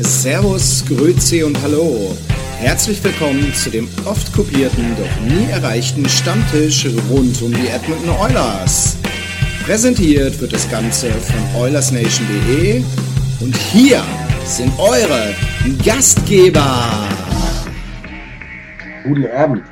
[0.00, 2.16] Servus, Grüezi und Hallo.
[2.58, 8.96] Herzlich willkommen zu dem oft kopierten, doch nie erreichten Stammtisch rund um die Edmonton Oilers.
[9.64, 12.82] Präsentiert wird das Ganze von OilersNation.de
[13.40, 14.00] und hier
[14.44, 15.34] sind eure
[15.84, 17.08] Gastgeber.
[19.02, 19.64] Guten Abend.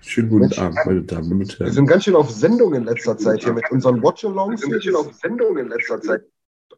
[0.00, 1.72] Schönen guten Mensch, Abend, meine Damen und Wir Herren.
[1.72, 4.60] sind ganz schön auf Sendung in letzter Zeit hier mit unseren Watch-Alongs.
[4.60, 6.22] Wir sind ganz schön auf Sendung in letzter Zeit.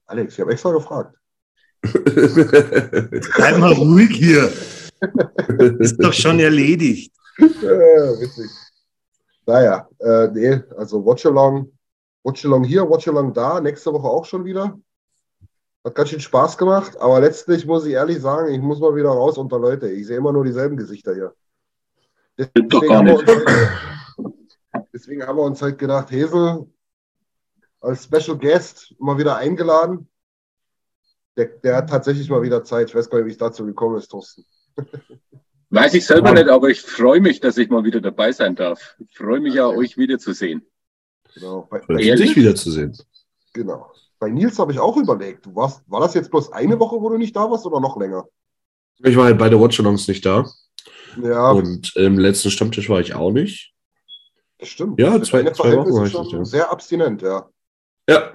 [0.04, 1.16] Alex, ich habe extra gefragt.
[3.36, 4.52] Bleib mal ruhig hier.
[5.80, 7.12] Ist doch schon erledigt.
[7.38, 8.50] Ja, witzig.
[9.46, 11.72] Naja, äh, nee, also Watch-Along,
[12.22, 14.78] Watch-Along hier, Watch-Along da, nächste Woche auch schon wieder.
[15.84, 19.08] Hat ganz schön Spaß gemacht, aber letztlich muss ich ehrlich sagen, ich muss mal wieder
[19.08, 19.90] raus unter Leute.
[19.90, 21.34] Ich sehe immer nur dieselben Gesichter hier.
[22.38, 23.44] Deswegen haben, uns halt,
[24.92, 26.66] deswegen haben wir uns halt gedacht, Hesel
[27.80, 30.08] als Special Guest mal wieder eingeladen.
[31.36, 32.88] Der, der hat tatsächlich mal wieder Zeit.
[32.90, 34.44] Ich weiß gar nicht, wie es dazu gekommen ist, Thorsten.
[35.70, 38.96] Weiß ich selber nicht, aber ich freue mich, dass ich mal wieder dabei sein darf.
[39.08, 40.66] Ich freue mich ja, euch wiederzusehen.
[41.34, 41.66] Genau.
[41.70, 42.28] Bei, bei, Ehrlich?
[42.28, 42.96] dich wiederzusehen.
[43.54, 43.90] genau.
[44.18, 45.46] Bei Nils habe ich auch überlegt.
[45.46, 47.96] Du warst, war das jetzt bloß eine Woche, wo du nicht da warst oder noch
[47.98, 48.28] länger?
[48.98, 50.46] Ich war halt bei der Watch-Alongs nicht da.
[51.20, 53.72] Ja, Und im letzten Stammtisch war ich auch nicht.
[54.58, 55.00] das stimmt.
[55.00, 56.44] Ja, Für zwei- zwei Wochen war ich nicht, ja.
[56.44, 57.48] Sehr abstinent, ja.
[58.08, 58.32] Ja,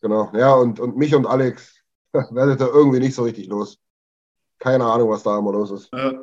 [0.00, 0.30] Genau.
[0.34, 1.74] Ja, und, und mich und Alex
[2.30, 3.78] werdet ihr irgendwie nicht so richtig los.
[4.58, 5.92] Keine Ahnung, was da immer los ist.
[5.92, 6.14] Äh,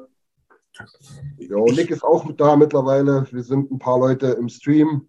[1.38, 3.28] Jo, Nick ist auch da mittlerweile.
[3.31, 5.08] Wir sind ein paar Leute im Stream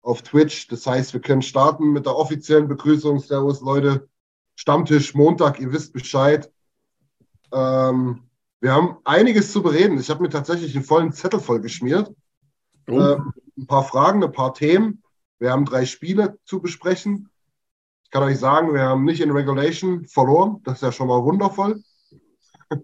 [0.00, 0.68] auf Twitch.
[0.68, 3.18] Das heißt, wir können starten mit der offiziellen Begrüßung.
[3.18, 4.08] Servus, Leute.
[4.54, 6.52] Stammtisch Montag, ihr wisst Bescheid.
[7.52, 8.28] Ähm,
[8.60, 9.98] wir haben einiges zu bereden.
[9.98, 12.12] Ich habe mir tatsächlich einen vollen Zettel voll geschmiert.
[12.88, 13.00] Oh.
[13.00, 13.18] Äh,
[13.56, 15.02] ein paar Fragen, ein paar Themen.
[15.38, 17.28] Wir haben drei Spiele zu besprechen.
[18.12, 20.60] Ich kann euch sagen, wir haben nicht in Regulation verloren.
[20.64, 21.82] Das ist ja schon mal wundervoll.
[22.70, 22.76] äh,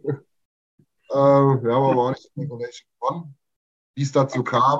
[1.10, 3.36] wir haben aber auch nicht in Regulation gewonnen.
[3.94, 4.78] Wie es dazu kam.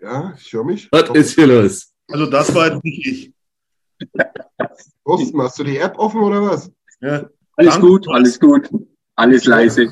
[0.00, 0.92] Ja, ich höre mich.
[0.92, 1.94] was ist hier los?
[2.08, 3.32] also das war jetzt nicht ich.
[5.02, 6.70] Thorsten, hast du die App offen oder was?
[7.00, 7.26] Ja.
[7.56, 7.86] Alles Danke.
[7.86, 8.68] gut, alles gut.
[9.14, 9.90] Alles leise.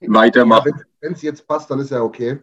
[0.00, 0.72] Weitermachen.
[1.00, 2.42] Wenn es jetzt passt, dann ist ja okay.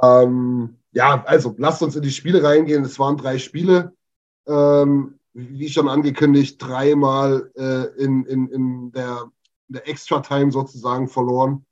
[0.00, 2.84] Ähm, ja, also lasst uns in die Spiele reingehen.
[2.84, 3.94] Es waren drei Spiele.
[4.46, 9.30] Ähm, wie schon angekündigt, dreimal äh, in, in, in der,
[9.68, 11.64] der Extra-Time sozusagen verloren.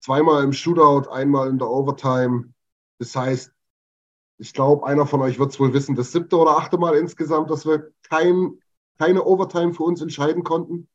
[0.00, 2.52] Zweimal im Shootout, einmal in der Overtime.
[2.98, 3.52] Das heißt,
[4.38, 7.50] ich glaube, einer von euch wird es wohl wissen, das siebte oder achte Mal insgesamt,
[7.50, 8.58] dass wir kein,
[8.98, 10.88] keine Overtime für uns entscheiden konnten.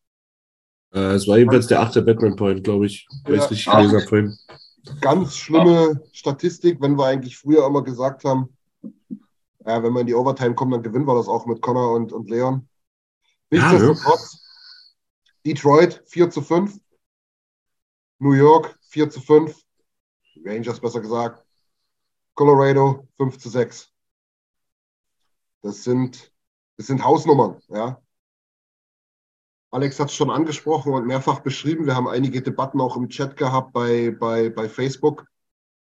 [0.93, 3.07] Äh, es war jedenfalls der achte Batman Point, glaube ich.
[3.25, 3.35] Ich Ja.
[3.35, 4.37] es richtig gelesen habe vorhin.
[5.01, 8.55] Ganz schlimme Statistik, wenn wir eigentlich früher immer gesagt haben,
[9.65, 12.13] ja, wenn wir in die Overtime kommen, dann gewinnen wir das auch mit Connor und,
[12.13, 12.67] und Leon.
[13.51, 14.41] Ja, Nichtsdestotrotz,
[15.45, 16.79] Detroit 4 zu 5,
[18.19, 19.55] New York 4 zu 5,
[20.45, 21.45] Rangers besser gesagt,
[22.33, 23.91] Colorado 5 zu 6.
[25.61, 26.31] Das sind,
[26.77, 28.01] das sind Hausnummern, ja.
[29.71, 31.85] Alex hat es schon angesprochen und mehrfach beschrieben.
[31.85, 35.25] Wir haben einige Debatten auch im Chat gehabt bei, bei, bei Facebook.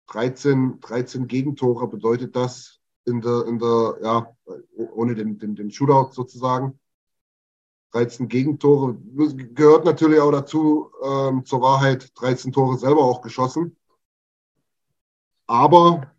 [0.06, 4.36] 13, 13 Gegentore bedeutet das in der, in der ja,
[4.76, 6.78] ohne den, den, den Shootout sozusagen.
[7.92, 13.76] 13 Gegentore gehört natürlich auch dazu, ähm, zur Wahrheit, 13 Tore selber auch geschossen.
[15.46, 16.10] Aber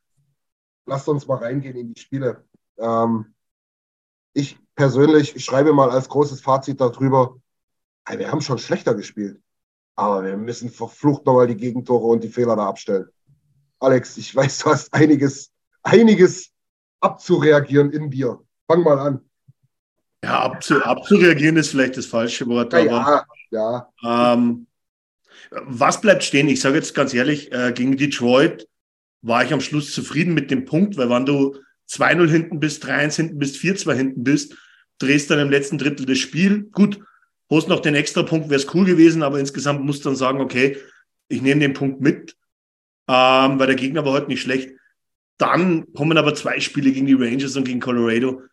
[0.86, 2.44] lasst uns mal reingehen in die Spiele.
[2.78, 3.34] Ähm,
[4.34, 7.36] ich persönlich ich schreibe mal als großes Fazit darüber,
[8.06, 9.38] ey, wir haben schon schlechter gespielt.
[9.98, 13.10] Aber wir müssen verflucht nochmal die Gegentore und die Fehler da abstellen.
[13.82, 15.52] Alex, ich weiß, du hast einiges
[15.84, 16.52] einiges
[17.02, 18.40] abzureagieren in dir.
[18.68, 19.20] Fang mal an.
[20.24, 22.72] Ja, abzu, abzureagieren ist vielleicht das falsche Wort.
[22.72, 24.34] Ja, aber, ja, ja.
[24.34, 24.66] Ähm,
[25.66, 26.48] was bleibt stehen?
[26.48, 28.66] Ich sage jetzt ganz ehrlich, äh, gegen Detroit
[29.22, 31.58] war ich am Schluss zufrieden mit dem Punkt, weil wenn du
[31.90, 34.56] 2-0 hinten bist, 3-1 hinten bist, 4-2 hinten bist,
[35.00, 36.64] drehst dann im letzten Drittel das Spiel.
[36.72, 37.00] Gut,
[37.50, 40.42] holst noch den extra Punkt, wäre es cool gewesen, aber insgesamt musst du dann sagen,
[40.42, 40.78] okay,
[41.28, 42.36] ich nehme den Punkt mit,
[43.08, 44.72] ähm, weil der Gegner war heute nicht schlecht.
[45.38, 48.44] Dann kommen aber zwei Spiele gegen die Rangers und gegen Colorado,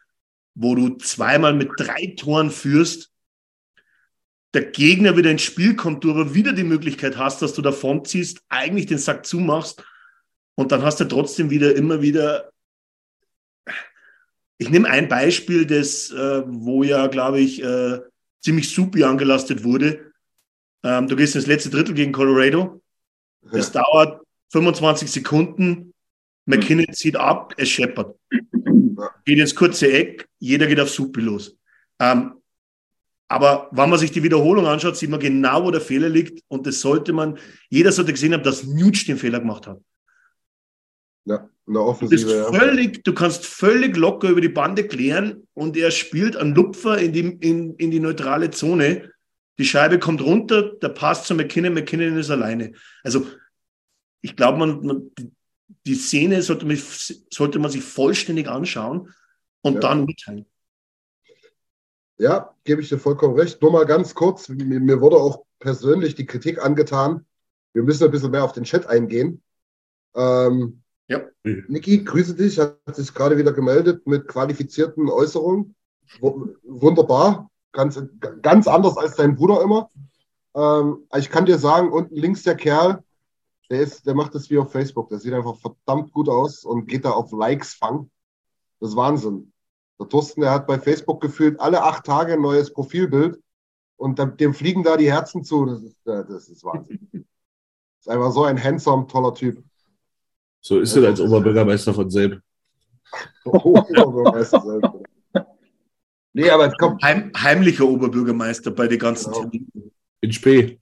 [0.55, 3.11] wo du zweimal mit drei Toren führst,
[4.55, 8.05] der Gegner wieder ins Spiel kommt, du aber wieder die Möglichkeit hast, dass du davon
[8.05, 9.85] ziehst, eigentlich den Sack zumachst
[10.55, 12.51] und dann hast du trotzdem wieder immer wieder.
[14.59, 18.01] Ich nehme ein Beispiel, das, äh, wo ja, glaube ich, äh,
[18.41, 20.13] ziemlich super angelastet wurde.
[20.83, 22.81] Ähm, du gehst ins letzte Drittel gegen Colorado.
[23.53, 23.83] Es ja.
[23.83, 24.23] dauert
[24.53, 25.93] 25 Sekunden.
[26.47, 28.17] McKinnon zieht ab, es scheppert.
[29.25, 31.57] Geht ins kurze Eck, jeder geht auf Supi los.
[31.99, 32.35] Ähm,
[33.29, 36.45] aber wenn man sich die Wiederholung anschaut, sieht man genau, wo der Fehler liegt.
[36.47, 37.39] Und das sollte man,
[37.69, 39.81] jeder sollte gesehen haben, dass Nuge den Fehler gemacht hat.
[41.25, 42.21] Ja, in der Offensive.
[42.21, 46.55] Du, bist völlig, du kannst völlig locker über die Bande klären und er spielt einen
[46.55, 49.11] Lupfer in die, in, in die neutrale Zone.
[49.59, 52.73] Die Scheibe kommt runter, der Pass zu McKinnon, McKinnon ist alleine.
[53.03, 53.27] Also
[54.21, 55.11] ich glaube, man, man,
[55.87, 56.79] die Szene sollte man,
[57.33, 59.13] sollte man sich vollständig anschauen
[59.63, 59.81] und ja.
[59.81, 60.47] dann mitteilen.
[62.19, 63.61] Ja, gebe ich dir vollkommen recht.
[63.61, 67.27] Nur mal ganz kurz, mir, mir, wurde auch persönlich die Kritik angetan.
[67.75, 69.43] Wir müssen ein bisschen mehr auf den Chat eingehen.
[70.15, 71.23] Ähm, ja.
[71.45, 75.75] Niki, grüße dich, hat sich gerade wieder gemeldet mit qualifizierten Äußerungen.
[76.21, 78.01] Wunderbar, ganz,
[78.43, 79.91] ganz anders als dein Bruder immer.
[80.55, 83.03] Ähm, ich kann dir sagen, unten links der Kerl,
[83.71, 85.09] der, ist, der macht das wie auf Facebook.
[85.09, 88.11] Der sieht einfach verdammt gut aus und geht da auf Likes fangen.
[88.81, 89.53] Das ist Wahnsinn.
[89.99, 93.41] Der Thorsten, der hat bei Facebook gefühlt alle acht Tage ein neues Profilbild
[93.97, 95.65] und dem fliegen da die Herzen zu.
[95.67, 97.09] Das ist, das ist Wahnsinn.
[97.13, 97.21] Das
[98.01, 99.63] ist einfach so ein handsome, toller Typ.
[100.67, 102.41] So ist er als Oberbürgermeister von Selb.
[103.45, 105.07] Oberbürgermeister Selb.
[106.33, 107.01] Nee, aber es kommt.
[107.05, 109.43] Heim, heimlicher Oberbürgermeister bei den ganzen genau.
[109.43, 109.93] Terminen.
[110.23, 110.81] In Spee.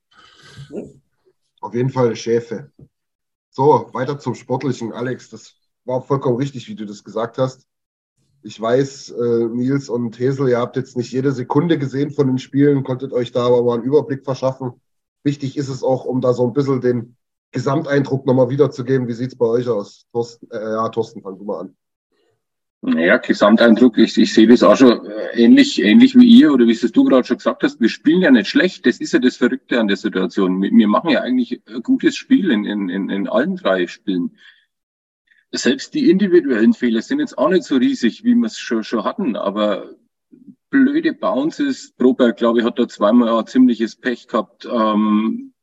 [1.60, 2.72] Auf jeden Fall Schäfe.
[3.50, 4.94] So, weiter zum Sportlichen.
[4.94, 5.54] Alex, das
[5.84, 7.66] war vollkommen richtig, wie du das gesagt hast.
[8.42, 12.38] Ich weiß, äh, Nils und Hesel, ihr habt jetzt nicht jede Sekunde gesehen von den
[12.38, 14.80] Spielen, konntet euch da aber mal einen Überblick verschaffen.
[15.24, 17.16] Wichtig ist es auch, um da so ein bisschen den
[17.54, 19.06] Gesamteindruck nochmal wiederzugeben.
[19.06, 20.06] Wie sieht es bei euch aus?
[20.12, 21.76] Thorsten, äh, ja, Thorsten, fang du mal an.
[22.82, 26.72] Naja, Gesamteindruck, ich, ich sehe das auch schon äh, ähnlich, ähnlich wie ihr oder wie
[26.72, 27.80] es du gerade schon gesagt hast.
[27.80, 28.84] Wir spielen ja nicht schlecht.
[28.84, 30.60] Das ist ja das Verrückte an der Situation.
[30.60, 34.36] Wir machen ja eigentlich ein gutes Spiel in, in, in, allen drei Spielen.
[35.52, 39.04] Selbst die individuellen Fehler sind jetzt auch nicht so riesig, wie wir es schon, schon
[39.04, 39.94] hatten, aber
[40.68, 41.94] blöde Bounces.
[41.96, 44.68] Proberg, glaube ich, hat da zweimal ein ziemliches Pech gehabt.
[44.70, 45.53] Ähm,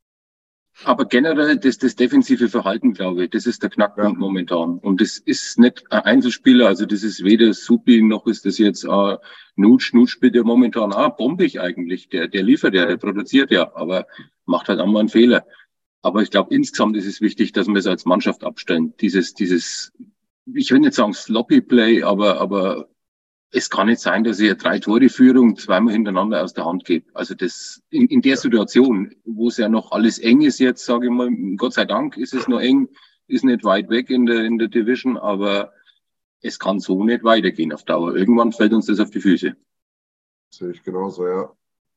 [0.84, 4.20] aber generell das, das defensive Verhalten, glaube ich, das ist der Knackpunkt ja.
[4.20, 4.80] momentan.
[4.80, 8.84] Und das ist nicht ein Einzelspieler, also das ist weder Supi noch ist das jetzt
[8.84, 9.18] äh,
[9.56, 9.94] Nutsch.
[9.94, 12.10] Nutsch spielt ja momentan auch bombig eigentlich.
[12.10, 14.08] Der, der liefert ja, der produziert ja, aber
[14.46, 15.46] macht halt auch mal einen Fehler.
[16.02, 18.94] Aber ich glaube, insgesamt ist es wichtig, dass wir es als Mannschaft abstellen.
[19.02, 19.94] Dieses, dieses,
[20.54, 22.90] ich will nicht sagen Sloppy Play, aber, aber
[23.52, 27.14] es kann nicht sein, dass ihr drei Tore Führung zweimal hintereinander aus der Hand gebt.
[27.16, 31.08] Also das in, in der Situation, wo es ja noch alles eng ist jetzt, sage
[31.08, 32.88] ich mal, Gott sei Dank ist es noch eng,
[33.28, 35.74] ist nicht weit weg in der in der Division, aber
[36.42, 38.16] es kann so nicht weitergehen auf Dauer.
[38.16, 39.56] Irgendwann fällt uns das auf die Füße.
[40.50, 41.52] Sehe ich genauso, ja.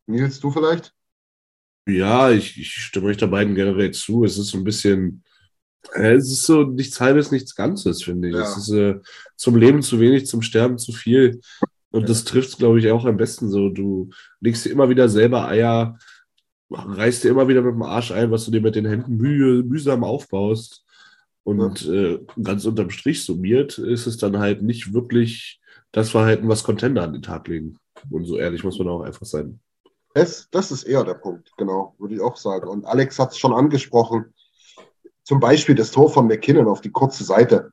[0.06, 0.92] Nils, du vielleicht?
[1.86, 4.24] Ja, ich, ich stimme euch da beiden generell zu.
[4.24, 5.33] Es ist so ein bisschen, äh,
[5.92, 8.34] es ist so nichts Halbes, nichts Ganzes, finde ich.
[8.34, 8.42] Ja.
[8.42, 9.00] Es ist äh,
[9.36, 11.40] zum Leben zu wenig, zum Sterben zu viel.
[11.90, 12.06] Und ja.
[12.06, 13.68] das trifft es, glaube ich, auch am besten so.
[13.68, 14.10] Du
[14.40, 15.98] legst dir immer wieder selber Eier,
[16.70, 19.62] reißt dir immer wieder mit dem Arsch ein, was du dir mit den Händen müh
[19.62, 20.84] mühsam aufbaust.
[21.44, 21.92] Und ja.
[21.92, 25.60] äh, ganz unterm Strich summiert ist es dann halt nicht wirklich
[25.92, 27.78] das Verhalten, was Contender an den Tag legen.
[28.10, 29.60] Und so ehrlich muss man auch einfach sein.
[30.14, 32.68] Es, das ist eher der Punkt, genau, würde ich auch sagen.
[32.68, 34.33] Und Alex hat es schon angesprochen
[35.24, 37.72] zum Beispiel das Tor von McKinnon auf die kurze Seite.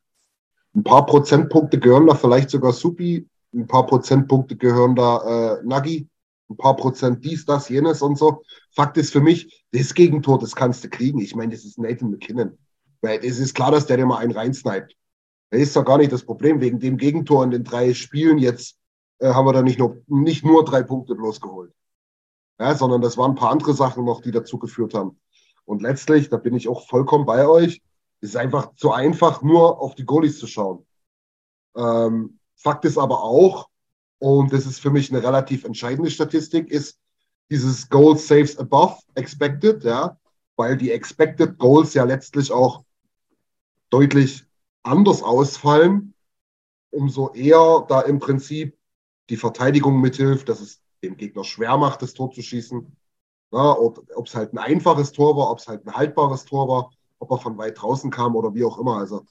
[0.74, 6.08] Ein paar Prozentpunkte gehören da vielleicht sogar Supi, ein paar Prozentpunkte gehören da äh, Nagi,
[6.50, 8.44] ein paar Prozent dies, das, jenes und so.
[8.72, 11.20] Fakt ist für mich, das Gegentor, das kannst du kriegen.
[11.20, 12.58] Ich meine, das ist Nathan McKinnon.
[13.02, 14.96] Weil es ist klar, dass der dir mal einen reinsniped.
[15.50, 16.62] Das ist doch gar nicht das Problem.
[16.62, 18.78] Wegen dem Gegentor in den drei Spielen jetzt
[19.20, 21.74] äh, haben wir da nicht nur, nicht nur drei Punkte bloß geholt.
[22.60, 25.20] Ja, sondern das waren ein paar andere Sachen noch, die dazu geführt haben.
[25.72, 27.82] Und letztlich, da bin ich auch vollkommen bei euch,
[28.20, 30.86] ist einfach zu einfach, nur auf die Goalies zu schauen.
[31.78, 33.70] Ähm, Fakt ist aber auch,
[34.20, 37.00] und das ist für mich eine relativ entscheidende Statistik, ist
[37.50, 40.18] dieses Goal Saves Above Expected, ja,
[40.58, 42.84] weil die Expected Goals ja letztlich auch
[43.92, 44.44] deutlich
[44.84, 46.14] anders ausfallen,
[46.90, 48.78] umso eher da im Prinzip
[49.30, 52.94] die Verteidigung mithilft, dass es dem Gegner schwer macht, das Tor zu schießen.
[53.52, 56.92] Ja, ob es halt ein einfaches Tor war, ob es halt ein haltbares Tor war,
[57.20, 58.98] ob er von weit draußen kam oder wie auch immer.
[58.98, 59.26] Also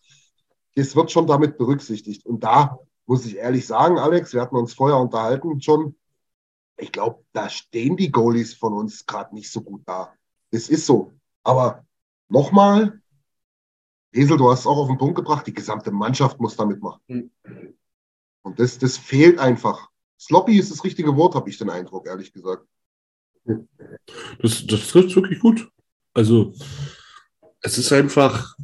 [0.74, 2.26] es wird schon damit berücksichtigt.
[2.26, 5.96] Und da muss ich ehrlich sagen, Alex, wir hatten uns vorher unterhalten schon.
[6.76, 10.12] Ich glaube, da stehen die Goalies von uns gerade nicht so gut da.
[10.50, 11.12] Es ist so.
[11.42, 11.84] Aber
[12.28, 13.00] nochmal,
[14.12, 17.00] Hesel, du hast es auch auf den Punkt gebracht, die gesamte Mannschaft muss da mitmachen.
[17.08, 17.30] Mhm.
[18.42, 19.90] Und das, das fehlt einfach.
[20.18, 22.66] Sloppy ist das richtige Wort, habe ich den Eindruck, ehrlich gesagt.
[24.40, 25.68] Das, das trifft wirklich gut.
[26.14, 26.52] Also,
[27.62, 28.56] es ist einfach,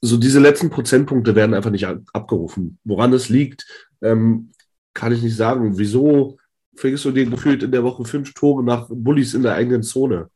[0.00, 2.78] so diese letzten Prozentpunkte werden einfach nicht abgerufen.
[2.84, 3.66] Woran es liegt,
[4.02, 4.52] ähm,
[4.94, 5.78] kann ich nicht sagen.
[5.78, 6.38] Wieso
[6.76, 10.30] fängst du dir gefühlt in der Woche fünf Tore nach Bullies in der eigenen Zone?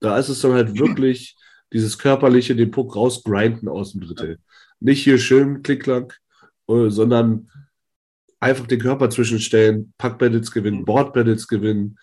[0.00, 1.36] Da ist es dann halt wirklich
[1.72, 4.38] dieses körperliche, den Puck rausgrinden aus dem Drittel.
[4.80, 6.20] Nicht hier schön klick-klack,
[6.68, 7.50] äh, sondern
[8.40, 11.98] einfach den Körper zwischenstellen, Pack-Battles gewinnen, Board-Battles gewinnen.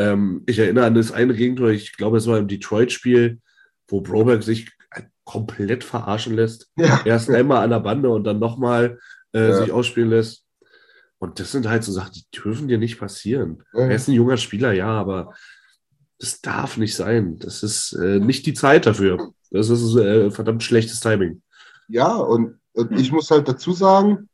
[0.00, 3.40] Ähm, ich erinnere an das eine Gegentor, ich glaube, es war im Detroit-Spiel,
[3.86, 4.70] wo Broberg sich
[5.24, 6.70] komplett verarschen lässt.
[6.76, 7.02] Ja.
[7.04, 8.98] Erst einmal an der Bande und dann nochmal
[9.32, 9.56] äh, ja.
[9.60, 10.44] sich ausspielen lässt.
[11.18, 13.62] Und das sind halt so Sachen, die dürfen dir nicht passieren.
[13.74, 13.80] Ja.
[13.80, 15.34] Er ist ein junger Spieler, ja, aber
[16.18, 17.38] das darf nicht sein.
[17.38, 19.32] Das ist äh, nicht die Zeit dafür.
[19.50, 21.42] Das ist äh, verdammt schlechtes Timing.
[21.88, 24.28] Ja, und, und ich muss halt dazu sagen,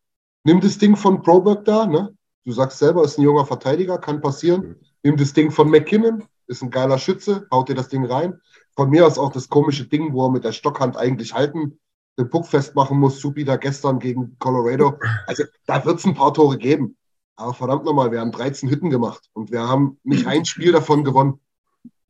[0.45, 2.15] nimm das Ding von Proberg da, ne?
[2.45, 4.77] Du sagst selber, ist ein junger Verteidiger, kann passieren.
[5.07, 8.41] Nimm das Ding von McKinnon, ist ein geiler Schütze, haut dir das Ding rein.
[8.75, 11.79] Von mir aus auch das komische Ding, wo er mit der Stockhand eigentlich halten,
[12.19, 14.99] den Puck festmachen muss, Supi da gestern gegen Colorado.
[15.29, 16.97] Also da wird es ein paar Tore geben.
[17.37, 21.05] Aber verdammt nochmal, wir haben 13 Hütten gemacht und wir haben nicht ein Spiel davon
[21.05, 21.39] gewonnen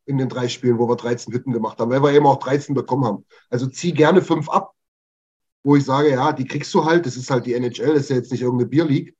[0.07, 2.75] in den drei Spielen, wo wir 13 Hütten gemacht haben, weil wir eben auch 13
[2.75, 3.26] bekommen haben.
[3.50, 4.73] Also zieh gerne fünf ab,
[5.65, 8.09] wo ich sage, ja, die kriegst du halt, das ist halt die NHL, das ist
[8.09, 9.12] ja jetzt nicht irgendeine Bierleague.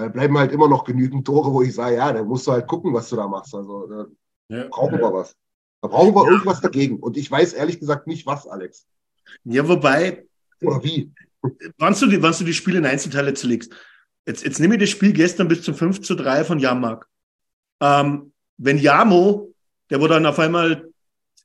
[0.00, 2.66] Da bleiben halt immer noch genügend Tore, wo ich sage, ja, da musst du halt
[2.66, 3.54] gucken, was du da machst.
[3.54, 4.06] Also da
[4.48, 4.68] ja.
[4.68, 5.36] brauchen wir was.
[5.82, 6.30] Da brauchen wir ja.
[6.30, 6.98] irgendwas dagegen.
[6.98, 8.86] Und ich weiß ehrlich gesagt nicht, was, Alex.
[9.44, 10.26] Ja, wobei.
[10.62, 11.12] Oder wie?
[11.78, 13.72] Wann du die, wann du die Spiele in Einzelteile zerlegst.
[14.26, 17.06] Jetzt, jetzt nehme ich das Spiel gestern bis zum 5 zu 3 von Jamark.
[17.80, 19.54] Ähm, wenn Jamo,
[19.90, 20.88] der wo dann auf einmal,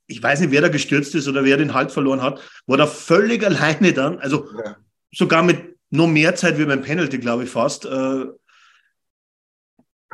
[0.08, 2.88] ich weiß nicht, wer da gestürzt ist oder wer den Halt verloren hat, war da
[2.88, 4.78] völlig alleine dann, also ja.
[5.12, 8.26] sogar mit noch mehr Zeit wie beim Penalty, glaube ich fast, äh,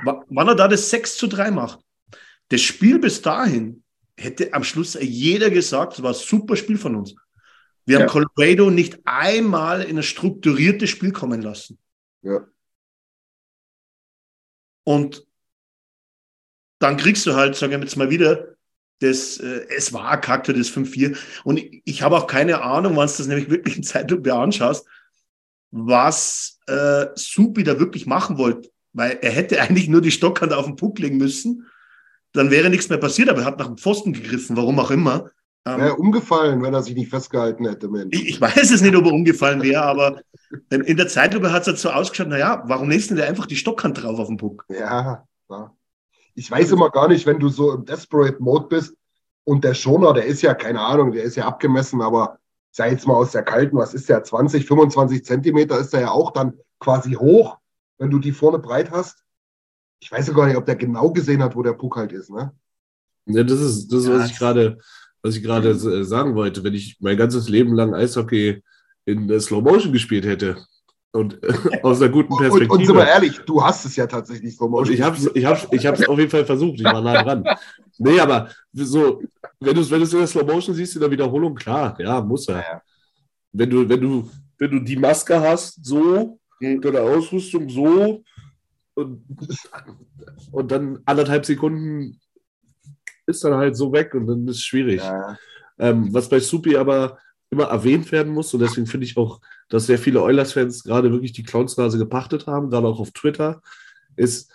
[0.04, 1.80] wann er da das 6 zu 3 macht.
[2.50, 3.84] Das Spiel bis dahin
[4.18, 7.16] hätte am Schluss jeder gesagt, es war ein super Spiel von uns.
[7.86, 8.02] Wir ja.
[8.02, 11.80] haben Colorado nicht einmal in ein strukturiertes Spiel kommen lassen.
[12.22, 12.46] Ja.
[14.84, 15.26] Und
[16.80, 18.56] dann kriegst du halt, sagen wir jetzt mal wieder,
[19.00, 21.18] das, äh, es war Kaktor, das 5-4.
[21.44, 24.86] Und ich, ich habe auch keine Ahnung, wann du das nämlich wirklich in Zeitlupe anschaust,
[25.72, 28.70] was äh, Supi da wirklich machen wollte.
[28.94, 31.68] Weil er hätte eigentlich nur die Stockhand auf den Puck legen müssen
[32.34, 35.32] dann wäre nichts mehr passiert, aber er hat nach dem Pfosten gegriffen, warum auch immer.
[35.66, 38.16] Ähm, wäre umgefallen, wenn er sich nicht festgehalten hätte, Mensch.
[38.16, 40.22] Ich, ich weiß es nicht, ob er umgefallen wäre, aber
[40.70, 43.56] in der Zeitlupe hat es halt so ausgeschaut, naja, warum lässt denn der einfach die
[43.56, 44.66] Stockhand drauf auf den Puck?
[44.70, 45.76] Ja, klar.
[46.34, 48.96] Ich weiß immer gar nicht, wenn du so im Desperate Mode bist
[49.44, 52.38] und der Schoner, der ist ja, keine Ahnung, der ist ja abgemessen, aber
[52.72, 56.12] sei jetzt mal aus der kalten, was ist der, 20, 25 Zentimeter ist der ja
[56.12, 57.58] auch dann quasi hoch,
[58.02, 59.24] wenn du die vorne breit hast
[60.02, 62.30] ich weiß ja gar nicht, ob der genau gesehen hat, wo der Puck halt ist,
[62.30, 62.52] ne?
[63.28, 64.80] Ja, das ist das, ja, was ich gerade,
[65.22, 66.64] was ich gerade äh, sagen wollte.
[66.64, 68.64] Wenn ich mein ganzes Leben lang Eishockey
[69.06, 70.58] in der Slow Motion gespielt hätte
[71.12, 71.40] und
[71.84, 72.74] aus einer guten Perspektive.
[72.74, 74.96] Und, und sind wir ehrlich, du hast es ja tatsächlich Slow Motion.
[74.96, 77.44] ich habe es ich hab's, ich hab's auf jeden Fall versucht, ich war nah dran.
[78.04, 79.22] Nee, aber so,
[79.60, 82.48] wenn du es wenn in der Slow Motion siehst, in der Wiederholung, klar, ja, muss
[82.48, 82.58] er.
[82.58, 82.82] Ja.
[83.52, 84.28] Wenn du, wenn du,
[84.58, 86.82] wenn du die Maske hast, so, mhm.
[86.82, 88.24] deine Ausrüstung so,
[88.94, 89.24] und,
[90.52, 92.20] und dann anderthalb Sekunden
[93.26, 95.02] ist dann halt so weg und dann ist es schwierig.
[95.02, 95.38] Ja.
[95.80, 97.18] Ähm, was bei Supi aber
[97.50, 101.34] immer erwähnt werden muss, und deswegen finde ich auch, dass sehr viele Oilers-Fans gerade wirklich
[101.34, 103.62] die Clownsnase gepachtet haben, gerade auch auf Twitter,
[104.16, 104.52] ist,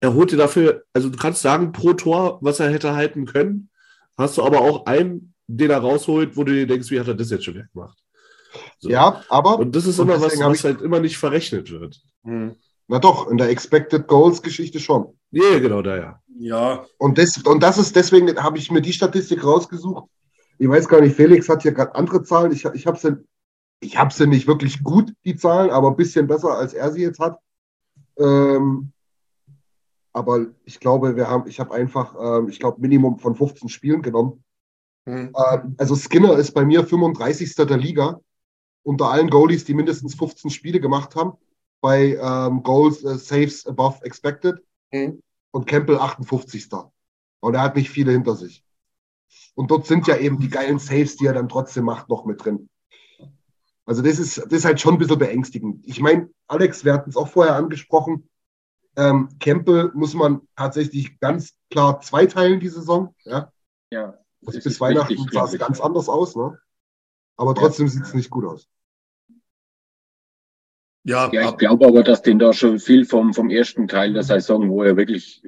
[0.00, 3.68] er holt dir dafür, also du kannst sagen, pro Tor, was er hätte halten können,
[4.16, 7.14] hast du aber auch einen, den er rausholt, wo du dir denkst, wie hat er
[7.14, 7.99] das jetzt schon weggemacht?
[8.78, 8.90] So.
[8.90, 9.58] Ja, aber.
[9.58, 12.00] Und das ist immer was, was halt immer nicht verrechnet wird.
[12.24, 12.56] Hm.
[12.88, 15.16] Na doch, in der Expected Goals Geschichte schon.
[15.30, 16.20] Ja, yeah, genau, da ja.
[16.38, 16.86] Ja.
[16.98, 20.10] Und das, und das ist, deswegen habe ich mir die Statistik rausgesucht.
[20.58, 22.52] Ich weiß gar nicht, Felix hat hier gerade andere Zahlen.
[22.52, 23.04] Ich, ich habe es
[23.80, 27.02] ich habe sie nicht wirklich gut, die Zahlen, aber ein bisschen besser, als er sie
[27.02, 27.38] jetzt hat.
[28.18, 28.92] Ähm,
[30.12, 34.02] aber ich glaube, wir haben, ich habe einfach, ähm, ich glaube, Minimum von 15 Spielen
[34.02, 34.44] genommen.
[35.06, 35.32] Mhm.
[35.34, 37.54] Ähm, also Skinner ist bei mir 35.
[37.54, 38.20] der Liga
[38.82, 41.32] unter allen Goalies, die mindestens 15 Spiele gemacht haben,
[41.80, 44.62] bei ähm, Goals, äh, Saves above expected.
[44.92, 45.22] Mhm.
[45.52, 46.68] Und Campbell 58.
[47.40, 48.64] Und er hat nicht viele hinter sich.
[49.54, 52.44] Und dort sind ja eben die geilen Saves, die er dann trotzdem macht, noch mit
[52.44, 52.68] drin.
[53.84, 55.84] Also das ist, das ist halt schon ein bisschen beängstigend.
[55.84, 58.28] Ich meine, Alex, wir hatten es auch vorher angesprochen,
[58.96, 63.14] ähm, Campbell muss man tatsächlich ganz klar zweiteilen die Saison.
[63.24, 63.52] Ja.
[63.90, 64.14] ja
[64.46, 66.58] also bis Weihnachten sah es ganz anders aus, ne?
[67.40, 67.92] Aber trotzdem ja.
[67.92, 68.68] sieht es nicht gut aus.
[71.04, 74.24] Ja, ja ich glaube aber, dass den da schon viel vom, vom ersten Teil der
[74.24, 75.42] Saison, wo er wirklich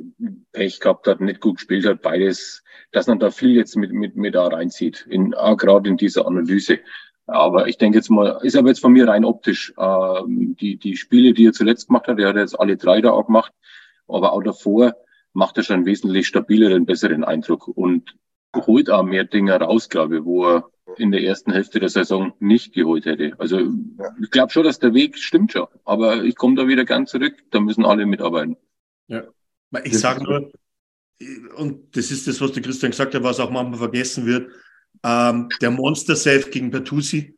[0.52, 4.16] Pech gehabt hat, nicht gut gespielt hat, beides, dass man da viel jetzt mit, mit,
[4.16, 6.78] mit da reinzieht, in, gerade in dieser Analyse.
[7.26, 9.74] Aber ich denke jetzt mal, ist aber jetzt von mir rein optisch.
[9.76, 13.10] Äh, die, die Spiele, die er zuletzt gemacht hat, er hat jetzt alle drei da
[13.10, 13.52] auch gemacht,
[14.08, 14.94] aber auch davor
[15.34, 18.16] macht er schon einen wesentlich stabileren, besseren Eindruck und
[18.54, 20.68] holt auch mehr Dinge raus, glaube ich, wo er
[20.98, 23.32] in der ersten Hälfte der Saison nicht geholt hätte.
[23.38, 23.60] Also
[24.20, 27.34] ich glaube schon, dass der Weg stimmt schon, aber ich komme da wieder gern zurück,
[27.50, 28.56] da müssen alle mitarbeiten.
[29.08, 29.24] Ja,
[29.84, 30.52] ich sage nur,
[31.56, 34.50] und das ist das, was der Christian gesagt hat, was auch manchmal vergessen wird,
[35.02, 37.36] ähm, der Monster Save gegen Bertuzzi,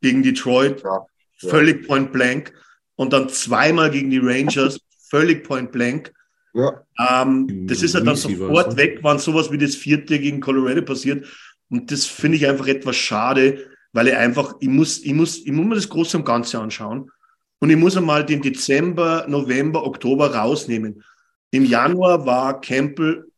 [0.00, 1.06] gegen Detroit, ja,
[1.40, 1.50] ja.
[1.50, 2.52] völlig point blank.
[2.96, 6.12] Und dann zweimal gegen die Rangers, völlig point blank.
[6.58, 6.84] Ja.
[7.22, 11.24] Ähm, das ist ja dann sofort weg, wann sowas wie das vierte gegen Colorado passiert.
[11.70, 15.52] Und das finde ich einfach etwas schade, weil ich einfach, ich muss, ich muss, ich
[15.52, 17.12] muss mir das Große und Ganze anschauen.
[17.60, 21.04] Und ich muss einmal den Dezember, November, Oktober rausnehmen.
[21.52, 23.30] Im Januar war Campbell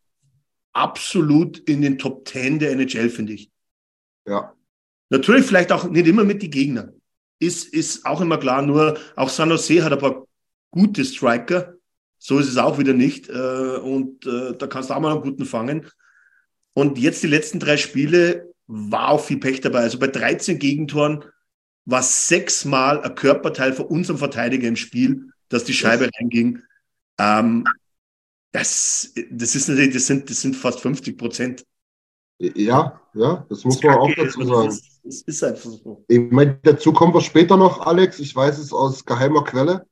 [0.73, 3.51] absolut in den Top 10 der NHL, finde ich.
[4.27, 4.55] Ja.
[5.11, 6.95] Natürlich vielleicht auch nicht immer mit den Gegnern.
[7.39, 10.27] Ist, ist auch immer klar, nur auch San Jose hat ein paar
[10.71, 11.75] gute Striker.
[12.23, 13.29] So ist es auch wieder nicht.
[13.29, 13.33] Äh,
[13.79, 15.87] und äh, da kannst du auch mal einen guten fangen.
[16.75, 19.81] Und jetzt die letzten drei Spiele war auch viel Pech dabei.
[19.81, 21.25] Also bei 13 Gegentoren
[21.87, 26.63] war sechsmal ein Körperteil von unserem Verteidiger im Spiel, dass die Scheibe reinging.
[27.19, 27.67] Ähm,
[28.53, 31.65] das, das ist natürlich, das sind, das sind fast 50 Prozent.
[32.39, 34.69] Ja, ja, das muss man auch dazu sagen.
[34.69, 36.05] Das ist, ist einfach so.
[36.09, 38.19] Ich meine, dazu kommen wir später noch, Alex.
[38.19, 39.87] Ich weiß es aus geheimer Quelle,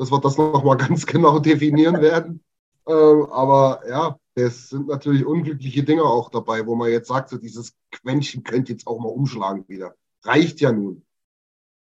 [0.00, 2.42] dass wir das noch mal ganz genau definieren werden.
[2.88, 7.36] Ähm, aber ja, es sind natürlich unglückliche Dinge auch dabei, wo man jetzt sagt, so
[7.36, 9.94] dieses Quäntchen könnte jetzt auch mal umschlagen wieder.
[10.22, 11.04] Reicht ja nun.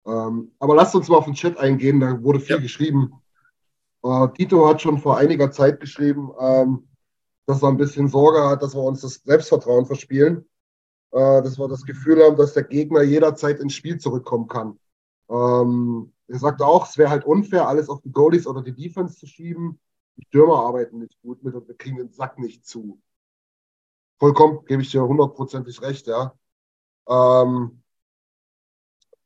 [0.06, 2.62] Ähm, aber lasst uns mal auf den Chat eingehen, da wurde viel ja.
[2.62, 3.12] geschrieben.
[4.02, 6.88] Äh, Tito hat schon vor einiger Zeit geschrieben, ähm,
[7.44, 10.46] dass er ein bisschen Sorge hat, dass wir uns das Selbstvertrauen verspielen.
[11.10, 14.78] Äh, dass wir das Gefühl haben, dass der Gegner jederzeit ins Spiel zurückkommen kann.
[15.28, 19.18] Ähm, er sagt auch, es wäre halt unfair, alles auf die Goalies oder die Defense
[19.18, 19.80] zu schieben.
[20.16, 23.00] Die Stürmer arbeiten nicht gut mit und wir kriegen den Sack nicht zu.
[24.18, 26.34] Vollkommen, gebe ich dir hundertprozentig recht, ja.
[27.08, 27.82] Ähm,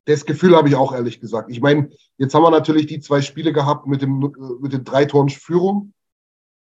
[0.05, 1.51] das Gefühl habe ich auch ehrlich gesagt.
[1.51, 5.05] Ich meine, jetzt haben wir natürlich die zwei Spiele gehabt mit, dem, mit den drei
[5.05, 5.95] Toren Führung.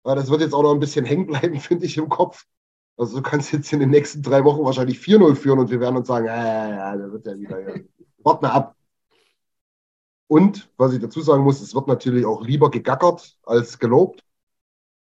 [0.03, 2.45] Das wird jetzt auch noch ein bisschen hängen bleiben, finde ich, im Kopf.
[2.95, 5.97] Also du kannst jetzt in den nächsten drei Wochen wahrscheinlich 4-0 führen und wir werden
[5.97, 7.59] uns sagen, ja, ja, ja, der wird ja wieder.
[7.59, 7.81] Ja.
[8.19, 8.75] Wart mal ab.
[10.33, 14.23] Und was ich dazu sagen muss, es wird natürlich auch lieber gegackert als gelobt.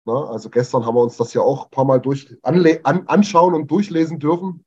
[0.06, 3.54] Na, also gestern haben wir uns das ja auch ein paar Mal durch, an, anschauen
[3.54, 4.66] und durchlesen dürfen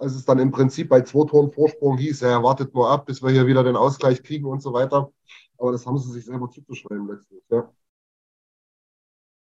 [0.00, 3.22] als es dann im Prinzip bei zwei Toren Vorsprung hieß, er wartet nur ab, bis
[3.22, 5.12] wir hier wieder den Ausgleich kriegen und so weiter.
[5.58, 7.42] Aber das haben sie sich selber zuzuschreiben letztlich.
[7.50, 7.70] Ja.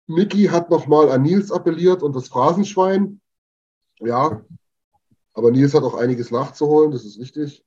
[0.06, 3.20] Niki hat nochmal an Nils appelliert und das Phrasenschwein.
[4.00, 4.44] Ja,
[5.32, 7.64] aber Nils hat auch einiges nachzuholen, das ist wichtig.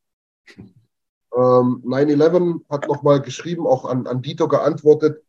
[1.36, 5.24] Ähm, 9-11 hat nochmal geschrieben, auch an, an Dieter geantwortet.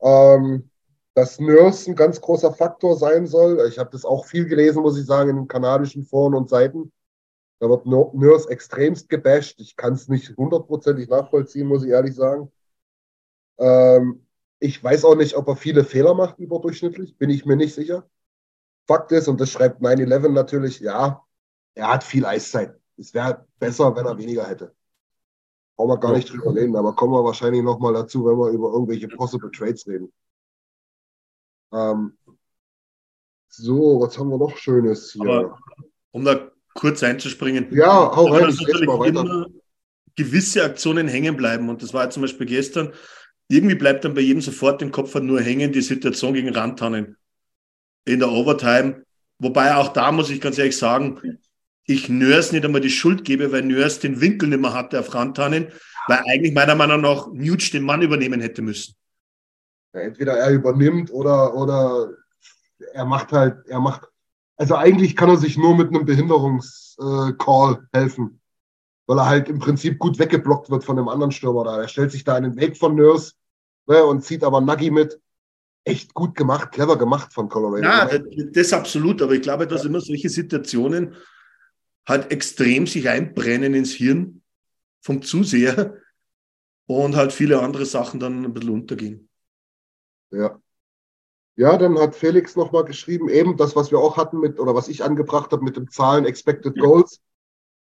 [0.00, 0.70] Ähm,
[1.14, 3.66] dass Nurse ein ganz großer Faktor sein soll.
[3.68, 6.92] Ich habe das auch viel gelesen, muss ich sagen, in den kanadischen Foren und Seiten.
[7.58, 9.60] Da wird Nurse extremst gebasht.
[9.60, 12.52] Ich kann es nicht hundertprozentig nachvollziehen, muss ich ehrlich sagen.
[13.58, 14.26] Ähm,
[14.60, 18.08] ich weiß auch nicht, ob er viele Fehler macht überdurchschnittlich, bin ich mir nicht sicher.
[18.86, 21.24] Fakt ist, und das schreibt 9-11 natürlich, ja,
[21.74, 22.74] er hat viel Eiszeit.
[22.96, 24.74] Es wäre besser, wenn er weniger hätte.
[25.78, 28.72] Brauchen wir gar nicht drüber reden, aber kommen wir wahrscheinlich nochmal dazu, wenn wir über
[28.72, 30.12] irgendwelche Possible Trades reden.
[31.72, 32.18] Ähm,
[33.46, 35.22] so, was haben wir noch Schönes hier?
[35.22, 35.58] Aber,
[36.10, 37.68] um da kurz einzuspringen.
[37.70, 38.46] Ja, hau rein.
[38.46, 39.46] Dass natürlich immer
[40.16, 41.68] gewisse Aktionen hängen bleiben.
[41.68, 42.92] Und das war zum Beispiel gestern.
[43.46, 47.16] Irgendwie bleibt dann bei jedem sofort im Kopf nur hängen die Situation gegen Rantanen
[48.04, 49.04] in der Overtime.
[49.38, 51.38] Wobei auch da muss ich ganz ehrlich sagen,
[51.88, 55.14] ich Nörs nicht einmal die Schuld gebe, weil Nörs den Winkel nicht mehr hatte auf
[55.14, 55.68] Rantanen,
[56.06, 58.94] weil eigentlich meiner Meinung nach Nuge den Mann übernehmen hätte müssen.
[59.94, 62.10] Ja, entweder er übernimmt oder, oder
[62.92, 64.06] er macht halt, er macht,
[64.56, 68.38] also eigentlich kann er sich nur mit einem Behinderungscall äh, helfen,
[69.06, 71.80] weil er halt im Prinzip gut weggeblockt wird von einem anderen Stürmer da.
[71.80, 73.32] Er stellt sich da in den Weg von Nurse
[73.86, 75.18] ne, und zieht aber Nuggy mit.
[75.84, 77.82] Echt gut gemacht, clever gemacht von Colorado.
[77.82, 78.20] Ja, das,
[78.52, 81.14] das absolut, aber ich glaube, dass immer solche Situationen
[82.08, 84.42] halt extrem sich einbrennen ins Hirn
[85.00, 85.94] vom Zuseher
[86.86, 89.28] und halt viele andere Sachen dann ein bisschen untergehen.
[90.30, 90.60] Ja.
[91.56, 94.88] Ja, dann hat Felix nochmal geschrieben, eben das, was wir auch hatten mit, oder was
[94.88, 97.20] ich angebracht habe mit dem Zahlen Expected Goals.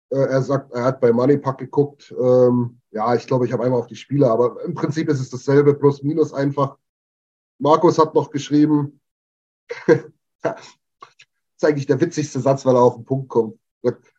[0.09, 2.13] Äh, er sagt, er hat bei Moneypack geguckt.
[2.17, 5.31] Ähm, ja, ich glaube, ich habe einmal auf die Spiele, aber im Prinzip ist es
[5.31, 6.77] dasselbe, plus minus einfach.
[7.57, 9.01] Markus hat noch geschrieben,
[10.41, 10.59] das
[11.57, 13.57] ist eigentlich der witzigste Satz, weil er auf den Punkt kommt.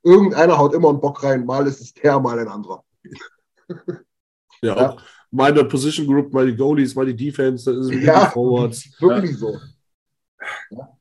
[0.03, 2.85] Irgendeiner haut immer einen Bock rein, mal ist es der, mal ein anderer.
[4.61, 4.97] Ja, ja.
[5.31, 8.91] meine Position Group, mal die Goalies, mal die Defense, das ist ja, Forwards.
[9.01, 9.37] Wirklich ja.
[9.39, 9.59] so.
[10.71, 10.95] Ja.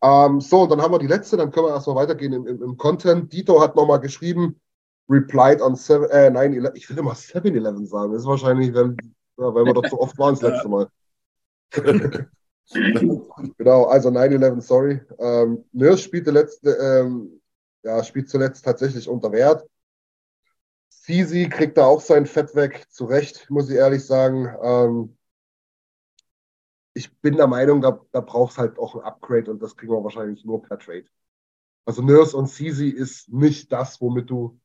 [0.00, 2.76] Ähm, so, dann haben wir die letzte, dann können wir erstmal weitergehen im, im, im
[2.76, 3.32] Content.
[3.32, 4.60] Dito hat nochmal geschrieben,
[5.08, 8.12] replied on 7, äh, 9 Ich will immer 7-11 sagen.
[8.12, 8.96] Das ist wahrscheinlich, wenn,
[9.38, 10.88] ja, weil wir doch so oft waren das letzte Mal.
[13.58, 15.00] genau, also 9-11, sorry.
[15.18, 17.37] Ähm, Nurse spielte letzte, ähm,
[17.82, 19.68] ja, spielt zuletzt tatsächlich unter Wert.
[20.88, 24.54] Sisi kriegt da auch sein Fett weg, zu Recht, muss ich ehrlich sagen.
[24.62, 25.18] Ähm,
[26.94, 29.92] ich bin der Meinung, da, da braucht es halt auch ein Upgrade und das kriegen
[29.92, 31.06] wir wahrscheinlich nur per Trade.
[31.84, 34.60] Also Nurse und Sisi ist nicht das, womit du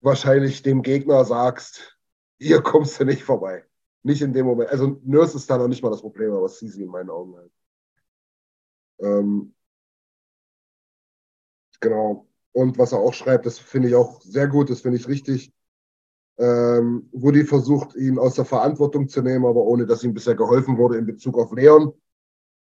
[0.00, 1.98] wahrscheinlich dem Gegner sagst,
[2.38, 3.64] hier kommst du nicht vorbei.
[4.02, 4.70] Nicht in dem Moment.
[4.70, 7.52] Also Nurse ist da noch nicht mal das Problem, aber Sisi in meinen Augen halt.
[9.00, 9.54] Ähm,
[11.82, 12.26] Genau.
[12.52, 15.52] Und was er auch schreibt, das finde ich auch sehr gut, das finde ich richtig.
[16.38, 20.78] Ähm, Woody versucht, ihn aus der Verantwortung zu nehmen, aber ohne dass ihm bisher geholfen
[20.78, 21.92] wurde in Bezug auf Leon.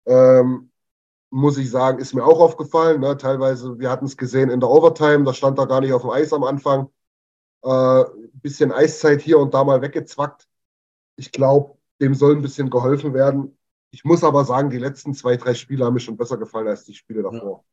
[0.05, 0.71] Ähm,
[1.29, 2.99] muss ich sagen, ist mir auch aufgefallen.
[2.99, 3.15] Ne?
[3.15, 6.11] Teilweise, wir hatten es gesehen in der Overtime, da stand er gar nicht auf dem
[6.11, 6.89] Eis am Anfang.
[7.63, 8.03] Äh,
[8.33, 10.47] bisschen Eiszeit hier und da mal weggezwackt.
[11.15, 13.57] Ich glaube, dem soll ein bisschen geholfen werden.
[13.91, 16.85] Ich muss aber sagen, die letzten zwei, drei Spiele haben mir schon besser gefallen als
[16.85, 17.63] die Spiele davor.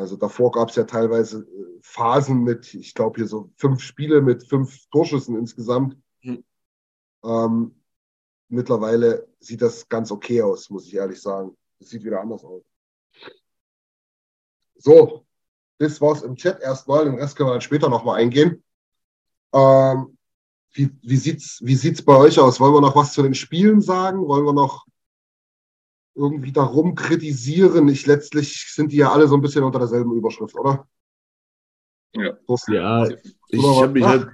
[0.00, 4.20] Also davor gab es ja teilweise äh, Phasen mit, ich glaube hier so fünf Spiele
[4.20, 5.96] mit fünf Torschüssen insgesamt.
[6.22, 6.44] Mhm.
[7.24, 7.74] Ähm,
[8.48, 11.56] mittlerweile sieht das ganz okay aus, muss ich ehrlich sagen.
[11.78, 12.62] Das sieht wieder anders aus.
[14.76, 15.26] So,
[15.78, 17.04] das war's im Chat erstmal.
[17.04, 18.62] Den Rest können wir dann später nochmal eingehen.
[19.52, 20.16] Ähm,
[20.72, 22.60] wie, wie, sieht's, wie sieht's bei euch aus?
[22.60, 24.26] Wollen wir noch was zu den Spielen sagen?
[24.26, 24.86] Wollen wir noch
[26.20, 27.88] irgendwie darum kritisieren.
[27.88, 30.86] Ich letztlich sind die ja alle so ein bisschen unter derselben Überschrift, oder?
[32.12, 32.36] Ja,
[32.68, 33.08] ja
[33.48, 34.28] ich habe mich, halt,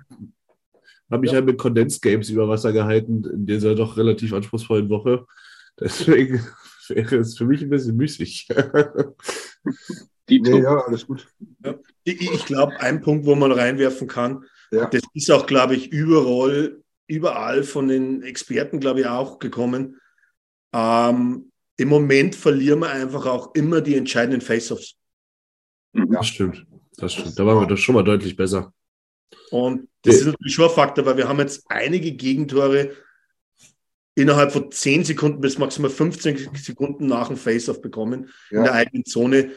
[1.11, 1.37] hab mich ja.
[1.37, 5.27] halt mit Condensed Games über Wasser gehalten in dieser doch relativ anspruchsvollen Woche.
[5.79, 6.45] Deswegen
[6.89, 8.49] wäre es für mich ein bisschen müßig.
[10.29, 11.29] Die nee, ja, alles gut.
[12.03, 14.87] Ich glaube, ein Punkt, wo man reinwerfen kann, ja.
[14.87, 20.01] das ist auch, glaube ich, überall, überall von den Experten, glaube ich, auch gekommen.
[20.73, 24.97] Ähm, im Moment verlieren wir einfach auch immer die entscheidenden Face-Offs.
[25.93, 26.13] Mhm.
[26.13, 26.67] Das stimmt.
[26.97, 27.39] Das stimmt.
[27.39, 28.73] Da waren wir doch schon mal deutlich besser.
[29.51, 32.93] Und das ist natürlich schon ein Faktor, weil wir haben jetzt einige Gegentore
[34.15, 38.59] innerhalb von 10 Sekunden bis maximal 15 Sekunden nach dem Face-Off bekommen ja.
[38.59, 39.53] in der eigenen Zone.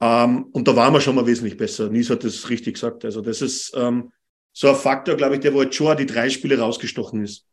[0.00, 1.88] Ähm, und da waren wir schon mal wesentlich besser.
[1.88, 3.04] Nies hat das richtig gesagt.
[3.04, 4.12] Also das ist ähm,
[4.52, 7.46] so ein Faktor, glaube ich, der wo jetzt schon die drei Spiele rausgestochen ist.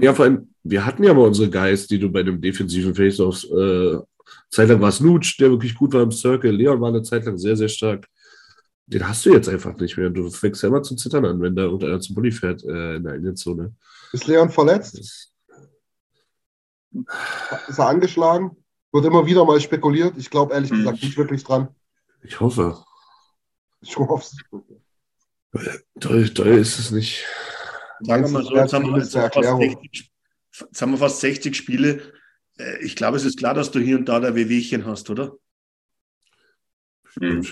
[0.00, 3.44] Ja, vor allem, wir hatten ja mal unsere Guys, die du bei dem defensiven Face-Offs,
[3.44, 3.98] äh,
[4.50, 6.50] Zeitlang war es Nutsch, der wirklich gut war im Circle.
[6.50, 8.06] Leon war eine Zeit lang sehr, sehr stark.
[8.86, 10.10] Den hast du jetzt einfach nicht mehr.
[10.10, 13.04] Du fängst ja immer zu zittern an, wenn da irgendeiner zum Bulli fährt äh, in
[13.04, 13.74] der eigenen Zone.
[14.12, 14.98] Ist Leon verletzt?
[14.98, 15.32] Ist
[17.78, 18.56] er angeschlagen?
[18.92, 20.14] Wird immer wieder mal spekuliert.
[20.18, 21.06] Ich glaube ehrlich gesagt hm.
[21.06, 21.68] nicht wirklich dran.
[22.22, 22.84] Ich hoffe.
[23.80, 24.36] Ich hoffe es.
[26.00, 27.24] Toll, toll ist es nicht.
[28.02, 30.10] Sagen wir mal so, jetzt haben wir, jetzt, fast 60,
[30.50, 32.02] jetzt haben wir fast 60 Spiele.
[32.58, 35.36] Äh, ich glaube, es ist klar, dass du hier und da der Wehwehchen hast, oder?
[37.18, 37.46] Mhm.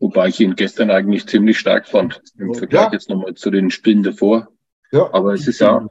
[0.00, 2.92] Wobei ich ihn gestern eigentlich ziemlich stark fand, im Vergleich ja.
[2.92, 4.48] jetzt nochmal zu den Spielen davor.
[4.92, 5.12] Ja.
[5.12, 5.86] Aber es ist ja,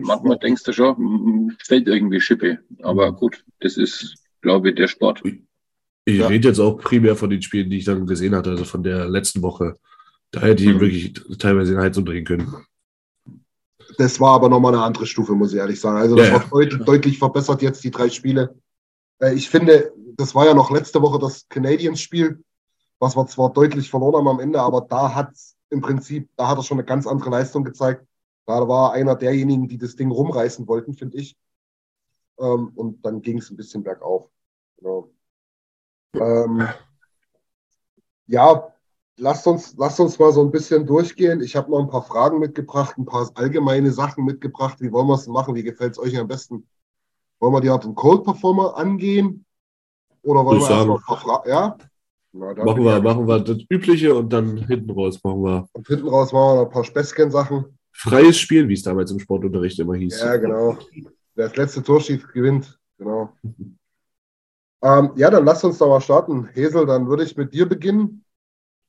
[0.00, 2.58] manchmal denkst du schon, fällt irgendwie Schippe.
[2.82, 3.16] Aber mhm.
[3.16, 5.22] gut, das ist, glaube ich, der Sport.
[6.06, 6.26] Ich ja.
[6.26, 9.08] rede jetzt auch primär von den Spielen, die ich dann gesehen hatte, also von der
[9.08, 9.78] letzten Woche.
[10.34, 10.80] Da hätte ich mhm.
[10.80, 12.52] wirklich teilweise in Heizung drehen können.
[13.98, 15.98] Das war aber nochmal eine andere Stufe, muss ich ehrlich sagen.
[15.98, 18.58] Also das ja, war deut deutlich verbessert jetzt, die drei Spiele.
[19.20, 22.42] Äh, ich finde, das war ja noch letzte Woche das Canadiens-Spiel,
[22.98, 25.30] was wir zwar deutlich verloren haben am Ende, aber da hat
[25.70, 28.04] im Prinzip, da hat er schon eine ganz andere Leistung gezeigt.
[28.46, 31.36] Da war einer derjenigen, die das Ding rumreißen wollten, finde ich.
[32.40, 34.28] Ähm, und dann ging es ein bisschen bergauf.
[34.78, 35.12] Genau.
[36.14, 36.68] Ähm,
[38.26, 38.73] ja,
[39.16, 41.40] lasst uns, lasst uns mal so ein bisschen durchgehen.
[41.40, 44.80] Ich habe noch ein paar Fragen mitgebracht, ein paar allgemeine Sachen mitgebracht.
[44.80, 45.54] Wie wollen wir es machen?
[45.54, 46.66] Wie gefällt es euch am besten?
[47.40, 49.44] Wollen wir die Art und Cold Performer angehen?
[50.22, 50.88] Oder wollen Ich wir erst sagen.
[50.88, 51.48] noch ein paar Fragen?
[51.48, 51.76] Ja?
[52.32, 56.08] Na, Machen wir, machen wir das Übliche und dann hinten raus machen wir Und hinten
[56.08, 57.78] raus machen wir noch ein paar Späßchen-Sachen.
[57.92, 60.20] freies Spiel, wie es damals im Sportunterricht immer hieß.
[60.20, 60.76] Ja, genau.
[61.36, 62.78] Wer das letzte Tor schießt, gewinnt.
[62.98, 63.30] Genau.
[64.82, 66.46] Ähm, ja, dann lass uns doch mal starten.
[66.52, 68.23] Hesel, dann würde ich mit dir beginnen.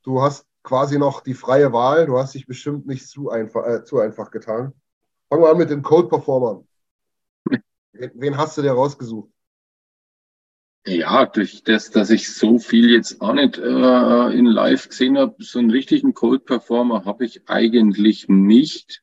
[0.06, 2.06] Du hast quasi noch die freie Wahl.
[2.06, 4.74] Du hast dich bestimmt nicht zu einfach, äh, zu einfach getan.
[5.30, 6.68] Fangen wir an mit den Cold Performern.
[7.92, 9.30] Wen, wen hast du dir rausgesucht?
[10.86, 15.36] Ja, durch das, dass ich so viel jetzt auch nicht äh, in Live gesehen habe,
[15.40, 19.02] so einen richtigen Cold Performer habe ich eigentlich nicht.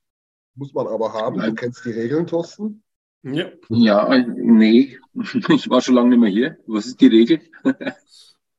[0.55, 1.41] Muss man aber haben.
[1.41, 2.85] Du kennst die Regeln, Thorsten.
[3.25, 3.51] Ja.
[3.69, 4.99] Ja, nee,
[5.49, 6.59] ich war schon lange nicht mehr hier.
[6.67, 7.41] Was ist die Regel?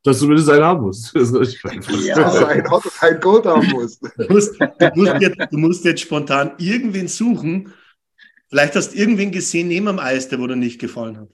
[0.04, 1.16] Dass du mindestens einen haben musst.
[1.16, 2.06] Das ist richtig.
[2.06, 2.16] Ja.
[2.16, 4.02] Dass du ein, Hot- ein Cold haben musst.
[4.18, 7.74] Du musst, du, musst jetzt, du musst jetzt spontan irgendwen suchen.
[8.50, 11.30] Vielleicht hast du irgendwen gesehen neben am Eis, der wo dir nicht gefallen hat.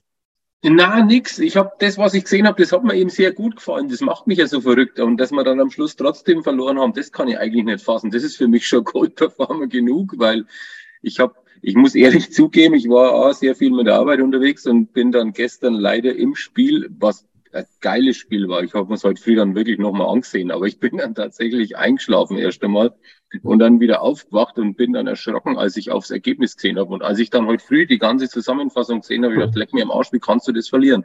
[0.62, 1.38] Na, nix.
[1.38, 3.88] Ich habe das, was ich gesehen habe, das hat mir eben sehr gut gefallen.
[3.88, 5.00] Das macht mich ja so verrückt.
[5.00, 8.10] Und dass wir dann am Schluss trotzdem verloren haben, das kann ich eigentlich nicht fassen.
[8.10, 10.46] Das ist für mich schon Cold Performer genug, weil
[11.02, 14.66] ich habe, ich muss ehrlich zugeben, ich war auch sehr viel mit der Arbeit unterwegs
[14.66, 18.62] und bin dann gestern leider im Spiel, was ein geiles Spiel war.
[18.62, 21.76] Ich habe mir es heute früh dann wirklich nochmal angesehen, aber ich bin dann tatsächlich
[21.76, 22.94] eingeschlafen erst einmal
[23.42, 26.92] und dann wieder aufgewacht und bin dann erschrocken, als ich aufs Ergebnis gesehen habe.
[26.92, 29.82] Und als ich dann heute früh die ganze Zusammenfassung gesehen habe, ich gedacht, leck mir
[29.82, 31.04] am Arsch, wie kannst du das verlieren?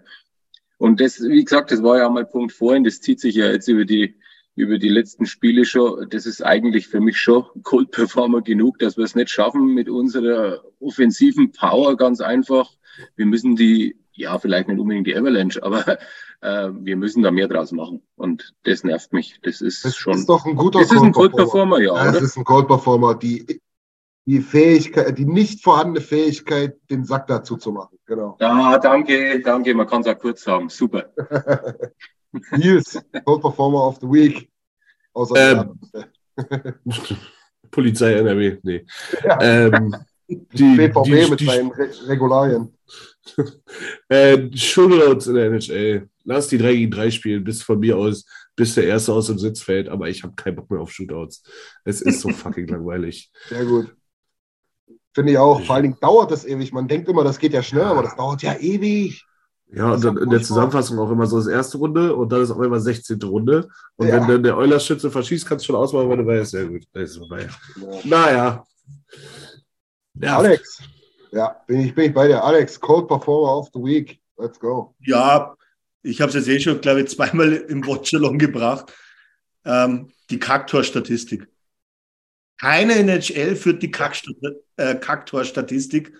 [0.77, 3.67] Und das, wie gesagt, das war ja mal Punkt vorhin, das zieht sich ja jetzt
[3.67, 4.15] über die,
[4.55, 6.10] über die letzten Spiele schon.
[6.10, 9.89] Das ist eigentlich für mich schon Cold Performer genug, dass wir es nicht schaffen mit
[9.89, 12.71] unserer offensiven Power ganz einfach.
[13.15, 15.97] Wir müssen die, ja, vielleicht nicht unbedingt die Avalanche, aber
[16.41, 18.02] äh, wir müssen da mehr draus machen.
[18.15, 19.39] Und das nervt mich.
[19.43, 20.15] Das ist Das schon.
[20.15, 22.26] ist doch ein guter das ist ein Cold Performer, ja, Ja, es oder?
[22.26, 23.15] ist ein Cold Performer.
[23.15, 23.62] Die,
[24.26, 27.98] die Fähigkeit, die nicht vorhandene Fähigkeit, den Sack dazu zu machen.
[28.06, 28.38] Genau.
[28.39, 29.74] Ja, danke, danke.
[29.76, 30.69] Man kann es auch kurz sagen.
[30.69, 31.06] Super.
[32.52, 34.50] Nils, Cold Performer of the Week.
[35.13, 35.80] Außer Ähm,
[37.71, 38.86] Polizei NRW, nee.
[39.24, 39.41] Ja.
[39.41, 39.95] Ähm,
[40.28, 42.74] die, BVB die, mit die, seinen Re Regularien.
[44.10, 46.10] äh, Shootouts in der NHL.
[46.24, 49.38] Lass die 3 gegen 3 spielen, bis von mir aus, bis der Erste aus dem
[49.38, 51.44] Sitz fällt, aber ich habe keinen Bock mehr auf Shootouts.
[51.84, 53.32] Es ist so fucking langweilig.
[53.50, 53.96] Sehr gut.
[55.14, 55.62] Finde ich auch.
[55.62, 56.74] Vor allen Dingen dauert das ewig.
[56.74, 59.26] Man denkt immer, das geht ja schnell, aber das dauert ja ewig.
[59.72, 62.52] Ja, und dann in der Zusammenfassung auch immer so das erste Runde und dann ist
[62.52, 63.20] auch immer 16.
[63.24, 63.68] Runde.
[63.96, 64.16] Und Ja.
[64.16, 66.84] wenn dann der Eulerschütze verschießt, kannst du schon ausmachen, wenn du weißt, sehr gut.
[66.94, 67.48] Das ist vorbei.
[68.04, 68.64] Naja.
[70.21, 70.80] Ja, Alex.
[71.32, 72.43] Ja, bin ich, bin ich bei dir.
[72.43, 74.19] Alex, Cold Performer of the Week.
[74.38, 74.95] Let's go.
[75.01, 75.56] Ja,
[76.04, 78.93] ich habe es jetzt eh schon, glaube ich, zweimal im Watchalong gebracht.
[79.65, 81.47] Ähm, die Kacktor-Statistik.
[82.60, 83.91] Keine NHL führt die
[84.78, 86.13] äh, Kacktor-Statistik.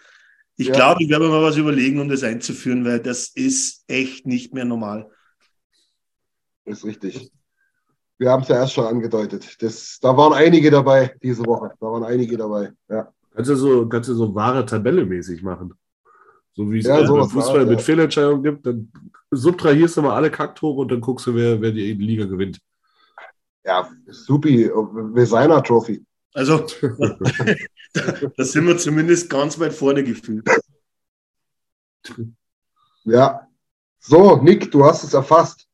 [0.58, 0.74] Ich Ja.
[0.74, 4.54] glaube, ich werde mir mal was überlegen, um das einzuführen, weil das ist echt nicht
[4.54, 5.10] mehr normal.
[6.66, 7.32] Ist richtig.
[8.18, 9.62] Wir haben es ja erst schon angedeutet.
[9.62, 11.72] Das, da waren einige dabei diese Woche.
[11.80, 12.72] Da waren einige dabei.
[12.90, 13.14] Ja.
[13.36, 15.74] Kannst du so, kannst du so wahre Tabelle mäßig machen.
[16.54, 17.86] So wie es Ja, im sowas Fußball war, mit ja.
[17.86, 18.92] Fehlentscheidungen gibt, dann
[19.32, 22.60] subtrahierst du mal alle Kacktore und dann guckst du, wer, wer die Liga gewinnt.
[23.66, 24.70] Ja, supi.
[25.16, 26.06] Designer Trophy.
[26.34, 26.66] Also,
[27.94, 30.48] da sind wir zumindest ganz weit vorne gefühlt.
[33.06, 33.48] Ja.
[34.00, 35.68] So, Nick, du hast es erfasst.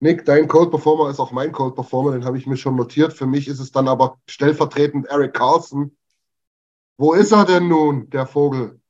[0.00, 3.14] Nick, dein Cold Performer ist auch mein Cold Performer, den habe ich mir schon notiert.
[3.14, 5.96] Für mich ist es dann aber stellvertretend Eric Carlson.
[6.98, 8.80] Wo ist er denn nun, der Vogel?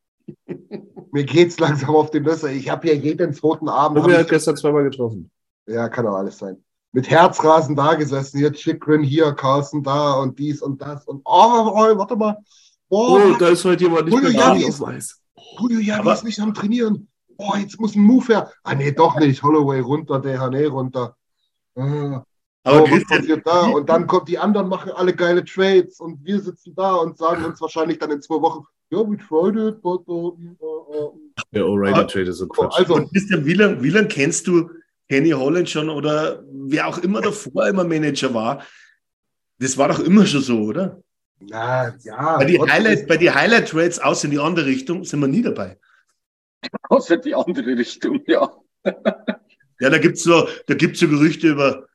[1.12, 2.50] Mir geht's langsam auf die Nüsse.
[2.52, 3.98] Ich habe hier jeden zweiten Abend.
[3.98, 5.30] Und hab wir hat gestern zweimal getroffen.
[5.66, 6.62] ja, kann auch alles sein.
[6.92, 8.38] Mit Herzrasen da gesessen.
[8.38, 11.04] Hier Chikrin, hier Carlson da und dies und das.
[11.06, 12.36] Und oh, oh warte mal.
[12.88, 15.20] Oh, Oh, da ist heute jemand nicht Julio mehr Javi ist- Eis.
[15.58, 17.08] Julio Javi ist nicht am Trainieren.
[17.38, 18.50] Oh, jetzt muss ein Move her.
[18.62, 19.42] Ah, nee, doch nicht.
[19.42, 21.16] Holloway runter, Dehane runter.
[21.74, 22.22] Ah,
[22.66, 23.60] Aber oh, was Christian, passiert da?
[23.68, 27.44] Und dann kommt die anderen, machen alle geile Trades und wir sitzen da und sagen
[27.44, 31.20] uns wahrscheinlich dann in zwei Wochen, ja, we tried it, but uh, uh, uh.
[31.52, 32.78] Der O'Reilly Aber- Trade ist so Oh, Quatsch.
[32.78, 34.68] Also, Und Christian, wie lange wie lang kennst du
[35.08, 38.62] Kenny Holland schon oder wer auch immer davor immer Manager war?
[39.60, 41.00] Das war doch immer schon so, oder?
[41.38, 42.38] na ja.
[42.38, 45.28] Bei die trotzdem- Highlight, bei die Highlight Trades aus in die andere Richtung sind wir
[45.28, 45.78] nie dabei.
[46.88, 48.50] Außer die andere Richtung, ja.
[48.84, 51.86] ja, da gibt's so, da gibt's so Gerüchte über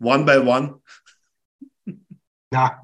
[0.00, 0.80] One by One.
[2.52, 2.80] Ja,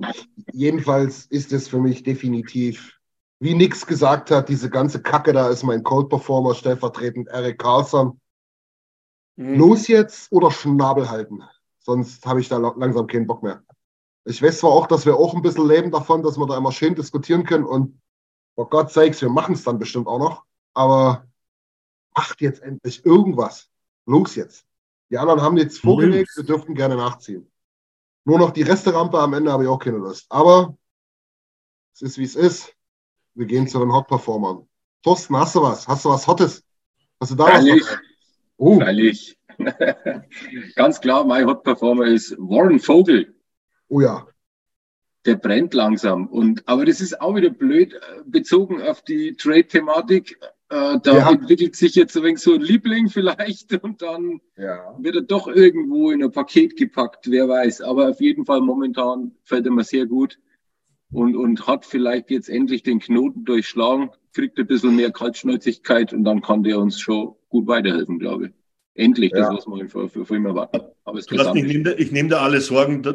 [0.53, 2.99] jedenfalls ist es für mich definitiv,
[3.41, 8.21] wie Nix gesagt hat, diese ganze Kacke da ist mein Cold Performer, stellvertretend Eric Carlson.
[9.37, 9.59] Mhm.
[9.59, 11.43] Los jetzt oder Schnabel halten.
[11.79, 13.63] Sonst habe ich da langsam keinen Bock mehr.
[14.25, 16.73] Ich weiß zwar auch, dass wir auch ein bisschen leben davon, dass wir da immer
[16.73, 18.01] schön diskutieren können und
[18.55, 21.27] vor Gott sakes, wir machen es dann bestimmt auch noch, aber
[22.17, 23.69] macht jetzt endlich irgendwas.
[24.07, 24.67] Los jetzt.
[25.15, 27.49] Die anderen haben jetzt vorgelegt, wir dürften gerne nachziehen.
[28.25, 30.27] Nur noch die Resterampe am Ende habe ich auch keine Lust.
[30.29, 30.77] Aber
[31.93, 32.75] es ist wie es ist.
[33.35, 34.67] Wir gehen zu den Hot-Performern.
[35.05, 35.87] Thorsten, hast du was?
[35.87, 36.65] Hast du was Hottes?
[37.21, 37.83] Hast du da Freilich.
[37.83, 37.99] was?
[38.57, 38.81] Oh.
[38.81, 39.39] Freilich.
[40.75, 43.37] Ganz klar, mein Hot-Performer ist Warren Vogel.
[43.87, 44.27] Oh ja.
[45.27, 46.27] Der brennt langsam.
[46.27, 50.41] Und, aber das ist auch wieder blöd, äh, bezogen auf die Trade-Thematik.
[50.75, 51.31] Äh, da ja.
[51.31, 54.97] entwickelt sich jetzt ein wenig so ein Liebling vielleicht und dann ja.
[54.99, 57.81] wird er doch irgendwo in ein Paket gepackt, wer weiß.
[57.83, 60.41] Aber auf jeden Fall momentan fällt er mir sehr gut
[61.13, 66.25] und, und hat vielleicht jetzt endlich den Knoten durchschlagen, kriegt ein bisschen mehr Kaltschnäuzigkeit und
[66.25, 68.53] dann kann der uns schon gut weiterhelfen, glaube ich.
[68.95, 69.43] Endlich, ja.
[69.43, 70.81] das, was man vor, vor, vor ihm erwarten.
[71.05, 73.03] Aber es ich nehme da, nehm da alle Sorgen.
[73.05, 73.15] Da,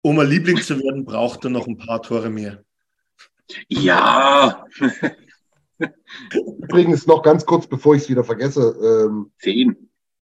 [0.00, 2.64] um ein Liebling zu werden, braucht er noch ein paar Tore mehr.
[3.68, 4.64] Ja.
[6.62, 8.76] Übrigens noch ganz kurz, bevor ich es wieder vergesse.
[8.82, 9.76] Ähm, Zehn.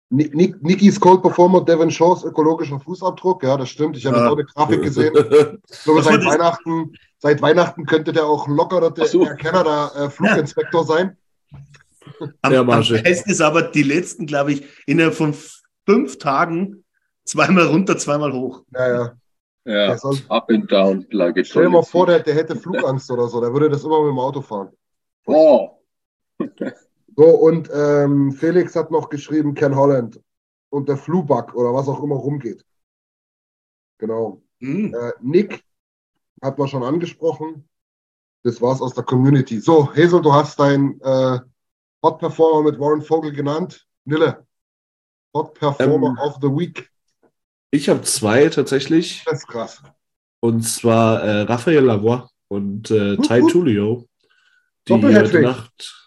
[0.09, 3.43] Nick, Nicky's Cold Performer, Devin Shaws ökologischer Fußabdruck.
[3.43, 3.97] Ja, das stimmt.
[3.97, 4.29] Ich habe ja.
[4.29, 5.13] auch eine Grafik gesehen.
[5.69, 9.23] Ich glaube, seit Weihnachten, seit Weihnachten könnte der auch locker der, so.
[9.25, 11.17] der Canada äh, sein.
[12.41, 15.33] Am, ja, am besten ist aber die letzten, glaube ich, innerhalb von
[15.85, 16.85] fünf Tagen
[17.23, 18.63] zweimal runter, zweimal hoch.
[18.73, 19.17] Ja, ja.
[19.67, 21.07] Ja, soll, up and down.
[21.09, 23.41] Like stell dir mal vor, der, der hätte Flugangst oder so.
[23.41, 24.69] Der würde das immer mit dem Auto fahren.
[25.25, 25.71] Oh.
[27.17, 30.19] So, und ähm, Felix hat noch geschrieben, Ken Holland
[30.69, 32.65] und der Flubug oder was auch immer rumgeht.
[33.99, 34.41] Genau.
[34.59, 34.93] Mhm.
[34.93, 35.63] Äh, Nick
[36.41, 37.69] hat man schon angesprochen.
[38.43, 39.61] Das war's aus der Community.
[39.61, 41.39] So, Hazel, du hast dein äh,
[42.03, 43.87] Hot Performer mit Warren Vogel genannt.
[44.03, 44.45] Nille,
[45.33, 46.91] Hot Performer ähm, of the Week.
[47.71, 49.23] Ich habe zwei tatsächlich.
[49.25, 49.81] Das ist krass.
[50.41, 54.07] Und zwar äh, Raphael Lavoie und äh, Tai Tulio.
[54.87, 56.05] Die heute Nacht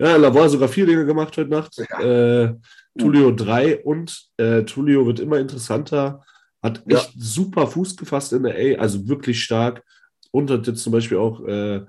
[0.00, 1.76] ja, Lavoie sogar vier Dinge gemacht heute Nacht.
[1.76, 2.00] Ja.
[2.00, 2.54] Äh,
[2.98, 6.24] Tulio drei und äh, Tulio wird immer interessanter.
[6.62, 7.20] Hat echt ja.
[7.20, 9.84] super Fuß gefasst in der A, also wirklich stark.
[10.30, 11.82] Und hat jetzt zum Beispiel auch äh,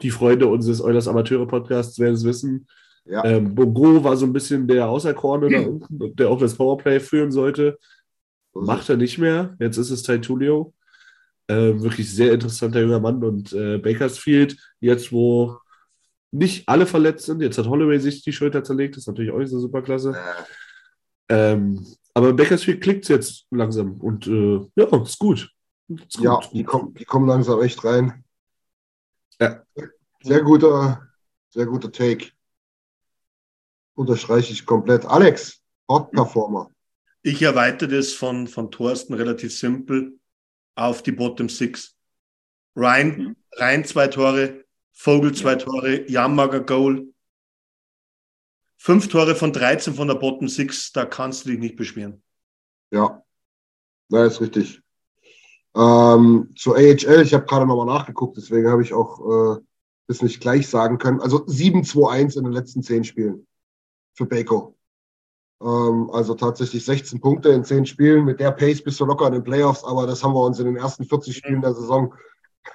[0.00, 2.68] die Freunde unseres Eulers Amateure-Podcasts werden es wissen.
[3.04, 3.24] Ja.
[3.24, 5.52] Ähm, Bogo war so ein bisschen der Außerkorne mhm.
[5.52, 7.78] da unten, der auch das Powerplay führen sollte.
[8.54, 9.56] Macht er nicht mehr.
[9.58, 10.72] Jetzt ist es Tulio.
[11.50, 13.24] Äh, wirklich sehr interessanter junger Mann.
[13.24, 15.58] Und äh, Bakersfield, jetzt wo
[16.30, 17.42] nicht alle verletzt sind.
[17.42, 20.16] Jetzt hat Holloway sich die Schulter zerlegt, das ist natürlich auch nicht so super klasse.
[21.28, 21.84] Ähm,
[22.14, 25.50] aber Bakersfield klickt jetzt langsam und äh, ja, ist gut.
[25.88, 26.50] Ist ja, gut.
[26.52, 28.22] Die, kommen, die kommen langsam echt rein.
[29.40, 29.64] Ja.
[30.22, 31.02] Sehr guter,
[31.48, 32.28] sehr guter Take.
[33.94, 35.04] Unterstreiche ich komplett.
[35.04, 36.70] Alex, Hot Performer.
[37.22, 40.19] Ich erweitere das von, von Thorsten relativ simpel
[40.74, 41.96] auf die Bottom Six.
[42.76, 43.36] Ryan, mhm.
[43.52, 47.12] rein zwei Tore, Vogel zwei Tore, Jammager Goal.
[48.76, 52.22] Fünf Tore von 13 von der Bottom Six, da kannst du dich nicht beschweren.
[52.90, 53.22] Ja,
[54.08, 54.82] das ist richtig.
[55.76, 59.60] Ähm, zur AHL, ich habe gerade nochmal nachgeguckt, deswegen habe ich auch äh,
[60.08, 61.20] das nicht gleich sagen können.
[61.20, 63.46] Also 7-2-1 in den letzten zehn Spielen
[64.14, 64.76] für Bako.
[65.62, 68.24] Ähm, also tatsächlich 16 Punkte in zehn Spielen.
[68.24, 70.66] Mit der Pace bist du locker in den Playoffs, aber das haben wir uns in
[70.66, 72.14] den ersten 40 Spielen der Saison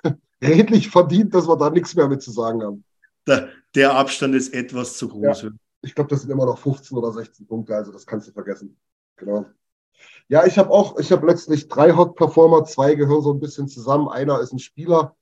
[0.41, 2.83] redlich verdient, dass wir da nichts mehr mit zu sagen haben.
[3.27, 5.43] Der, der Abstand ist etwas zu groß.
[5.43, 5.49] Ja,
[5.81, 8.77] ich glaube, das sind immer noch 15 oder 16 Punkte, also das kannst du vergessen.
[9.15, 9.45] Genau.
[10.27, 13.67] Ja, ich habe auch, ich habe letztlich drei Hot Performer, zwei gehören so ein bisschen
[13.67, 14.09] zusammen.
[14.09, 15.15] Einer ist ein Spieler,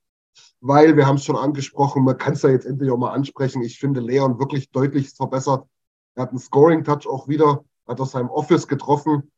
[0.60, 3.62] weil wir haben es schon angesprochen, man kann es ja jetzt endlich auch mal ansprechen.
[3.62, 5.66] Ich finde Leon wirklich deutlich verbessert.
[6.14, 9.30] Er hat einen Scoring-Touch auch wieder, hat aus seinem Office getroffen.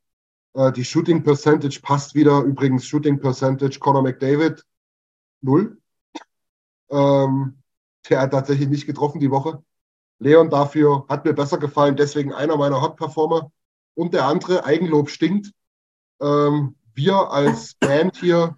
[0.54, 2.42] Äh, die Shooting Percentage passt wieder.
[2.42, 4.64] Übrigens Shooting Percentage Conor McDavid
[5.40, 5.78] null.
[6.90, 7.62] Ähm,
[8.08, 9.62] der hat tatsächlich nicht getroffen die Woche.
[10.18, 13.50] Leon dafür hat mir besser gefallen, deswegen einer meiner Hot-Performer.
[13.94, 15.52] Und der andere, Eigenlob stinkt.
[16.20, 18.56] Ähm, wir als Band hier,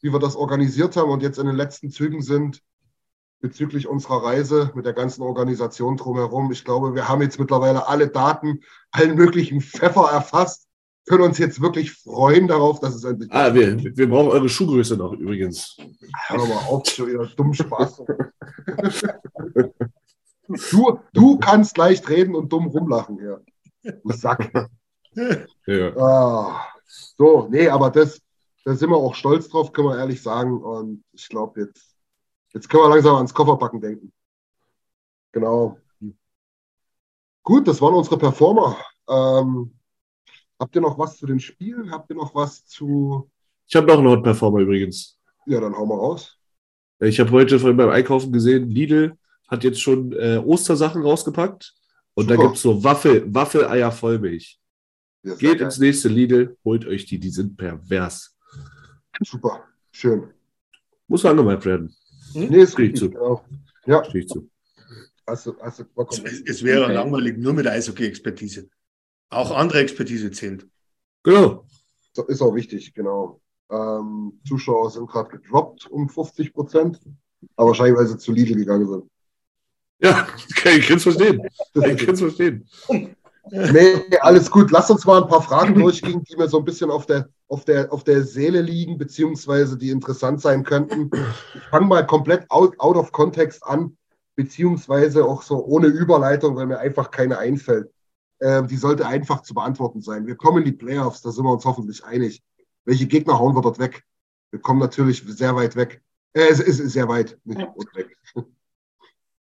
[0.00, 2.62] wie wir das organisiert haben und jetzt in den letzten Zügen sind,
[3.40, 6.50] bezüglich unserer Reise mit der ganzen Organisation drumherum.
[6.52, 8.60] Ich glaube, wir haben jetzt mittlerweile alle Daten,
[8.90, 10.66] allen möglichen Pfeffer erfasst
[11.06, 13.30] können uns jetzt wirklich freuen darauf, dass es endlich.
[13.32, 15.76] Ah, wir, wir brauchen eure Schuhgröße noch übrigens.
[16.26, 18.02] Hör mal auf, schon wieder dumm Spaß.
[20.70, 23.42] Du, du kannst leicht reden und dumm rumlachen hier.
[23.82, 24.48] Du Sack.
[25.66, 25.96] Ja.
[25.96, 26.66] Ah,
[27.18, 28.20] so, nee, aber das,
[28.64, 30.62] da sind wir auch stolz drauf, können wir ehrlich sagen.
[30.62, 31.95] Und ich glaube, jetzt,
[32.56, 34.12] jetzt können wir langsam ans Kofferpacken denken.
[35.32, 35.78] Genau.
[37.42, 38.76] Gut, das waren unsere Performer.
[39.08, 39.72] Ähm,
[40.58, 41.92] habt ihr noch was zu den Spielen?
[41.92, 43.30] Habt ihr noch was zu.
[43.68, 45.18] Ich habe noch einen Hot Performer übrigens.
[45.44, 46.36] Ja, dann hauen wir raus.
[46.98, 49.16] Ich habe heute vorhin beim Einkaufen gesehen, Lidl
[49.48, 51.74] hat jetzt schon äh, Ostersachen rausgepackt.
[52.14, 52.46] Und da Super.
[52.46, 54.58] gibt es so Waffel, Waffeleier Vollmilch.
[55.22, 55.60] Geht geil.
[55.60, 58.34] ins nächste Lidl, holt euch die, die sind pervers.
[59.22, 60.32] Super, schön.
[61.06, 61.94] Muss angemalt werden.
[62.36, 63.44] Nee, ist richtig, genau.
[63.86, 64.48] Ja, Stehe zu.
[65.26, 65.56] hast du
[66.24, 68.68] Es, es wäre langweilig nur mit Eishockey-Expertise.
[69.30, 70.66] Auch andere Expertise zählt.
[71.22, 71.66] Genau.
[72.12, 73.40] So, Ist auch wichtig, genau.
[73.70, 77.00] Ähm, Zuschauer sind gerade gedroppt um 50 Prozent,
[77.56, 79.10] aber wahrscheinlich, weil sie zu Lidl gegangen sind.
[79.98, 81.42] Ja, ich kann es verstehen.
[81.74, 82.68] Ich kann es verstehen.
[83.50, 84.70] Nee, alles gut.
[84.70, 87.64] Lass uns mal ein paar Fragen durchgehen, die mir so ein bisschen auf der, auf
[87.64, 91.10] der, auf der Seele liegen, beziehungsweise die interessant sein könnten.
[91.54, 93.96] Ich fange mal komplett out, out of context an,
[94.34, 97.90] beziehungsweise auch so ohne Überleitung, weil mir einfach keine einfällt.
[98.40, 100.26] Ähm, die sollte einfach zu beantworten sein.
[100.26, 102.42] Wir kommen in die Playoffs, da sind wir uns hoffentlich einig.
[102.84, 104.04] Welche Gegner hauen wir dort weg?
[104.50, 106.02] Wir kommen natürlich sehr weit weg.
[106.34, 108.16] Äh, es ist sehr weit, nicht weit weg.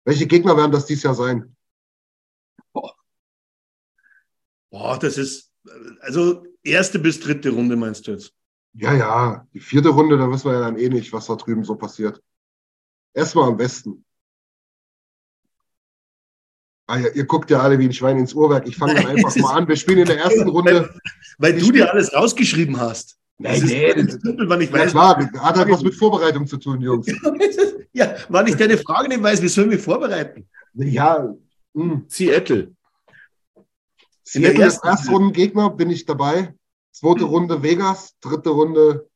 [0.05, 1.56] Welche Gegner werden das dieses Jahr sein?
[4.79, 5.51] Boah, das ist,
[6.01, 8.33] also erste bis dritte Runde meinst du jetzt?
[8.75, 11.65] Ja, ja, die vierte Runde, da wissen wir ja dann eh nicht, was da drüben
[11.65, 12.21] so passiert.
[13.15, 14.05] Erstmal am Westen.
[16.87, 18.69] Ah, ja, ihr guckt ja alle wie ein Schwein ins Uhrwerk.
[18.69, 19.67] Ich fange dann einfach mal an.
[19.67, 20.95] Wir spielen in der ersten Runde.
[21.39, 23.17] Weil Ich du dir alles rausgeschrieben hast.
[23.39, 24.91] Nein, Das nee, ist das- simpel, wann ich weiß.
[24.93, 27.07] klar, hat halt was mit Vorbereitung zu tun, Jungs.
[27.95, 30.47] ja, wann ich deine Frage nicht weiß, wie sollen wir vorbereiten?
[30.75, 31.35] Ja,
[31.73, 32.03] mh.
[32.09, 32.76] Seattle.
[34.35, 36.55] In der Seattle ist ersten Erstrundengegner, bin ich dabei.
[36.91, 39.09] Zweite Runde Vegas, dritte Runde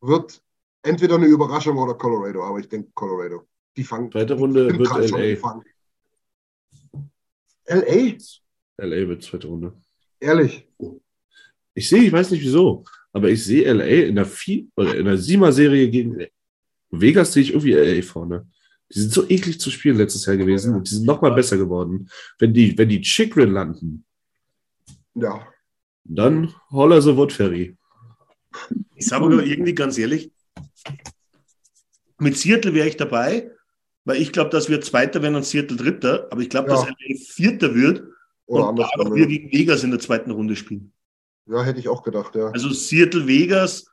[0.00, 0.42] wird
[0.82, 3.46] entweder eine Überraschung oder Colorado, aber ich denke Colorado.
[3.76, 4.10] Die fangen.
[4.10, 5.50] Zweite Runde wird LA.
[7.66, 8.16] LA?
[8.78, 9.72] LA wird zweite Runde.
[10.20, 10.66] Ehrlich.
[11.74, 15.18] Ich sehe, ich weiß nicht wieso, aber ich sehe LA in der, vier, in der
[15.18, 16.26] Siemer-Serie gegen
[16.90, 18.46] Vegas sehe ich irgendwie LA vorne.
[18.94, 22.08] Die sind so eklig zu spielen letztes Jahr gewesen und die sind nochmal besser geworden.
[22.38, 24.04] Wenn die, wenn die Chikrin landen,
[25.14, 25.46] Ja.
[26.04, 27.76] dann holler the Wood Ferry.
[28.94, 30.30] Ich sage aber irgendwie ganz ehrlich,
[32.18, 33.50] mit Seattle wäre ich dabei,
[34.04, 36.74] weil ich glaube, dass wir Zweiter werden und Seattle Dritter, aber ich glaube, Ja.
[36.76, 38.02] dass LA Vierter wird
[38.46, 40.92] Oder und dadurch wir gegen Vegas in der zweiten Runde spielen.
[41.46, 42.48] ja, hätte ich auch gedacht, ja.
[42.50, 43.86] Also Seattle, Vegas,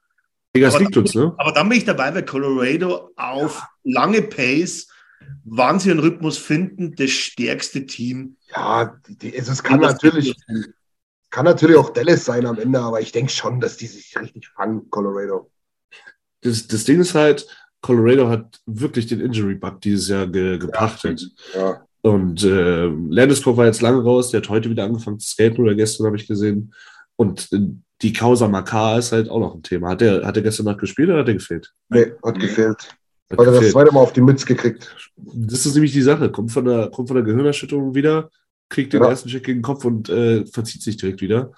[0.53, 1.33] Vegas Aber- liegt uns, ne?
[1.37, 4.87] aber dann bin ich dabei, weil Colorado auf lange Pace,
[5.43, 8.37] wann sie einen Rhythmus finden, das stärkste Team.
[8.55, 10.35] Ja, die, die, es kann natürlich,
[11.29, 14.47] kann natürlich auch Dallas sein am Ende, aber ich denke schon, dass die sich richtig
[14.49, 15.51] fangen, Colorado.
[16.41, 17.47] Das, das Ding ist halt,
[17.81, 21.29] Colorado hat wirklich den Injury-Bug dieses Jahr ge, gepachtet.
[21.53, 21.85] Ja.
[22.01, 25.75] Und äh, Landeskog war jetzt lange raus, der hat heute wieder angefangen zu skaten oder
[25.75, 26.73] gestern habe ich gesehen.
[27.15, 27.59] Und äh,
[28.01, 29.89] die Causa Makar ist halt auch noch ein Thema.
[29.89, 31.73] Hat der, hat der gestern Nacht gespielt oder hat er gefehlt?
[31.89, 32.97] Nee, hat gefehlt.
[33.31, 34.95] Hat er das zweite Mal auf die Mütze gekriegt.
[35.15, 36.31] Das ist nämlich die Sache.
[36.31, 38.29] Kommt von der, kommt von der Gehirnerschütterung wieder,
[38.69, 39.09] kriegt den Ja.
[39.09, 41.51] ersten Check gegen den Kopf und äh, verzieht sich direkt wieder.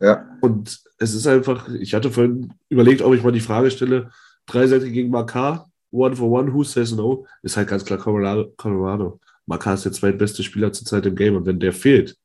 [0.00, 0.26] Ja.
[0.40, 4.10] Und es ist einfach, ich hatte vorhin überlegt, ob ich mal die Frage stelle,
[4.46, 7.26] drei Seite gegen Makar, one for one, who says no?
[7.42, 8.52] Ist halt ganz klar Colorado.
[8.56, 9.20] Colorado.
[9.46, 12.16] Makar ist der zweitbeste Spieler zurzeit im Game und wenn der fehlt,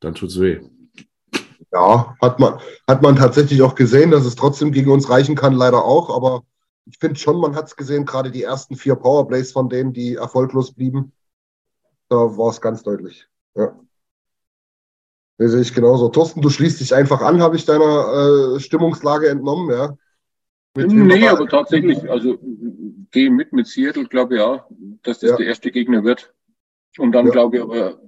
[0.00, 0.60] dann tut's weh.
[1.72, 5.52] Ja, hat man, hat man tatsächlich auch gesehen, dass es trotzdem gegen uns reichen kann,
[5.54, 6.14] leider auch.
[6.14, 6.44] Aber
[6.86, 10.14] ich finde schon, man hat es gesehen, gerade die ersten vier Powerplays von denen, die
[10.14, 11.12] erfolglos blieben,
[12.08, 13.28] da war es ganz deutlich.
[13.54, 13.78] Ja.
[15.38, 16.08] Das sehe ich genauso.
[16.08, 19.96] Thorsten, du schließt dich einfach an, habe ich deiner äh, Stimmungslage entnommen, ja?
[20.76, 22.38] Mit Nee, aber tatsächlich, also
[23.10, 24.66] gehe mit mit Seattle, glaube ich auch,
[25.02, 25.36] dass das Ja.
[25.36, 26.34] der erste Gegner wird.
[26.98, 27.32] Und dann Ja.
[27.32, 28.00] glaube ich aber,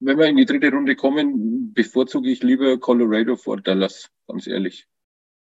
[0.00, 4.86] wenn wir in die dritte Runde kommen, bevorzuge ich lieber Colorado vor Dallas, ganz ehrlich.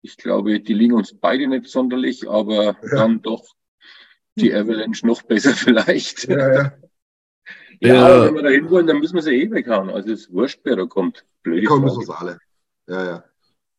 [0.05, 3.43] Ich glaube, die liegen uns beide nicht sonderlich, aber dann doch
[4.37, 6.29] die Avalanche noch besser vielleicht.
[6.29, 6.73] Ja, ja.
[7.81, 8.25] Ja, Ja.
[8.27, 9.89] wenn wir da hin wollen, dann müssen wir sie eh weghauen.
[9.89, 11.25] Also es ist wurscht, wer da kommt.
[11.43, 12.39] Blöde Kommen wir alle.
[12.87, 13.25] Ja, ja.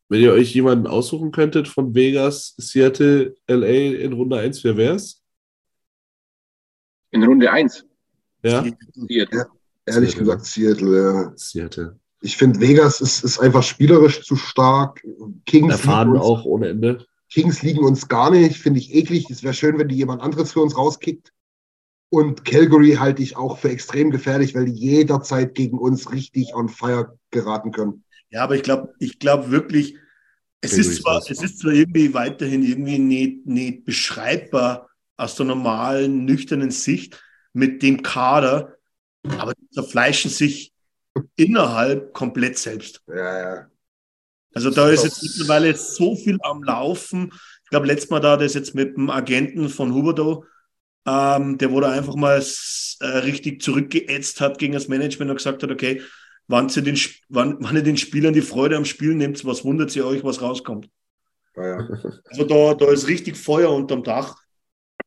[0.09, 5.21] Wenn ihr euch jemanden aussuchen könntet von Vegas, Seattle, LA in Runde 1, wer wär's?
[7.11, 7.86] In Runde eins.
[8.43, 8.63] Ja?
[8.93, 9.47] Seattle.
[9.86, 10.19] Ehrlich Seattle.
[10.19, 11.34] gesagt, Seattle, ja.
[11.36, 11.99] Seattle.
[12.22, 15.05] Ich finde, Vegas ist, ist einfach spielerisch zu stark.
[15.45, 17.05] Kings Erfahren liegen, uns, auch ohne Ende.
[17.32, 18.57] Kings liegen uns gar nicht.
[18.57, 19.30] Finde ich eklig.
[19.30, 21.32] Es wäre schön, wenn die jemand anderes für uns rauskickt.
[22.09, 26.70] Und Calgary halte ich auch für extrem gefährlich, weil die jederzeit gegen uns richtig on
[26.70, 28.03] fire geraten können.
[28.30, 29.97] Ja, aber ich glaube, ich glaube wirklich,
[30.61, 36.26] es ist, zwar, es ist zwar irgendwie weiterhin irgendwie nicht, nicht beschreibbar aus der normalen,
[36.26, 37.22] nüchternen Sicht
[37.53, 38.78] mit dem Kader,
[39.38, 40.74] aber die zerfleischen sich
[41.36, 43.01] innerhalb komplett selbst.
[43.07, 43.68] Ja, ja.
[44.53, 47.32] Also da ist jetzt mittlerweile so viel am Laufen.
[47.63, 50.45] Ich glaube, letztes Mal da das jetzt mit dem Agenten von Huberdo,
[51.05, 52.41] ähm, der wurde einfach mal
[53.01, 56.01] äh, richtig zurückgeätzt hat gegen das Management und gesagt hat, okay,
[56.47, 56.97] wann, sie den,
[57.30, 60.41] wann, wann ihr den Spielern die Freude am Spiel nehmt, was wundert sie euch, was
[60.41, 60.89] rauskommt.
[61.55, 61.89] Ja, ja.
[62.26, 64.36] Also da, da ist richtig Feuer unterm Dach.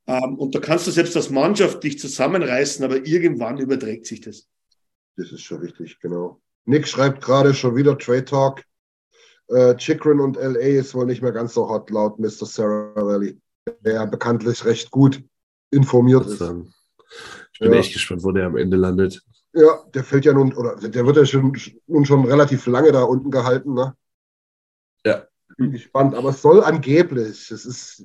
[0.07, 4.47] Ähm, und da kannst du selbst als Mannschaft dich zusammenreißen, aber irgendwann überträgt sich das.
[5.19, 6.41] Das ist schon richtig, genau.
[6.65, 8.63] Nick schreibt gerade schon wieder Trade Talk.
[9.49, 12.47] Äh, Chikrin und LA ist wohl nicht mehr ganz so hot, laut Mr.
[12.47, 13.41] Sarah Valley,
[13.81, 15.23] der bekanntlich recht gut
[15.71, 16.41] informiert ist.
[17.53, 17.79] Ich bin ja.
[17.79, 19.21] echt gespannt, wo der am Ende landet.
[19.55, 21.57] Ja, der fällt ja nun, oder der wird ja schon,
[21.87, 23.97] nun schon relativ lange da unten gehalten, ne?
[25.05, 25.27] Ja.
[25.57, 28.05] Bin gespannt, aber es soll angeblich, es ist,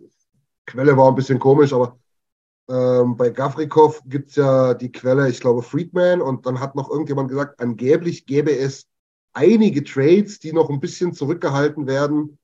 [0.65, 1.99] Quelle war ein bisschen komisch, aber
[2.69, 6.89] ähm, bei Gavrikov gibt es ja die Quelle, ich glaube, Friedman, und dann hat noch
[6.89, 8.87] irgendjemand gesagt, angeblich gäbe es
[9.33, 12.37] einige Trades, die noch ein bisschen zurückgehalten werden,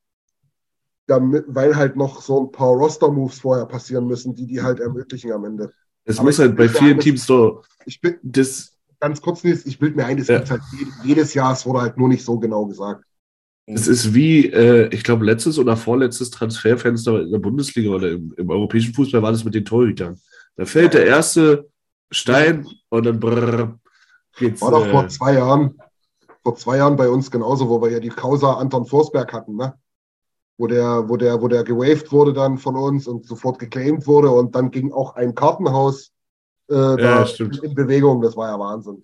[1.07, 5.31] damit, weil halt noch so ein paar Roster-Moves vorher passieren müssen, die die halt ermöglichen
[5.31, 5.71] am Ende.
[6.03, 7.63] Es muss halt bei vielen eines, Teams so.
[7.85, 10.37] Ich bin, das, ganz kurz, ich bilde mir ein, es ja.
[10.37, 10.61] gibt halt
[11.03, 13.05] jedes Jahr, es wurde halt nur nicht so genau gesagt.
[13.71, 18.33] Es ist wie, äh, ich glaube, letztes oder vorletztes Transferfenster in der Bundesliga oder im,
[18.35, 20.19] im europäischen Fußball war das mit den Torhütern.
[20.55, 21.69] Da fällt der erste
[22.09, 23.79] Stein und dann brrr,
[24.37, 24.61] geht's.
[24.61, 25.77] War doch äh, vor zwei Jahren,
[26.41, 29.75] vor zwei Jahren bei uns genauso, wo wir ja die Causa Anton Forsberg hatten, ne?
[30.57, 34.31] Wo der, wo der, wo der gewaved wurde dann von uns und sofort geclaimed wurde
[34.31, 36.11] und dann ging auch ein Kartenhaus
[36.69, 37.25] äh, ja,
[37.61, 38.21] in Bewegung.
[38.21, 39.03] Das war ja Wahnsinn.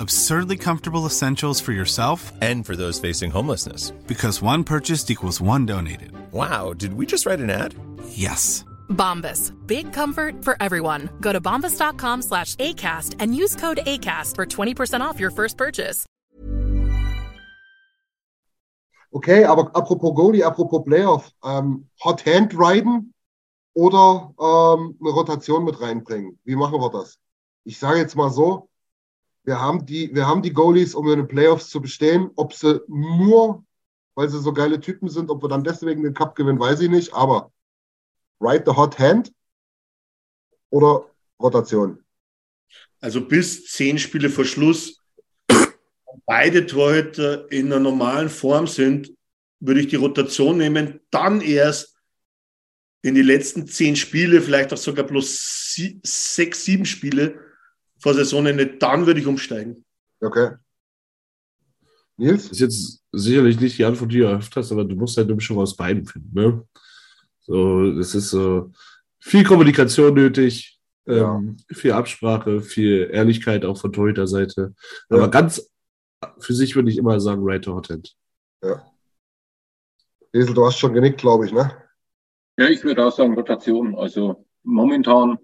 [0.00, 3.90] Absurdly comfortable essentials for yourself and for those facing homelessness.
[4.06, 6.12] Because one purchased equals one donated.
[6.32, 7.74] Wow, did we just write an ad?
[8.08, 8.64] Yes.
[8.88, 9.52] Bombas.
[9.66, 11.10] Big comfort for everyone.
[11.20, 16.06] Go to bombas.com slash ACAST and use code ACAST for 20% off your first purchase.
[19.12, 23.12] Okay, aber apropos Goalie, apropos Playoff, ähm, Hot Hand riden
[23.74, 26.38] oder ähm, eine Rotation mit reinbringen?
[26.44, 27.18] Wie machen wir das?
[27.64, 28.70] Ich sage jetzt mal so,
[29.44, 32.30] wir haben die, wir haben die Goalies, um in den Playoffs zu bestehen.
[32.36, 33.64] Ob sie nur,
[34.14, 36.90] weil sie so geile Typen sind, ob wir dann deswegen den Cup gewinnen, weiß ich
[36.90, 37.14] nicht.
[37.14, 37.50] Aber
[38.40, 39.32] ride the hot hand
[40.70, 41.06] oder
[41.40, 42.04] Rotation?
[43.00, 45.00] Also bis zehn Spiele vor Schluss
[46.26, 49.12] beide Torhüter in einer normalen Form sind,
[49.58, 51.00] würde ich die Rotation nehmen.
[51.10, 51.96] Dann erst
[53.02, 57.49] in die letzten zehn Spiele, vielleicht auch sogar plus sie, sechs, sieben Spiele,
[58.00, 59.84] vor Saisonende, dann würde ich umsteigen.
[60.20, 60.56] Okay.
[62.16, 62.44] Nils?
[62.44, 65.26] Das ist jetzt sicherlich nicht die Antwort, die du erhofft hast, aber du musst halt
[65.26, 66.30] eine Mischung aus beiden finden.
[66.32, 66.66] Ne?
[67.40, 68.72] So, es ist so
[69.18, 71.36] viel Kommunikation nötig, ja.
[71.36, 74.74] ähm, viel Absprache, viel Ehrlichkeit auch von Torhüter-Seite.
[75.10, 75.16] Ja.
[75.16, 75.70] Aber ganz
[76.38, 78.14] für sich würde ich immer sagen, right to hot end.
[78.62, 78.86] Ja.
[80.32, 81.72] Esel, du hast schon genickt, glaube ich, ne?
[82.58, 83.96] Ja, ich würde auch sagen Rotation.
[83.96, 85.38] Also momentan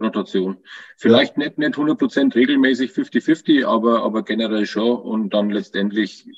[0.00, 0.58] Rotation.
[0.96, 4.98] Vielleicht nicht, nicht 100% regelmäßig 50-50, aber, aber generell schon.
[4.98, 6.28] Und dann letztendlich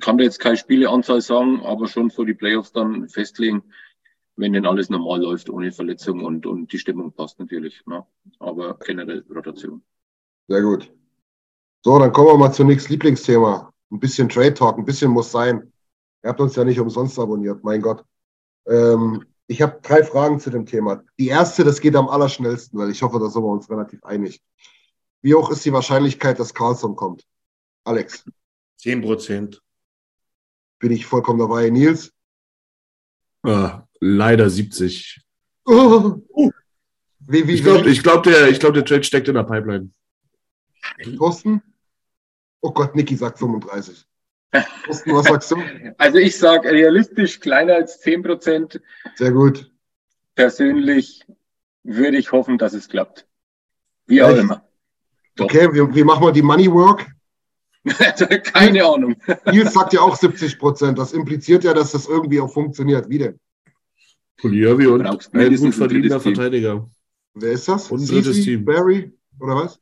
[0.00, 3.62] kann da jetzt keine Spieleanzahl sagen, aber schon so die Playoffs dann festlegen,
[4.36, 7.84] wenn denn alles normal läuft, ohne Verletzung und, und die Stimmung passt natürlich.
[7.86, 8.06] Ne?
[8.38, 9.82] Aber generell Rotation.
[10.48, 10.90] Sehr gut.
[11.82, 13.72] So, dann kommen wir mal zunächst Lieblingsthema.
[13.90, 15.72] Ein bisschen Trade Talk, ein bisschen muss sein.
[16.22, 18.04] Ihr habt uns ja nicht umsonst abonniert, mein Gott.
[18.66, 21.02] Ähm, ich habe drei Fragen zu dem Thema.
[21.18, 24.40] Die erste, das geht am allerschnellsten, weil ich hoffe, da sind wir uns relativ einig.
[25.22, 27.26] Wie hoch ist die Wahrscheinlichkeit, dass Carlson kommt?
[27.82, 28.24] Alex.
[28.76, 29.60] 10 Prozent.
[30.78, 31.68] Bin ich vollkommen dabei.
[31.68, 32.12] Nils?
[33.42, 35.20] Ah, leider 70.
[35.64, 36.20] Oh.
[37.18, 39.90] Wie, wie, ich glaube, glaub, der, glaub, der Trade steckt in der Pipeline.
[41.16, 41.60] Thorsten?
[42.60, 44.06] Oh Gott, Niki sagt 35.
[44.84, 45.56] Thorsten, was sagst du?
[45.98, 48.80] Also ich sage realistisch kleiner als 10 Prozent.
[49.14, 49.70] Sehr gut.
[50.34, 51.24] Persönlich
[51.84, 53.26] würde ich hoffen, dass es klappt.
[54.06, 54.64] Wie auch immer.
[55.36, 55.44] Doch.
[55.44, 57.06] Okay, wie, wie machen wir die Money Work?
[58.52, 59.16] Keine Ahnung.
[59.46, 60.98] Nils sagt ja auch 70 Prozent.
[60.98, 63.08] Das impliziert ja, dass das irgendwie auch funktioniert.
[63.08, 63.38] Wie denn?
[64.36, 66.86] Poliavi und ein gut verdienter Verteidiger.
[67.34, 67.90] Wer ist das?
[67.90, 68.64] Und ein drittes Team.
[68.64, 69.80] Barry oder was?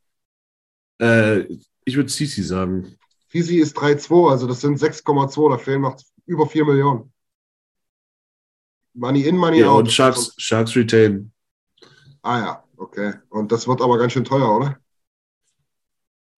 [1.01, 1.45] Äh,
[1.85, 2.98] ich würde Cici sagen.
[3.31, 5.51] Cici ist 3,2, also das sind 6,2.
[5.51, 7.13] Da fehlen noch über 4 Millionen.
[8.95, 9.85] Money in, Money ja, out.
[9.85, 11.31] Und Sharks, Sharks retain.
[12.23, 13.15] Ah ja, okay.
[13.29, 14.79] Und das wird aber ganz schön teuer, oder?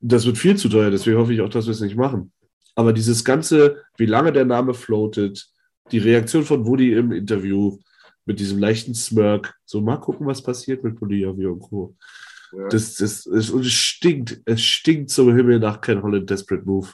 [0.00, 2.32] Das wird viel zu teuer, deswegen hoffe ich auch, dass wir es nicht machen.
[2.74, 5.50] Aber dieses Ganze, wie lange der Name floatet,
[5.90, 7.78] die Reaktion von Woody im Interview
[8.24, 11.96] mit diesem leichten Smirk, so mal gucken, was passiert mit Poliavi und Co.
[12.52, 12.68] Ja.
[12.68, 16.88] Das, das, das, und es stinkt, es stinkt zum Himmel nach Ken Holland Desperate Move.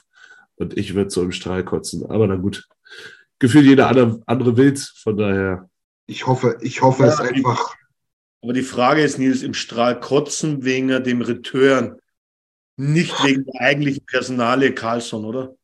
[0.55, 2.05] Und ich würde so im Strahl kotzen.
[2.09, 2.67] Aber na gut.
[3.39, 5.69] Gefühlt jeder andere, andere will von daher.
[6.07, 7.75] Ich hoffe, ich hoffe ja, es einfach.
[8.41, 11.99] Aber die Frage ist, Nils, im Strahl kotzen wegen dem Return.
[12.77, 15.55] Nicht wegen der eigentlichen Personale Carlson, oder?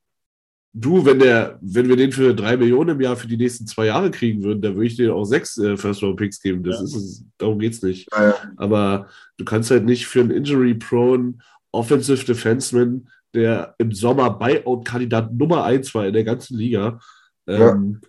[0.75, 3.85] Du, wenn der, wenn wir den für drei Millionen im Jahr für die nächsten zwei
[3.85, 6.63] Jahre kriegen würden, dann würde ich dir auch sechs äh, First-Round-Picks geben.
[6.63, 6.83] Das ja.
[6.83, 8.09] ist es, darum geht's nicht.
[8.11, 8.33] Ja.
[8.57, 9.07] Aber
[9.37, 11.35] du kannst halt nicht für einen Injury-Prone
[11.71, 16.99] Offensive Defenseman, der im Sommer Buyout-Kandidat Nummer eins war in der ganzen Liga,
[17.47, 18.01] ähm,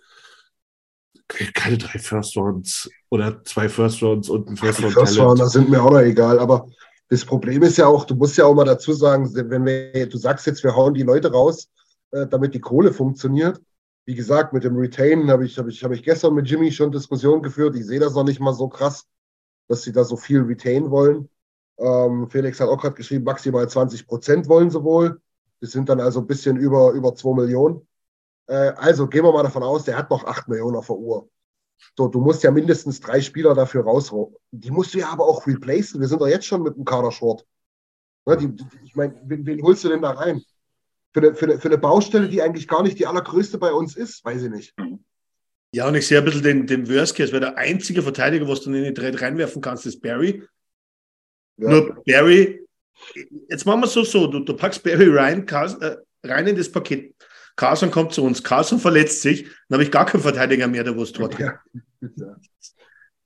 [1.27, 4.93] keine drei First Rounds oder zwei First Rounds und ein First Round.
[4.93, 6.67] First Rounder sind mir auch noch egal, aber
[7.09, 10.17] das Problem ist ja auch, du musst ja auch mal dazu sagen, wenn wir, du
[10.17, 11.69] sagst jetzt, wir hauen die Leute raus,
[12.15, 13.61] äh, damit die Kohle funktioniert.
[14.05, 16.91] Wie gesagt, mit dem Retain habe ich, hab ich, hab ich gestern mit Jimmy schon
[16.91, 17.75] Diskussionen geführt.
[17.75, 19.05] Ich sehe das noch nicht mal so krass,
[19.67, 21.29] dass sie da so viel Retain wollen.
[21.77, 25.21] Ähm, Felix hat auch gerade geschrieben, maximal 20 Prozent wollen sie wohl.
[25.59, 27.85] Das sind dann also ein bisschen über, über 2 Millionen.
[28.47, 31.29] Äh, also gehen wir mal davon aus, der hat noch 8 Millionen auf der Uhr.
[31.97, 34.13] So, du musst ja mindestens drei Spieler dafür raus.
[34.51, 35.99] Die musst du ja aber auch replacen.
[35.99, 37.45] Wir sind doch jetzt schon mit dem Kader short.
[38.25, 40.41] Ne, die, die, ich meine, wen, wen, holst du denn da rein?
[41.15, 43.95] Für eine, für, eine, für eine Baustelle, die eigentlich gar nicht die allergrößte bei uns
[43.95, 44.75] ist, weiß ich nicht.
[45.71, 48.59] Ja, und ich sehe ein bisschen den, den Worst Case, weil der einzige Verteidiger, was
[48.59, 50.43] du in den Trade reinwerfen kannst, ist Barry.
[51.55, 51.69] Ja.
[51.69, 52.67] Nur Barry,
[53.47, 55.95] jetzt machen wir es so, so du, du packst Barry rein, Carson, äh,
[56.25, 57.15] rein in das Paket.
[57.55, 60.97] Carson kommt zu uns, Carson verletzt sich, dann habe ich gar keinen Verteidiger mehr, der
[60.97, 61.61] wo es dort ja.
[62.01, 62.35] ja.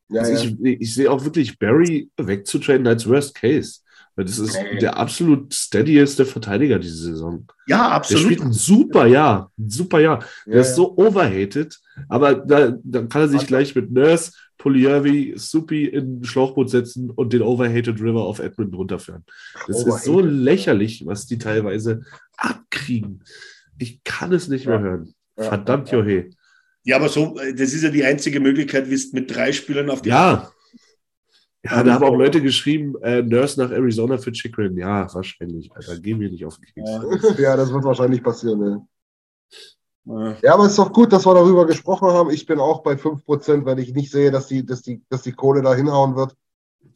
[0.10, 3.80] ja, also ich, ich, sehe auch wirklich Barry wegzutrainen als Worst Case.
[4.20, 4.80] Weil das ist nee.
[4.80, 7.48] der absolut steadyeste Verteidiger diese Saison.
[7.68, 8.24] Ja, absolut.
[8.24, 9.50] Der spielt ein super Jahr.
[9.58, 10.26] Ein super Jahr.
[10.46, 15.36] Der ja, ist so overhated, aber da, dann kann er sich gleich mit Nurse, Poliavi,
[15.38, 19.24] Supi in ein Schlauchboot setzen und den Overhated River auf Edmonton runterführen.
[19.68, 19.96] Das overhated.
[19.96, 22.02] ist so lächerlich, was die teilweise
[22.36, 23.24] abkriegen.
[23.78, 25.14] Ich kann es nicht mehr hören.
[25.38, 26.32] Verdammt, Johe.
[26.84, 29.90] Ja, aber so, äh, das ist ja die einzige Möglichkeit, wie es mit drei Spielern
[29.90, 30.10] auf die.
[30.10, 30.52] Ja.
[31.64, 34.78] Ja, da haben auch Leute geschrieben, äh, Nurse nach Arizona für Chikrin.
[34.78, 35.70] Ja, wahrscheinlich.
[35.74, 37.38] Alter, gehen wir nicht auf den Keks.
[37.40, 38.60] Ja, das wird wahrscheinlich passieren.
[38.60, 38.88] Ne?
[40.42, 42.32] Ja, aber es ist doch gut, dass wir darüber gesprochen haben.
[42.32, 45.34] Ich bin auch bei 5%, weil ich nicht sehe, dass die, dass die, dass die
[45.34, 46.36] Kohle da hinhauen wird.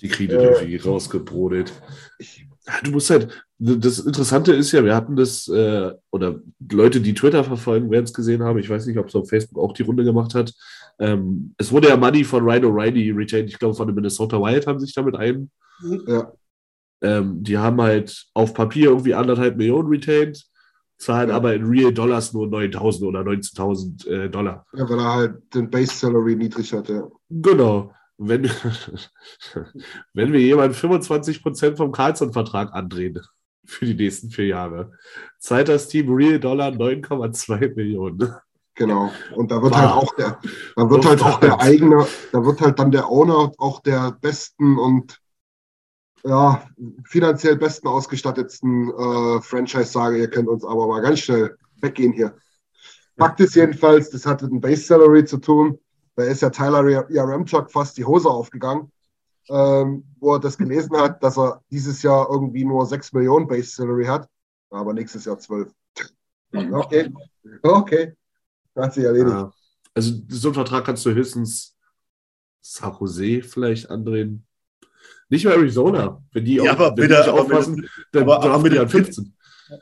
[0.01, 1.73] Die kriegen äh, irgendwie rausgebrodelt.
[2.17, 2.47] Ich,
[2.83, 6.39] du musst halt, das Interessante ist ja, wir hatten das, äh, oder
[6.71, 8.57] Leute, die Twitter verfolgen, werden es gesehen haben.
[8.59, 10.53] Ich weiß nicht, ob es auf Facebook auch die Runde gemacht hat.
[10.99, 13.49] Ähm, es wurde ja Money von Ryan O'Reilly retained.
[13.49, 15.49] Ich glaube, von den Minnesota Wild haben sich damit ein.
[16.07, 16.31] Ja.
[17.01, 20.45] Ähm, die haben halt auf Papier irgendwie anderthalb Millionen retained,
[20.97, 21.35] zahlen ja.
[21.35, 24.65] aber in Real Dollars nur 9.000 oder 19.000 äh, Dollar.
[24.73, 27.07] Ja, weil er halt den Base Salary niedrig hat, ja.
[27.29, 28.43] Genau wenn,
[30.13, 33.19] wenn wir jemand 25% vom Carlson-Vertrag andrehen
[33.65, 34.91] für die nächsten vier Jahre,
[35.39, 38.35] zahlt das Team Real Dollar 9,2 Millionen.
[38.75, 39.11] Genau.
[39.35, 39.79] Und da wird wow.
[39.79, 40.39] halt auch der,
[40.75, 44.79] da wird halt auch der eigene, da wird halt dann der Owner auch der besten
[44.79, 45.19] und
[46.23, 46.63] ja,
[47.05, 52.35] finanziell besten ausgestattetsten äh, Franchise sagen, ihr könnt uns aber mal ganz schnell weggehen hier.
[53.17, 55.77] Fakt ist jedenfalls, das hat mit dem Base Salary zu tun.
[56.15, 58.91] Da ist ja Tyler Yaremchuk fast die Hose aufgegangen,
[59.49, 63.75] ähm, wo er das gelesen hat, dass er dieses Jahr irgendwie nur 6 Millionen Base
[63.75, 64.27] Salary hat,
[64.69, 65.71] aber nächstes Jahr 12.
[66.51, 66.73] Mhm.
[66.73, 67.13] Okay,
[67.63, 68.13] okay.
[68.75, 69.29] Hat sich erledigt.
[69.31, 69.51] Ja.
[69.93, 71.75] Also so einen Vertrag kannst du höchstens
[72.61, 74.45] San Jose vielleicht andrehen.
[75.29, 76.21] Nicht mehr Arizona.
[76.31, 78.89] Wenn die, Ja, auch, aber wenn aber aufpassen, dann aber- aber haben wir die an
[78.89, 79.33] 15.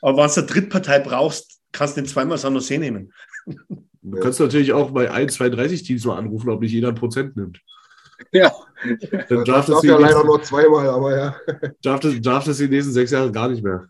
[0.01, 3.11] Aber wenn du eine Drittpartei brauchst, kannst du den zweimal San Jose nehmen.
[4.01, 7.35] Du kannst natürlich auch bei 1, 32 Teams mal anrufen, ob nicht jeder ein Prozent
[7.35, 7.59] nimmt.
[8.31, 8.51] Ja,
[8.83, 11.35] Dann Das draft darf die, ja leider nächsten- nur zweimal, aber ja.
[11.83, 13.87] draft es- draft es die nächsten sechs Jahre gar nicht mehr.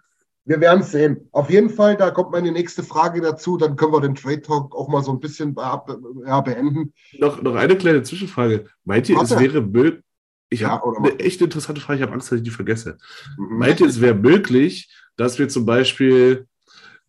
[0.51, 1.29] Wir werden es sehen.
[1.31, 3.55] Auf jeden Fall, da kommt meine nächste Frage dazu.
[3.55, 6.93] Dann können wir den Trade Talk auch mal so ein bisschen beenden.
[7.17, 8.65] Noch, noch eine kleine Zwischenfrage.
[8.83, 9.41] Meint ihr, es Warte.
[9.41, 10.03] wäre möglich?
[10.49, 12.97] Ich Ja, habe eine echt interessante Frage, ich habe Angst, dass ich die vergesse.
[13.37, 13.59] Mhm.
[13.59, 16.47] Meint ihr, es wäre möglich, dass wir zum Beispiel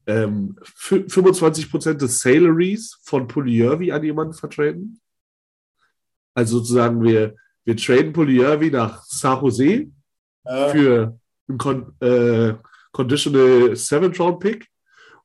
[0.06, 5.00] ähm, fü- 25% des Salaries von Polyurvi an jemanden vertraden?
[6.34, 7.34] Also sozusagen, wir,
[7.64, 9.88] wir traden Polyurvi nach San Jose
[10.70, 11.18] für
[11.48, 12.54] einen Con äh,
[12.92, 14.68] Conditional Seventh Round Pick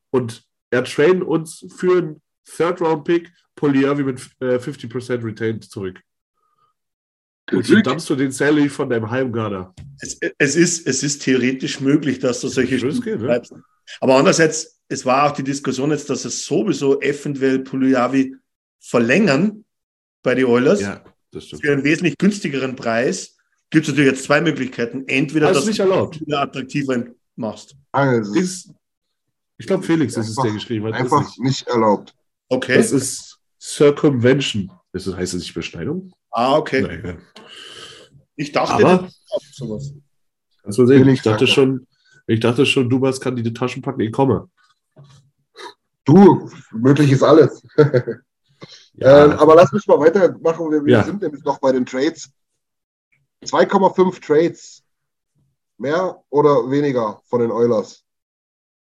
[0.09, 5.99] und er traden uns für einen Third Round Pick Polyurvi mit äh, 50% retained zurück.
[7.51, 7.83] Und Glück.
[7.85, 9.73] dumpst du den Salary von deinem Heimgarder.
[9.99, 13.41] Es, es, ist, es ist theoretisch möglich, dass du solche es Spiele gehen, ne?
[14.01, 18.35] Aber andererseits, es war auch die Diskussion jetzt, dass es sowieso eventuell Puliavi
[18.81, 19.63] verlängern
[20.23, 21.61] bei den Oilers Ja, das stimmt.
[21.65, 23.37] für einen wesentlich günstigeren Preis.
[23.69, 25.05] Gibt es natürlich jetzt zwei Möglichkeiten.
[25.07, 27.05] Entweder, Das dass du wieder attraktiver
[27.37, 27.75] machst.
[27.91, 28.71] Also, ist
[29.57, 30.93] ich glaube, Felix ist es, der geschrieben hat.
[30.93, 32.13] Einfach nicht erlaubt.
[32.49, 32.75] Okay.
[32.77, 34.71] das ist Circumvention.
[34.93, 36.13] Das heißt das nicht Beschneidung?
[36.31, 36.81] ah, okay.
[36.81, 37.21] Nein,
[38.35, 39.93] Ich dachte, Aber das ist sowas.
[40.61, 41.07] kannst du sehen.
[41.09, 41.87] Ich dachte schon,
[42.27, 44.01] ich dachte schon, Dubas kann die Taschen packen.
[44.01, 44.49] Ich komme.
[46.05, 47.63] Du, möglich ist alles.
[48.99, 50.71] Ja, Ähm, aber lass mich mal weitermachen.
[50.71, 51.03] Wir, wir Ja.
[51.03, 52.31] sind nämlich noch bei den Trades.
[53.45, 54.81] 2,5 Trades.
[55.77, 58.03] Mehr oder weniger von den Oilers?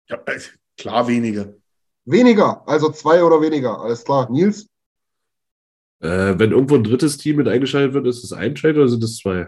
[0.07, 0.39] Ja, äh,
[0.77, 1.53] klar weniger.
[2.05, 3.79] Weniger, also zwei oder weniger.
[3.81, 4.29] Alles klar.
[4.29, 4.67] Nils?
[5.99, 9.03] äh, wenn irgendwo ein drittes Team mit eingeschaltet wird, ist es ein Trade oder sind
[9.03, 9.47] es zwei?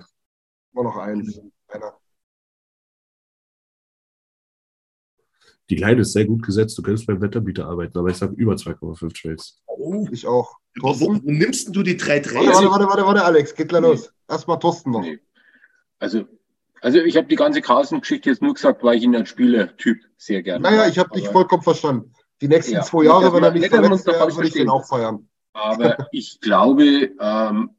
[0.73, 1.39] Nur noch eins.
[1.67, 1.93] Einer.
[5.69, 6.77] Die Line ist sehr gut gesetzt.
[6.77, 9.61] Du könntest beim Wetterbieter arbeiten, aber ich sage über 2,5 Trades.
[9.65, 10.07] Oh.
[10.11, 10.55] Ich auch.
[10.79, 11.25] Wo, wo Thorsten?
[11.25, 12.47] nimmst denn du die drei Warte, Trades?
[12.55, 13.53] warte, warte, warte, warte, Alex.
[13.53, 14.13] Geht gleich los.
[14.29, 15.01] Erstmal Thorsten noch.
[15.01, 15.19] Nee.
[15.99, 16.25] Also,
[16.81, 20.43] also ich habe die ganze Carlsen-Geschichte jetzt nur gesagt, weil ich ihn als Spielertyp sehr
[20.43, 22.13] gerne Naja, ich habe dich vollkommen verstanden.
[22.41, 24.85] Die nächsten Ja, zwei Jahre, wenn er nicht verletzt da wäre, würde ich den auch
[24.85, 25.27] feiern.
[25.53, 27.71] Aber ich glaube, ähm,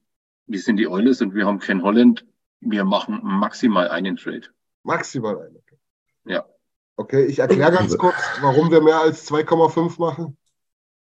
[0.46, 2.26] wir sind die Oilers und wir haben Ken Holland.
[2.60, 4.48] Wir machen maximal einen Trade.
[4.82, 5.58] Maximal eine.
[6.24, 6.44] Ja.
[6.96, 10.36] Okay, ich erkläre ganz kurz, warum wir mehr als 2,5 machen.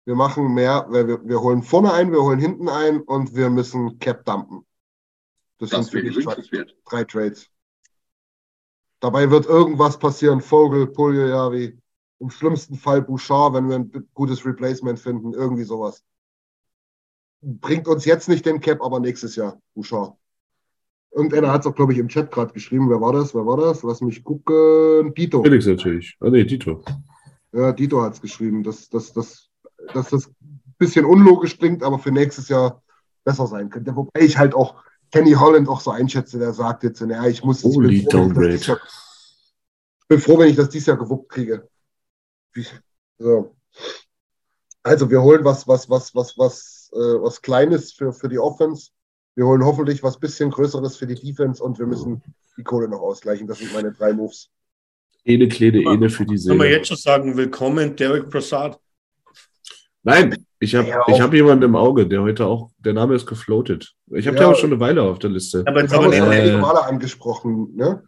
[0.06, 3.50] Wir machen mehr, weil wir, wir holen vorne ein, wir holen hinten ein und wir
[3.50, 4.66] müssen Cap dumpen.
[5.58, 6.26] Das, Das sind für mich
[6.86, 7.50] drei Trades.
[9.00, 10.42] Dabei wird irgendwas passieren.
[10.42, 11.78] Vogel, Puljojavi,
[12.20, 16.04] im schlimmsten Fall Bouchard, wenn wir ein gutes Replacement finden, irgendwie sowas.
[17.42, 20.16] Bringt uns jetzt nicht den Cap, aber nächstes Jahr, Bouchard.
[21.12, 22.90] Irgendeiner hat es auch, glaube ich, im Chat gerade geschrieben.
[22.90, 23.34] Wer war das?
[23.34, 23.82] Wer war das?
[23.84, 25.14] Lass mich gucken.
[25.16, 25.42] Dito.
[25.42, 26.16] Felix natürlich.
[26.20, 26.84] Ah, nee, Tito.
[27.52, 29.50] Ja, Dito hat es geschrieben, dass, dass, dass,
[29.94, 32.84] dass das ein bisschen unlogisch klingt, aber für nächstes Jahr
[33.24, 33.96] besser sein könnte.
[33.96, 34.76] Wobei ich halt auch
[35.12, 38.30] Kenny Holland auch so einschätze, der sagt jetzt, ja, ich muss ich Holy bin froh,
[38.30, 38.50] wenn ich das downgrade.
[38.50, 38.80] dieses Jahr,
[40.02, 41.68] ich bin froh, wenn ich das dieses Jahr gewuppt kriege.
[43.18, 43.56] So.
[44.84, 48.92] Also wir holen was, was, was, was, was, äh, was Kleines für, für die Offense.
[49.36, 52.22] Wir holen hoffentlich was bisschen Größeres für die Defense und wir müssen
[52.58, 53.48] die Kohle noch ausgleichen.
[53.48, 54.50] Das sind meine drei Moves.
[55.24, 56.78] Ene Kleine, Ene für die Kann man Seele.
[56.78, 58.80] jetzt schon sagen, willkommen, Derek Prasad.
[60.04, 61.20] Nein, ich habe Ja, ich auch.
[61.22, 63.94] hab jemanden im Auge, der heute auch, der Name ist gefloatet.
[64.12, 64.44] Ich habe Ja.
[64.44, 65.64] den aber schon eine Weile auf der Liste.
[65.66, 67.76] Aber, aber haben wir schon nicht, äh, einige Male angesprochen.
[67.76, 68.04] Ne?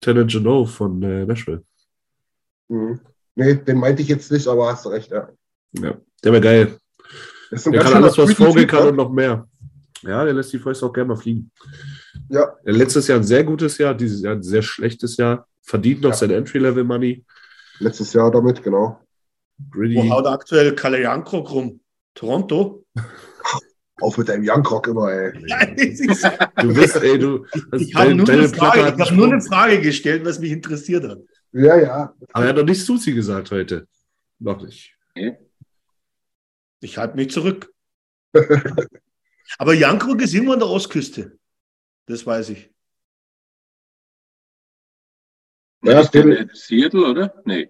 [0.00, 1.62] Tennant Janot von äh, Nashville.
[2.68, 3.00] Mhm.
[3.34, 5.28] Nee, den meinte ich jetzt nicht, aber hast du recht, ja.
[5.72, 5.94] Ja,
[6.24, 6.78] der wäre geil.
[7.50, 8.88] Der kann alles, was Vogel kann ne?
[8.90, 9.46] und noch mehr.
[10.02, 11.50] Ja, der lässt die Fäuste auch gerne mal fliegen.
[12.28, 15.46] Ja, Äh, Letztes Jahr ein sehr gutes Jahr, dieses Jahr ein sehr schlechtes Jahr.
[15.62, 16.16] Verdient noch Ja.
[16.16, 17.24] sein Entry-Level-Money.
[17.78, 19.00] letztes Jahr damit, genau.
[19.70, 19.96] Gritty.
[19.96, 21.80] wo haut aktuell Kalle Jankrock rum?
[22.14, 22.84] Toronto?
[24.00, 25.32] Auf mit deinem Youngcock immer, ey.
[26.60, 27.46] Du bist, ey, du.
[27.78, 29.40] Ich habe nur, eine Frage- ich hab nur eine.
[29.40, 31.20] Frage gestellt, was mich interessiert hat.
[31.52, 32.14] Ja, ja.
[32.34, 33.88] Aber er hat noch nicht Susi gesagt heute.
[34.38, 34.94] Noch nicht.
[36.80, 37.72] Ich halte mich zurück.
[39.58, 41.38] Aber Jankrock ist irgendwo an der Ostküste.
[42.04, 42.70] Das weiß ich.
[45.82, 47.42] Ja, ist in Seattle, oder?
[47.46, 47.68] Nee.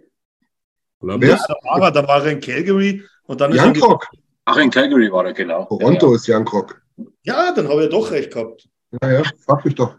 [1.07, 1.29] Columbus?
[1.29, 4.09] Ja, da war er, da war er in Calgary und dann Jan Krok.
[4.45, 5.65] Ach, in Calgary war er, genau.
[5.65, 6.17] Toronto ja, ja.
[6.17, 6.83] ist Jan Krok.
[7.23, 8.69] Ja, dann habe ich doch recht gehabt.
[9.03, 9.97] Ja, ja, frag mich doch.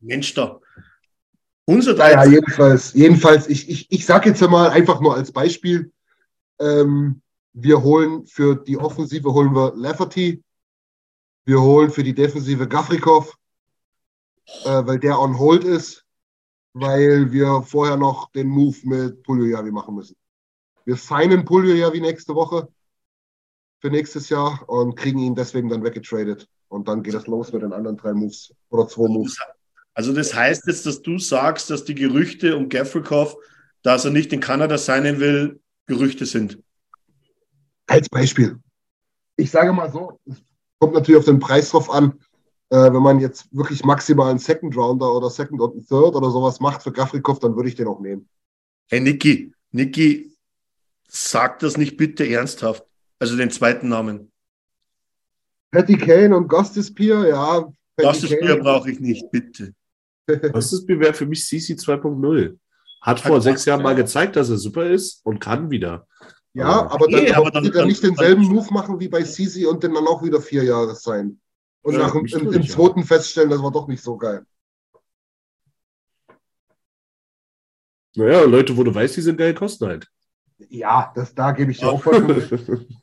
[0.00, 0.58] Mensch da.
[1.66, 5.92] Unser naja, jedenfalls, jedenfalls, ich, ich, ich sage jetzt mal einfach nur als Beispiel,
[6.58, 7.22] ähm,
[7.52, 10.42] wir holen für die Offensive holen wir Lafferty,
[11.44, 13.36] wir holen für die Defensive Gafrikov,
[14.64, 16.04] äh, weil der on hold ist,
[16.72, 20.16] weil wir vorher noch den Move mit Puljojavi machen müssen.
[20.90, 22.66] Wir signen Puljojavi nächste Woche
[23.78, 26.48] für nächstes Jahr und kriegen ihn deswegen dann weggetradet.
[26.66, 29.38] Und dann geht es los mit den anderen drei Moves oder zwei Moves.
[29.94, 33.36] Also das heißt jetzt, dass du sagst, dass die Gerüchte um Gafrikov,
[33.82, 36.58] dass er nicht in Kanada sein will, Gerüchte sind.
[37.86, 38.58] Als Beispiel.
[39.36, 40.42] Ich sage mal so, es
[40.80, 42.18] kommt natürlich auf den Preis drauf an.
[42.70, 46.58] Äh, wenn man jetzt wirklich maximal einen Second Rounder oder Second und Third oder sowas
[46.58, 48.28] macht für Gafrikov, dann würde ich den auch nehmen.
[48.88, 50.30] Hey Niki, Niki,
[51.10, 52.84] sag das nicht bitte ernsthaft.
[53.18, 54.32] Also den zweiten Namen.
[55.70, 57.72] Patty Kane und Gostispier, ja.
[57.96, 59.74] Gostispier brauche ich nicht, bitte.
[60.52, 62.58] Gostispier wäre für mich CC 2.0.
[63.02, 66.06] Hat vor sechs Jahren mal gezeigt, dass er super ist und kann wieder.
[66.52, 69.66] Ja, aber, aber dann, nee, aber dann, dann, nicht denselben Move machen wie bei Sisi
[69.66, 71.40] und dann auch wieder vier Jahre sein.
[71.82, 74.44] Und ja, nach im, im, im zweiten feststellen, das war doch nicht so geil.
[78.16, 80.08] Naja, Leute, wo du weißt, die sind geil, kosten halt.
[80.68, 82.86] Ja, das, da gebe ich dir auch vollkommen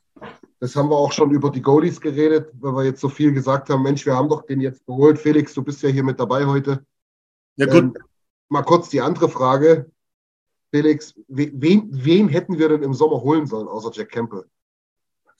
[0.59, 3.69] Das haben wir auch schon über die Goalies geredet, weil wir jetzt so viel gesagt
[3.69, 3.83] haben.
[3.83, 5.19] Mensch, wir haben doch den jetzt geholt.
[5.19, 6.83] Felix, du bist ja hier mit dabei heute.
[7.57, 7.75] Ja, gut.
[7.75, 7.93] Ähm,
[8.49, 9.91] mal kurz die andere Frage.
[10.71, 14.45] Felix, wen, wen hätten wir denn im Sommer holen sollen, außer Jack Campbell?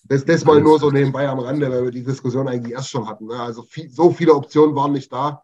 [0.04, 3.08] Das, das mal nur so nebenbei am Rande, weil wir die Diskussion eigentlich erst schon
[3.08, 3.26] hatten.
[3.26, 3.40] Ne?
[3.40, 5.44] Also viel, so viele Optionen waren nicht da,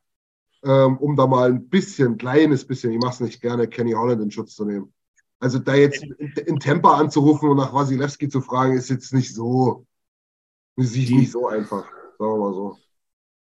[0.64, 4.22] ähm, um da mal ein bisschen, kleines bisschen, ich mache es nicht gerne, Kenny Holland
[4.22, 4.93] in Schutz zu nehmen.
[5.44, 9.86] Also da jetzt in Temper anzurufen und nach Wasilewski zu fragen, ist jetzt nicht so,
[10.78, 11.84] ist nicht so einfach,
[12.18, 12.78] sagen wir mal so.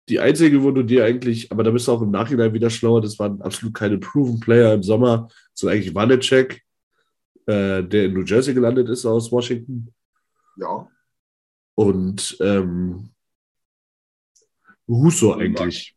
[0.09, 2.99] Die einzige, wo du dir eigentlich, aber da bist du auch im Nachhinein wieder schlauer,
[2.99, 6.63] das waren absolut keine Proven Player im Sommer, so eigentlich Wanecek,
[7.45, 9.93] äh, der in New Jersey gelandet ist aus Washington.
[10.57, 10.89] Ja.
[11.75, 13.11] Und ähm,
[14.85, 15.95] Russo eigentlich.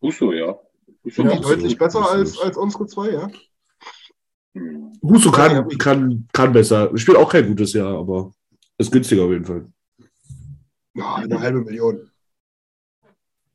[0.00, 0.56] Russo, ja.
[1.04, 3.28] Russo ja, deutlich besser als, als unsere zwei, ja.
[5.02, 6.96] Russo kann, kann, kann besser.
[6.96, 8.32] Spielt auch kein gutes Jahr, aber
[8.78, 9.66] ist günstiger auf jeden Fall.
[10.94, 12.10] Ja, eine halbe Million.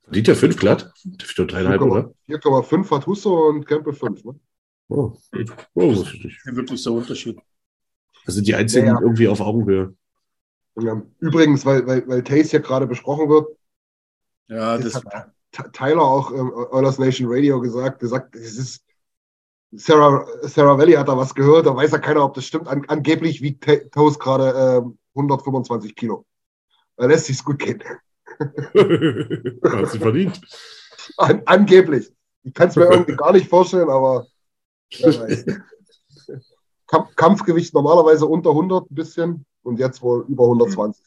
[0.04, 0.94] Verdient der 5 glatt?
[1.04, 2.14] Der doch dreieinhalb, oder?
[2.28, 4.40] 4,5 hat Husso und Campbell 5, ne?
[4.90, 5.14] Oh.
[5.74, 6.46] Oh, das ist nicht.
[6.46, 7.40] Wirklich so Unterschied.
[8.26, 9.02] Das sind die einzigen ja, ja.
[9.02, 9.96] irgendwie auf Augenhöhe.
[10.80, 11.02] Ja.
[11.20, 13.48] Übrigens, weil, weil, weil Taze hier gerade besprochen wird,
[14.48, 15.32] ja, das hat
[15.74, 18.84] Tyler auch im Oilers Nation Radio gesagt, gesagt, es ist
[19.74, 22.68] Sarah, Sarah Valley hat da was gehört, da weiß ja keiner, ob das stimmt.
[22.68, 24.82] An, angeblich wiegt Toast gerade äh,
[25.16, 26.26] 125 Kilo.
[26.98, 27.82] Da lässt sich's gut gehen.
[28.40, 30.42] hat sie verdient.
[31.18, 32.12] An, angeblich.
[32.44, 34.28] Ich kann es mir irgendwie gar nicht vorstellen, aber
[36.88, 41.02] Kamp Kampfgewicht normalerweise unter 100 ein bisschen und jetzt wohl über 120.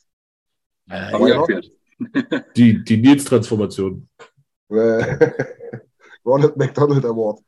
[0.89, 1.47] Ja, ja.
[2.57, 4.09] Die, die Nils-Transformation.
[6.25, 7.41] Ronald McDonald Award.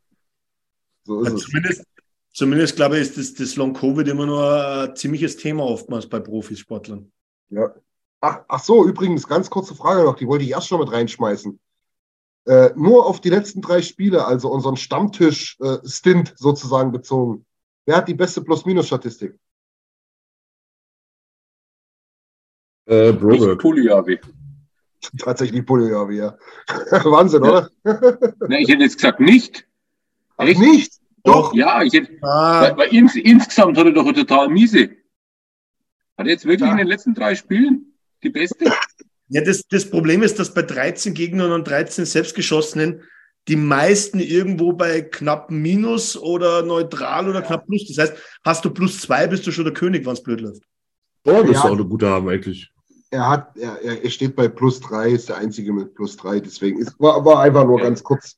[1.07, 1.87] So ist ja, zumindest, es.
[2.33, 6.19] Zumindest glaube ich, ist das, das Long Covid immer nur ein ziemliches Thema oftmals bei
[6.21, 7.11] Profisportlern.
[7.49, 7.75] Ja.
[8.21, 11.59] Ach, ach so, übrigens, ganz kurze Frage noch, die wollte ich erst schon mit reinschmeißen.
[12.47, 17.47] Äh, nur auf die letzten drei Spiele, also unseren Stammtisch-Stint äh, sozusagen bezogen.
[17.87, 19.39] Wer hat die beste Plus-Minus-Statistik?
[22.87, 23.61] Äh, Broberg.
[23.61, 24.21] Puliavi.
[25.19, 26.37] Tatsächlich Puliavi, ja.
[26.91, 27.51] Wahnsinn, ja.
[27.51, 27.71] oder?
[28.49, 29.67] Na, ich hätte jetzt gesagt nicht.
[30.37, 30.61] Ach, Echt?
[30.61, 30.93] nicht?
[31.25, 31.53] Doch.
[31.55, 32.63] Ja, ich hätte, ah.
[32.63, 34.91] weil, weil ins, insgesamt hat er doch eine total miese.
[36.17, 36.73] Hat er jetzt wirklich ja.
[36.73, 38.73] in den letzten drei Spielen die beste?
[39.29, 43.03] Ja, das, das Problem ist, dass bei 13 Gegnern und 13 selbstgeschossenen
[43.49, 47.87] die meisten irgendwo bei knapp Minus oder neutral oder knapp Plus.
[47.89, 50.63] Das heißt, hast du plus zwei, bist du schon der König, wenn es blöd läuft.
[51.25, 52.71] Oh, das ist auch eine gute haben eigentlich.
[53.11, 56.81] Er hat, er, er steht bei plus drei, ist der einzige mit plus drei, deswegen
[56.81, 58.37] ist, war, war einfach nur ganz kurz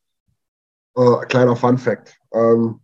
[0.98, 2.20] äh, kleiner Fun Fact.
[2.32, 2.80] Ähm,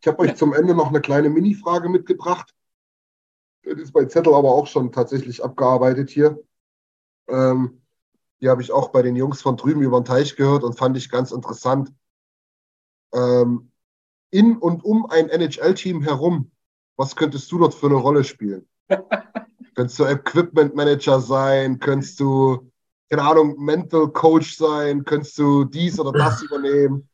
[0.00, 2.54] ich habe euch zum Ende noch eine kleine Mini-Frage mitgebracht.
[3.62, 6.42] Das ist bei Zettel aber auch schon tatsächlich abgearbeitet hier.
[7.28, 7.82] Ähm,
[8.40, 10.96] die habe ich auch bei den Jungs von drüben über den Teich gehört und fand
[10.96, 11.92] ich ganz interessant.
[13.14, 13.70] Ähm,
[14.30, 16.50] in und um ein NHL-Team herum,
[16.96, 18.66] was könntest du dort für eine Rolle spielen?
[19.74, 21.78] könntest du Equipment Manager sein?
[21.78, 22.71] Könntest du
[23.12, 27.06] keine Ahnung, Mental Coach sein, könntest du dies oder das übernehmen.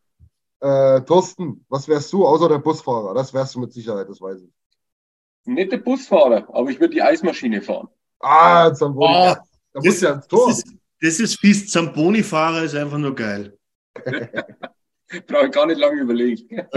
[0.60, 3.14] Äh, Thorsten, was wärst du außer der Busfahrer?
[3.14, 4.50] Das wärst du mit Sicherheit, das weiß ich.
[5.46, 7.88] Nicht der Busfahrer, aber ich würde die Eismaschine fahren.
[8.20, 9.12] Ah, Zamboni.
[9.12, 9.42] Ah,
[9.72, 11.68] da muss Das, ja ins das, ist, das ist fies.
[11.68, 13.58] Zamboni-Fahrer ist einfach nur geil.
[15.26, 16.68] Brauche ich gar nicht lange überlegen.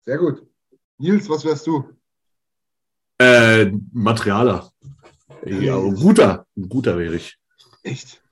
[0.00, 0.44] Sehr gut.
[0.98, 1.90] Nils, was wärst du?
[3.18, 4.72] Äh, Materialer.
[5.46, 7.36] Ja, ein guter, ein guter wäre ich.
[7.82, 8.22] Echt?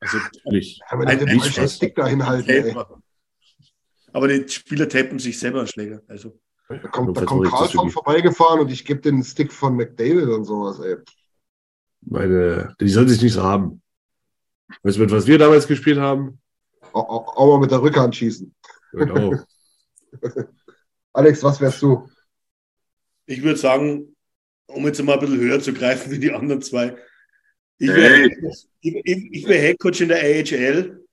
[0.00, 0.80] also, Natürlich.
[0.88, 1.68] Kann man Ein- den falschen.
[1.68, 2.76] Stick da hinhalten, ey.
[4.12, 6.02] aber die Spieler tapen sich selber einen Schläger.
[6.08, 6.38] Also,
[6.68, 10.44] Da kommt, da kommt Karl irgendwie- vorbeigefahren und ich gebe den Stick von McDavid und
[10.44, 10.96] sowas, ey.
[12.02, 13.82] Meine, die sollen sich nicht so haben.
[14.82, 16.40] Weißt du, mit was wir damals gespielt haben?
[16.92, 18.54] Auch, auch, auch mal mit der Rückhand schießen.
[18.92, 19.34] Genau.
[21.12, 22.08] Alex, was wärst du?
[23.26, 24.15] ich würde sagen,
[24.66, 26.96] um jetzt mal ein bisschen höher zu greifen wie die anderen zwei,
[27.78, 27.96] ich Hey.
[27.96, 28.30] wäre
[28.80, 31.04] ich, ich, ich wär Headcoach in der AHL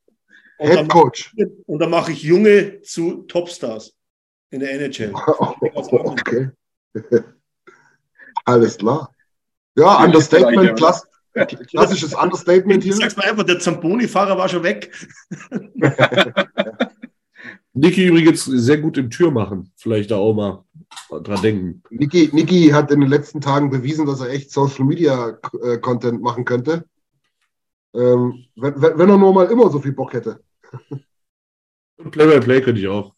[0.59, 1.33] und Head dann, Coach.
[1.65, 3.93] und dann mache ich Junge zu Topstars
[4.51, 5.11] in der NHL.
[5.75, 6.49] okay.
[8.45, 9.13] Alles klar.
[9.75, 11.03] Ja, Understatement, klass,
[11.69, 12.95] klassisches Understatement Ich hier.
[12.95, 14.91] sag's mal einfach, der Zamboni-Fahrer war schon weg.
[17.73, 19.71] Niki übrigens sehr gut im Tür machen.
[19.75, 20.63] Vielleicht da auch mal
[21.09, 21.83] dran denken.
[21.89, 26.21] Niki, Niki hat in den letzten Tagen bewiesen, dass er echt Social Media äh, Content
[26.21, 26.85] machen könnte.
[27.93, 30.43] Ähm, wenn, wenn er nur mal immer so viel Bock hätte.
[31.97, 33.13] Und Play-by-Play könnte ich auch.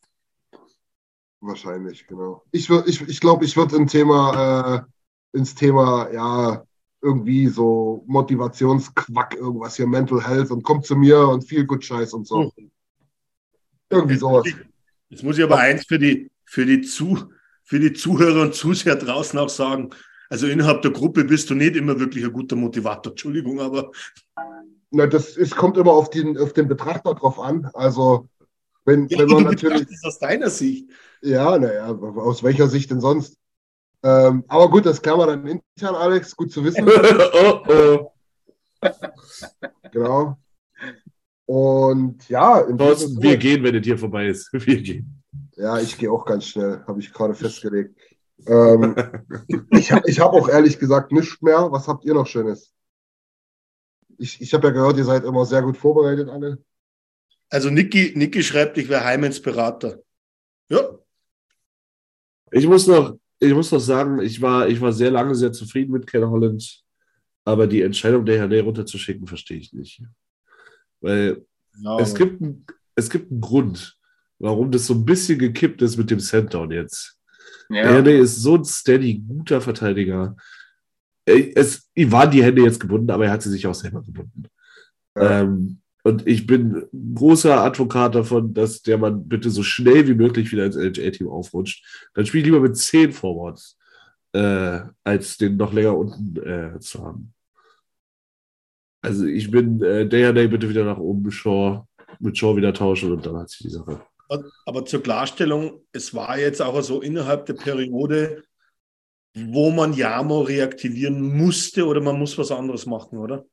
[1.39, 2.43] Wahrscheinlich, genau.
[2.51, 4.85] Ich glaube, ich, ich, glaub, ich würde Thema,
[5.33, 6.65] äh, ins Thema, ja,
[7.01, 12.13] irgendwie so Motivationsquack, irgendwas hier, Mental Health und kommt zu mir und viel gut Scheiß
[12.13, 12.51] und so.
[13.89, 14.47] Irgendwie sowas.
[15.09, 17.31] Jetzt muss ich aber eins für die, für die, Zu,
[17.65, 19.89] für die Zuhörer und Zuseher draußen auch sagen.
[20.29, 23.11] Also innerhalb der Gruppe bist du nicht immer wirklich ein guter Motivator.
[23.11, 23.91] Entschuldigung, aber
[24.91, 27.69] Na, das ist, kommt immer auf den, auf den Betrachter drauf an.
[27.73, 28.29] Also,
[28.85, 29.79] wenn, ja, wenn man natürlich.
[29.79, 30.89] betrachtest aus deiner Sicht.
[31.21, 33.37] Ja, naja, aus welcher Sicht denn sonst?
[34.03, 36.35] Ähm, aber gut, das klären wir dann intern, Alex.
[36.35, 36.87] Gut zu wissen.
[37.33, 38.11] oh, oh.
[39.91, 40.37] genau.
[41.47, 44.51] Und ja, im wir gehen, wenn der Tier vorbei ist.
[44.53, 45.23] Wir gehen.
[45.55, 47.97] Ja, ich gehe auch ganz schnell, habe ich gerade festgelegt.
[48.45, 48.95] Ähm,
[49.71, 51.71] ich habe ich hab auch ehrlich gesagt nichts mehr.
[51.71, 52.73] Was habt ihr noch Schönes?
[54.17, 56.63] Ich, ich habe ja gehört, ihr seid immer sehr gut vorbereitet, alle.
[57.49, 59.99] Also Niki, Niki schreibt, ich wäre Heimens Berater.
[60.69, 60.97] Ja,
[62.51, 65.91] Ich muss noch, ich muss noch sagen, ich war, ich war sehr lange sehr zufrieden
[65.91, 66.83] mit Ken Holland,
[67.43, 70.01] aber die Entscheidung, der Herne runterzuschicken, verstehe ich nicht.
[71.01, 71.45] Weil
[71.81, 73.97] ja es gibt, ein, es gibt einen Grund,
[74.39, 77.17] warum das so ein bisschen gekippt ist mit dem Sanddown jetzt.
[77.69, 77.83] Ja.
[77.83, 80.35] Der Herne ist so ein steady, guter Verteidiger.
[81.25, 84.01] Äh, Es, ihm waren die Hände jetzt gebunden, aber er hat sie sich auch selber
[84.01, 84.43] gebunden.
[85.15, 85.41] Ja.
[85.41, 90.51] Ähm, und ich bin großer Advokat davon, dass der Mann bitte so schnell wie möglich
[90.51, 91.83] wieder ins NHL-Team aufrutscht.
[92.13, 93.75] Dann spiel ich lieber mit zehn Forwards,
[94.33, 97.33] äh, als den noch länger unten äh, zu haben.
[99.01, 101.87] Also ich bin äh, Day Day bitte wieder nach oben, Shaw,
[102.19, 104.01] mit Shaw wieder tauschen und dann hat sich die Sache.
[104.65, 108.43] Aber zur Klarstellung, es war jetzt auch so innerhalb der Periode,
[109.35, 113.45] wo man Jamo reaktivieren musste oder man muss was anderes machen, oder?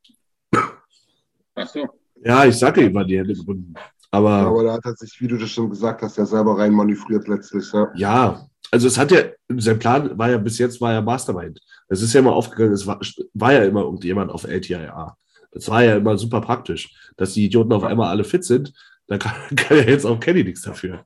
[1.55, 1.89] Ach so.
[2.25, 3.75] Ja, ich sage ihm, war die Hände gebunden.
[4.11, 6.73] Aber Aber da hat er sich, wie du das schon gesagt hast, ja selber rein
[6.73, 7.73] manövriert letztlich.
[7.73, 7.91] Ja.
[7.95, 9.23] Ja, also es hat ja,
[9.57, 11.61] sein Plan war ja bis jetzt war ja Mastermind.
[11.89, 13.01] Das ist ja immer aufgegangen, es war,
[13.35, 15.16] war ja immer irgendjemand auf LTIA.
[15.51, 18.73] Das war ja immer super praktisch, dass die Idioten auf einmal alle fit sind.
[19.12, 21.04] Da kann, kann ja jetzt auch Kenny nichts dafür.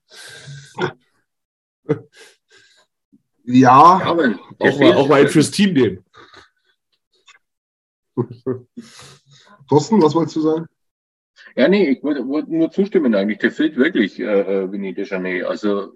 [3.44, 4.12] Ja, Ja,
[4.59, 6.04] Auch mal, auch mal einen fürs Team nehmen.
[9.68, 10.66] Thorsten, was wolltest du sagen?
[11.57, 13.38] Ja, nee, ich wollte wollte nur zustimmen eigentlich.
[13.38, 15.46] Der fehlt wirklich, äh, äh, Vinny Deschanel.
[15.46, 15.92] Also,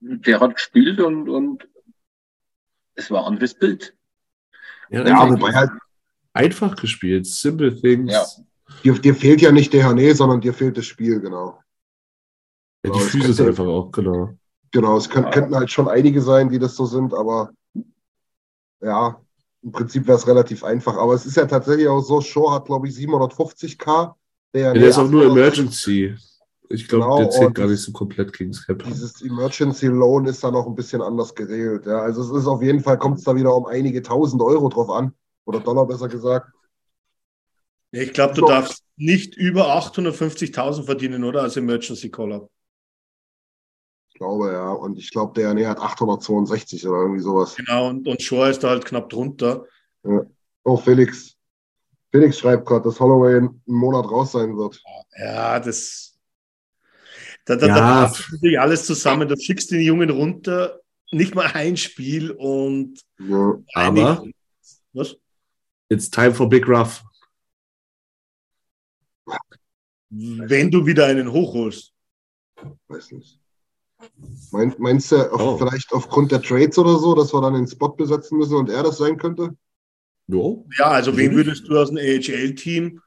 [0.00, 1.68] der hat gespielt und, und
[2.94, 3.96] es war ein anderes Bild.
[4.90, 5.70] Ja, Ja, einfach, wobei halt,
[6.32, 8.12] einfach gespielt, simple things.
[8.12, 8.24] Ja.
[8.84, 11.58] Dir, dir fehlt ja nicht der Hane, sondern dir fehlt das Spiel, genau.
[12.84, 14.30] Ja, die Füße könnte- einfach auch, genau.
[14.70, 17.50] Genau, es könnt, könnten halt schon einige sein, die das so sind, aber
[18.80, 19.18] ja,
[19.62, 20.96] im Prinzip wäre es relativ einfach.
[20.96, 24.14] Aber es ist ja tatsächlich auch so, Shaw hat, glaube ich, 750k.
[24.54, 26.16] Der, Ja, der ist auch nur 800 Emergency.
[26.70, 28.84] Ich glaube, Genau, der zählt gar nicht so komplett Kings Cap.
[28.84, 31.86] Dieses Emergency Loan ist da noch ein bisschen anders geregelt.
[31.86, 32.00] Ja.
[32.02, 34.90] Also es ist auf jeden Fall, kommt es da wieder um einige tausend Euro drauf
[34.90, 35.14] an.
[35.46, 36.52] Oder Dollar besser gesagt.
[37.92, 38.48] Ja, ich glaube, du So.
[38.48, 41.42] darfst nicht über 850.000 verdienen, oder?
[41.42, 42.48] Als Emergency Caller.
[44.10, 44.70] Ich glaube, ja.
[44.72, 47.54] Und ich glaube, der Hane hat 862 oder irgendwie sowas.
[47.56, 49.64] Genau, und, und Shaw ist da halt knapp drunter.
[50.64, 51.34] Oh, Felix.
[52.10, 54.82] Felix schreibt gerade, dass Holloway einen Monat raus sein wird.
[55.18, 56.18] Ja, das.
[57.44, 57.74] Da, da, Ja.
[57.74, 59.28] da passt natürlich alles zusammen.
[59.28, 60.80] Du schickst den Jungen runter
[61.10, 63.54] nicht mal ein Spiel und Ja.
[63.74, 64.24] Aber
[64.92, 65.16] was?
[65.88, 67.02] it's time for Big Rough.
[70.10, 71.92] Wenn du wieder einen hochholst.
[72.88, 73.38] Weiß nicht.
[74.52, 75.58] Mein, meinst du, auf, Oh.
[75.58, 78.82] vielleicht aufgrund der Trades oder so, dass wir dann den Spot besetzen müssen und er
[78.82, 79.56] das sein könnte?
[80.26, 80.66] No?
[80.78, 83.00] Ja, also wen würdest du aus dem AHL-Team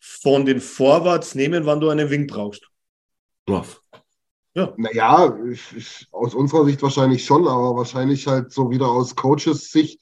[0.00, 2.68] von den Forwards nehmen, wann du einen Wing brauchst?
[3.48, 3.82] Rough.
[4.76, 9.70] Naja, ich, ich, aus unserer Sicht wahrscheinlich schon, aber wahrscheinlich halt so wieder aus Coaches
[9.70, 10.00] Sicht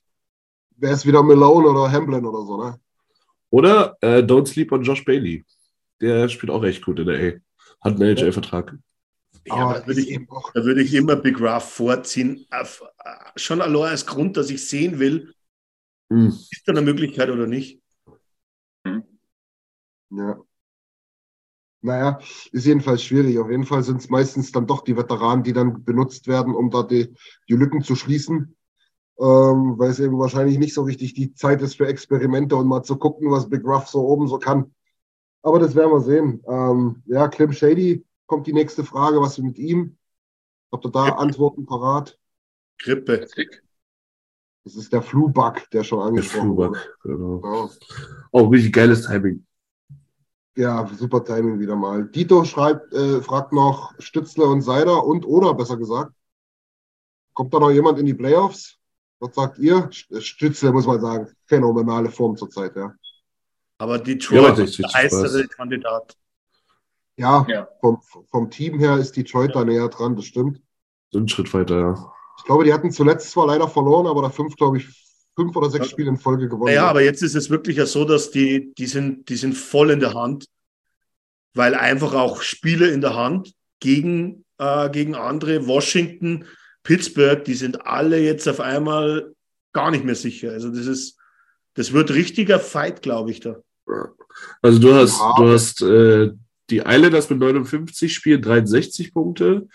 [0.76, 2.80] wäre es wieder Malone oder Hamblin oder so, ne?
[3.50, 5.44] Oder äh, Don't Sleep on Josh Bailey.
[6.00, 7.40] Der spielt auch echt gut in der A.
[7.80, 8.76] Hat einen NHL-Vertrag.
[9.46, 10.18] Ja, da würde ich,
[10.54, 12.46] da würde ich immer Big Ruff vorziehen.
[12.50, 15.32] Auf, äh, schon allein als Grund, dass ich sehen will,
[16.10, 16.28] Hm.
[16.28, 17.80] ist da eine Möglichkeit oder nicht.
[20.10, 20.38] ja.
[21.82, 22.18] Naja,
[22.50, 23.38] ist jedenfalls schwierig.
[23.38, 26.70] Auf jeden Fall sind es meistens dann doch die Veteranen, die dann benutzt werden, um
[26.70, 27.14] da die,
[27.48, 28.56] die Lücken zu schließen.
[29.18, 32.82] Ähm, weil es eben wahrscheinlich nicht so richtig die Zeit ist für Experimente und mal
[32.82, 34.74] zu gucken, was Big Ruff so oben so kann.
[35.42, 36.42] Aber das werden wir sehen.
[36.48, 39.20] Ähm, ja, Clem Shady kommt die nächste Frage.
[39.20, 39.96] Was ist mit ihm?
[40.72, 42.18] Habt ihr da Antworten parat?
[42.78, 43.26] Grippe.
[44.64, 46.80] Das ist der Flu-Bug, der schon angesprochen wurde.
[47.02, 47.38] Genau.
[47.38, 47.70] Genau.
[48.32, 49.46] Auch richtig geiles Timing.
[50.56, 52.08] Ja, super Timing wieder mal.
[52.08, 56.12] Dito schreibt, äh, fragt noch Stützle und Seider und oder besser gesagt.
[57.34, 58.78] Kommt da noch jemand in die Playoffs?
[59.20, 59.88] Was sagt ihr?
[59.90, 62.92] St- Stützle muss man sagen, phänomenale Form zurzeit, ja.
[63.78, 66.16] Aber die Ja, Detroit ist der heißere Kandidat.
[67.16, 67.68] Ja, Ja.
[67.80, 68.00] Vom,
[68.30, 70.60] vom Team her ist Detroit da näher dran, das stimmt.
[71.10, 72.12] So ein Schritt weiter, ja.
[72.38, 74.86] Ich glaube, die hatten zuletzt zwar leider verloren, aber da fünf, glaube ich,
[75.34, 76.74] fünf oder sechs Spiele in Folge gewonnen.
[76.74, 79.90] Naja, aber jetzt ist es wirklich ja so, dass die, die sind, die sind voll
[79.90, 80.46] in der Hand,
[81.54, 86.44] weil einfach auch Spiele in der Hand gegen, äh, gegen andere, Washington,
[86.82, 89.34] Pittsburgh, die sind alle jetzt auf einmal
[89.72, 90.52] gar nicht mehr sicher.
[90.52, 91.18] Also das ist,
[91.76, 93.56] das wird richtiger Fight, glaube ich, da.
[94.62, 95.34] Also du hast, Ja.
[95.38, 96.32] du hast äh,
[96.70, 99.68] die Islanders mit 59 Spielen 63 Punkte.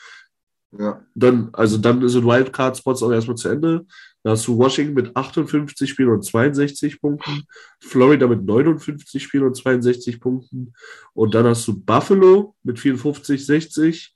[0.77, 1.01] ja.
[1.15, 3.85] Dann, also dann sind Wildcard-Spots auch erstmal zu Ende.
[4.23, 7.43] Dann hast du Washington mit 58 Spielen und 62 Punkten,
[7.79, 10.73] Florida mit 59 Spielen und 62 Punkten
[11.13, 14.13] und dann hast du Buffalo mit 54, 60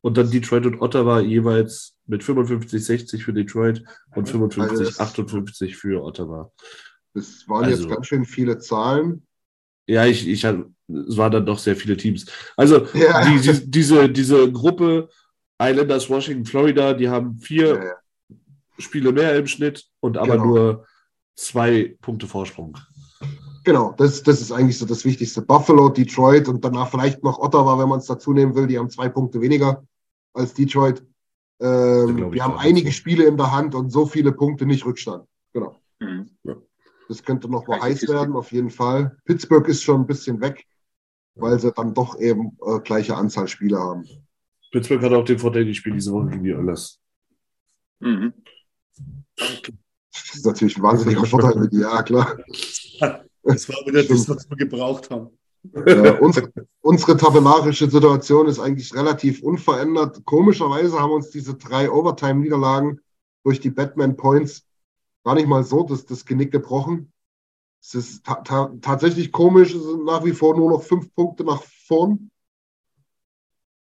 [0.00, 3.84] und dann Detroit und Ottawa jeweils mit 55, 60 für Detroit
[4.16, 6.50] und 55, Also das- 58 für Ottawa.
[7.14, 9.26] Das waren Also- jetzt ganz schön viele Zahlen.
[9.86, 12.26] Ja, ich, ich hab, es waren dann doch sehr viele Teams.
[12.56, 13.24] Also Ja.
[13.30, 15.08] die, die, diese, diese Gruppe
[15.60, 17.92] Islanders, Washington, Florida, die haben vier Ja, ja.
[18.78, 20.44] Spiele mehr im Schnitt und aber Genau.
[20.46, 20.86] nur
[21.36, 22.76] zwei Punkte Vorsprung.
[23.62, 25.40] Genau, das, das ist eigentlich so das Wichtigste.
[25.42, 28.66] Buffalo, Detroit und danach vielleicht noch Ottawa, wenn man es dazu nehmen will.
[28.66, 29.84] Die haben zwei Punkte weniger
[30.34, 31.02] als Detroit.
[31.60, 32.96] Ähm, die haben einige dazu.
[32.96, 35.24] Spiele in der Hand und so viele Punkte nicht Rückstand.
[35.52, 35.76] Genau.
[36.00, 36.30] Mhm.
[37.08, 39.16] Das könnte noch mal heiß werden, auf jeden Fall.
[39.24, 40.64] Pittsburgh ist schon ein bisschen weg,
[41.34, 44.04] weil sie dann doch eben äh, gleiche Anzahl Spiele haben.
[44.72, 46.98] Pittsburgh hat auch den Vorteil, die spielen diese Woche gegen die Oilers.
[48.00, 48.32] Mhm.
[49.36, 52.36] Das ist natürlich ein wahnsinniger Vorteil für die, ja klar.
[53.46, 55.28] Das war wieder das, was wir gebraucht haben.
[55.86, 56.50] Ja, unsere,
[56.80, 60.24] unsere tabellarische Situation ist eigentlich relativ unverändert.
[60.24, 63.00] Komischerweise haben uns diese drei Overtime-Niederlagen
[63.44, 64.66] durch die Batman Points
[65.24, 67.12] gar nicht mal so das, das Genick gebrochen.
[67.80, 71.44] Es ist ta ta tatsächlich komisch, es sind nach wie vor nur noch fünf Punkte
[71.44, 72.30] nach vorn.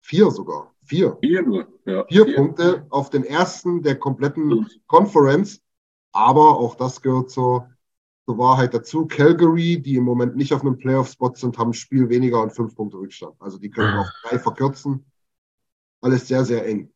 [0.00, 0.74] Vier sogar.
[0.82, 1.18] Vier.
[1.20, 1.68] Vier nur.
[1.84, 5.60] Ja, Vier Punkte auf den ersten der kompletten Und Conference.
[6.12, 7.68] Aber auch das gehört zur,
[8.24, 9.06] zur Wahrheit dazu.
[9.06, 12.74] Calgary, die im Moment nicht auf einem Playoff-Spot sind, haben ein Spiel weniger und fünf
[12.74, 13.34] Punkte Rückstand.
[13.38, 15.04] Also die können auf drei verkürzen.
[16.00, 16.90] Alles sehr, sehr eng.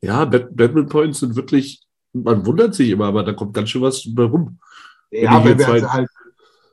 [0.00, 1.85] Ja, Bat Batman Points sind wirklich,
[2.24, 4.58] man wundert sich immer, aber da kommt ganz schön was bei rum.
[5.10, 6.08] Ja, hier wir also halt,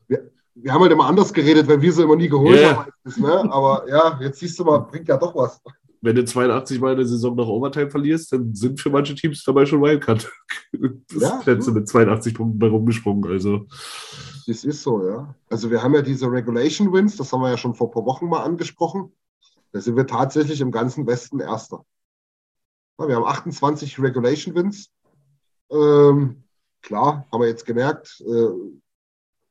[0.08, 2.86] wir, wir haben halt immer anders geredet, weil wir sie immer nie geholt Ja.
[2.86, 3.22] haben.
[3.22, 3.52] Ne?
[3.52, 5.62] Aber ja, jetzt siehst du mal, bringt ja doch was.
[6.02, 9.42] Wenn du 82 Mal in der Saison nach Overtime verlierst, dann sind für manche Teams
[9.44, 10.30] dabei schon Wildcard.
[11.14, 13.32] Das Ja, mit 82 Punkten bei rumgesprungen.
[13.32, 13.68] Also,
[14.48, 15.34] Das ist so, ja.
[15.50, 18.06] Also wir haben ja diese Regulation Wins, das haben wir ja schon vor ein paar
[18.06, 19.14] Wochen mal angesprochen.
[19.72, 21.86] Da sind wir tatsächlich im ganzen Westen Erster.
[22.98, 24.90] Wir haben 28 Regulation Wins.
[25.74, 26.44] Ähm,
[26.82, 28.50] klar, haben wir jetzt gemerkt, äh,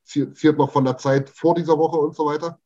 [0.05, 2.59] zielt noch von der Zeit vor dieser Woche und so weiter.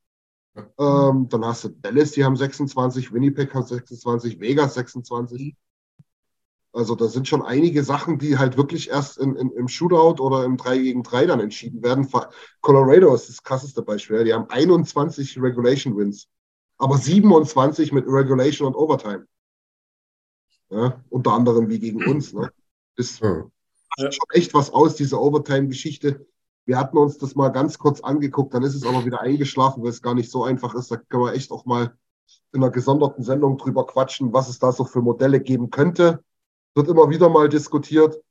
[0.80, 5.56] Ähm, dann hast du Dallas, die haben 26, Winnipeg hat 26, Vegas 26.
[6.74, 10.44] Also da sind schon einige Sachen, die halt wirklich erst in, in, im Shootout oder
[10.44, 12.08] im 3 gegen 3 dann entschieden werden.
[12.62, 14.24] Colorado ist das krasseste Beispiel.
[14.24, 16.28] Die haben 21 Regulation Wins,
[16.78, 19.26] aber 27 mit Regulation und Overtime.
[20.70, 21.04] Ja?
[21.10, 22.34] Unter anderem wie gegen uns.
[22.34, 22.52] Ne?
[22.98, 23.46] Das ja.
[23.98, 26.26] macht schon echt was aus, diese Overtime-Geschichte.
[26.66, 29.92] Wir hatten uns das mal ganz kurz angeguckt, dann ist es aber wieder eingeschlafen, weil
[29.92, 30.92] es gar nicht so einfach ist.
[30.92, 31.98] Da können wir echt auch mal
[32.52, 36.24] in einer gesonderten Sendung drüber quatschen, was es da so für Modelle geben könnte.
[36.76, 38.22] Wird immer wieder mal diskutiert.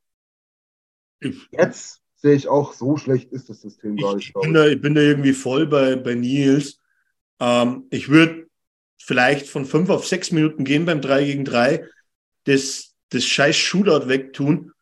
[1.51, 4.29] Jetzt sehe ich auch, so schlecht ist das System gar nicht.
[4.29, 6.79] Ich bin, da, ich bin da irgendwie voll bei, bei Nils.
[7.41, 8.47] Ähm, ich würde
[8.99, 11.87] vielleicht von fünf auf sechs Minuten gehen beim 3 gegen 3,
[12.45, 14.73] das, das scheiß Shootout wegtun.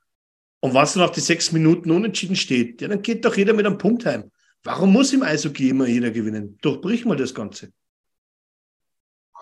[0.61, 3.79] Und was nach die sechs Minuten unentschieden steht, ja, dann geht doch jeder mit einem
[3.79, 4.31] Punkt heim.
[4.63, 6.59] Warum muss im Eishockey immer jeder gewinnen?
[6.63, 7.73] Durchbrich mal das Ganze.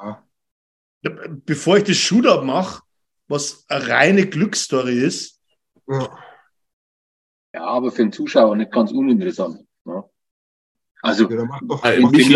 [0.01, 0.27] Ja.
[1.47, 2.83] Bevor ich das Shootout mache,
[3.29, 5.41] was eine reine Glücksstory ist.
[5.87, 6.19] Ja.
[7.55, 9.65] ja, aber für den Zuschauer nicht ganz uninteressant.
[11.05, 12.29] Also, ja, doch, also ich,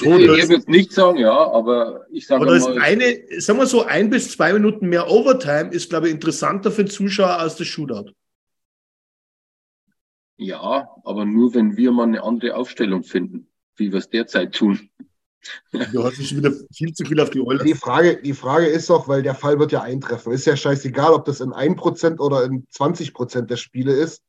[0.00, 0.38] Tode.
[0.38, 2.54] ich würde nicht sagen, ja, aber ich sage mal.
[2.54, 6.72] Das eine, sagen wir so, ein bis zwei Minuten mehr Overtime ist, glaube ich, interessanter
[6.72, 8.12] für den Zuschauer als das Shootout.
[10.38, 14.88] Ja, aber nur wenn wir mal eine andere Aufstellung finden, wie wir es derzeit tun.
[15.92, 17.64] Du hast schon wieder viel zu viel auf die Oilers.
[17.64, 20.32] Die Frage, die Frage ist doch, weil der Fall wird ja eintreffen.
[20.32, 24.22] Ist ja scheißegal, ob das in 1% oder in 20% der Spiele ist.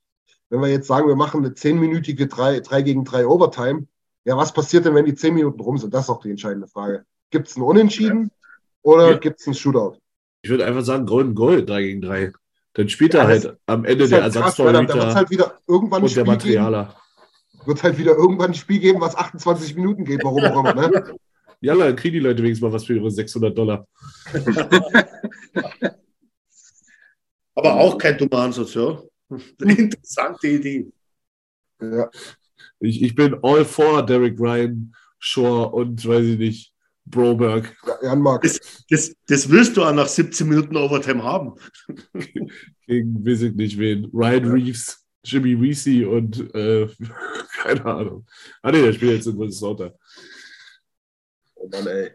[0.50, 3.88] Wenn wir jetzt sagen, wir machen eine 10-minütige 3, 3 gegen 3 Overtime,
[4.26, 5.94] ja, was passiert denn, wenn die 10 Minuten rum sind?
[5.94, 7.06] Das ist auch die entscheidende Frage.
[7.32, 8.30] Gibt es ein Unentschieden ja.
[8.82, 9.18] oder ja.
[9.18, 9.98] gibt es ein Shootout?
[10.42, 12.34] Ich würde einfach sagen, Golden Goal 3 gegen 3.
[12.74, 16.16] Dann spielt ja, er halt am Ende der halt Ersatztorhüter da, halt wieder irgendwann und
[16.16, 16.84] der Materialer.
[16.86, 20.74] Geben, wird halt wieder irgendwann ein Spiel geben, was 28 Minuten geht, warum auch immer.
[20.74, 21.16] Ne?
[21.62, 23.86] Ja, dann kriegen die Leute wenigstens mal was für ihre 600 Dollar.
[27.54, 29.02] Aber auch kein dummer Ansatz, ja.
[29.60, 30.92] Interessante Idee.
[31.82, 32.10] Ja.
[32.80, 36.74] Ich, ich bin all for Derek Ryan, Shore und weiß ich nicht,
[37.06, 37.76] Broberg.
[37.86, 41.56] Ja, Jan Das, das, das wirst du auch nach 17 Minuten Overtime haben.
[42.86, 44.52] Gegen, weiß ich nicht wen, Ryan ja.
[44.52, 46.88] Reeves, Jimmy Weesey und äh,
[47.62, 48.26] keine Ahnung.
[48.62, 49.94] Ah ne, der spielt jetzt in Minnesota.
[51.56, 52.12] Oh Mann, ey.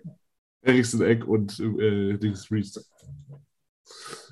[0.63, 2.91] Ericsson Eck und äh, Dings Reeves.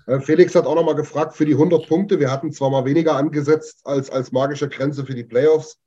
[0.06, 2.18] Äh, Felix hat auch nochmal gefragt für die 100 Punkte.
[2.18, 5.78] Wir hatten zwar mal weniger angesetzt als, als magische Grenze für die Playoffs.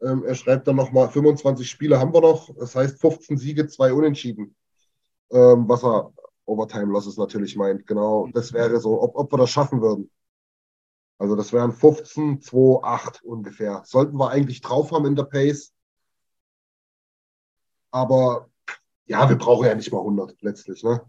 [0.00, 2.54] Ähm, er schreibt dann nochmal, 25 Spiele haben wir noch.
[2.56, 4.54] Das heißt 15 Siege, zwei Unentschieden.
[5.30, 6.12] Ähm, was er
[6.46, 7.86] Overtime Losses natürlich meint.
[7.86, 10.10] Genau, das wäre so, ob, ob wir das schaffen würden.
[11.18, 13.82] Also das wären 15, 2, 8 ungefähr.
[13.84, 15.72] Sollten wir eigentlich drauf haben in der Pace.
[17.90, 18.48] Aber
[19.06, 20.82] ja, wir brauchen ja nicht mal 100 letztlich.
[20.82, 21.00] Ne?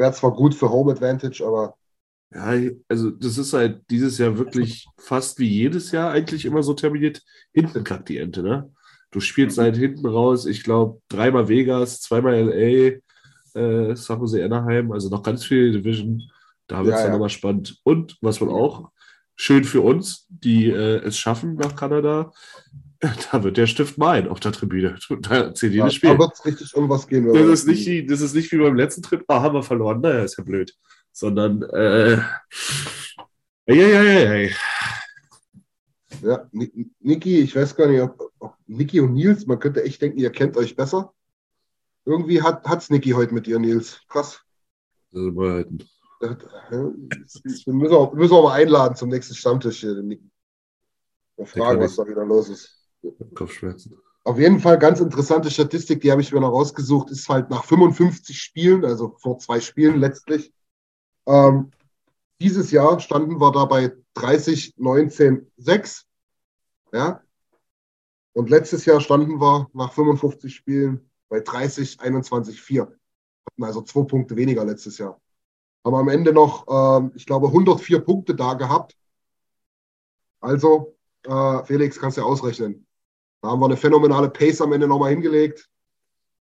[0.00, 1.76] Wäre zwar gut für Home Advantage, aber.
[2.32, 6.72] Ja, also das ist halt dieses Jahr wirklich fast wie jedes Jahr eigentlich immer so
[6.72, 7.22] terminiert.
[7.52, 8.72] Hinten kackt die Ente, ne?
[9.10, 13.00] Du spielst halt hinten raus, ich glaube, dreimal Vegas, zweimal LA,
[13.60, 16.22] äh, San Jose Anaheim, also noch ganz viel Division.
[16.66, 17.12] Da wird es ja, dann ja.
[17.18, 17.78] nochmal spannend.
[17.82, 18.92] Und was man auch
[19.36, 22.32] schön für uns, die äh, es schaffen nach Kanada,
[23.32, 24.98] da wird der Stift mein auf der Tribüne.
[25.22, 26.10] Da zählt jedes Spiel.
[26.10, 27.32] Da wird es richtig um was gehen.
[27.32, 30.00] Das ist, nicht, wie, das ist nicht wie beim letzten Trip, ah, haben wir verloren,
[30.00, 30.76] naja, ist ja blöd.
[31.12, 32.18] Sondern, äh,
[33.66, 34.50] ja, ja, ja, ja.
[36.22, 40.18] Ja, Niki, ich weiß gar nicht, ob, ob Niki und Nils, man könnte echt denken,
[40.18, 41.14] ihr kennt euch besser.
[42.04, 44.02] Irgendwie hat es Niki heute mit dir, Nils.
[44.08, 44.42] Krass.
[45.14, 45.78] Also behalten.
[46.20, 46.36] Ja,
[47.44, 50.30] müssen, wir, müssen wir mal einladen zum nächsten Stammtisch hier, den Niki.
[51.38, 52.79] Mal fragen, was da wieder los ist.
[53.34, 53.96] Kopfschmerzen.
[54.24, 57.64] Auf jeden Fall ganz interessante Statistik, die habe ich mir noch rausgesucht, ist halt nach
[57.64, 60.52] 55 Spielen, also vor zwei Spielen letztlich.
[61.26, 61.70] Ähm,
[62.40, 66.06] dieses Jahr standen wir da bei 30, 19, 6.
[66.92, 67.22] Ja.
[68.32, 72.82] Und letztes Jahr standen wir nach 55 Spielen bei 30, 21, 4.
[72.82, 75.20] Hatten also zwei Punkte weniger letztes Jahr.
[75.84, 78.96] Haben am Ende noch, ähm, ich glaube, 104 Punkte da gehabt.
[80.40, 82.86] Also äh, Felix, kannst du ja ausrechnen.
[83.42, 85.68] Da haben wir eine phänomenale Pace am Ende nochmal hingelegt.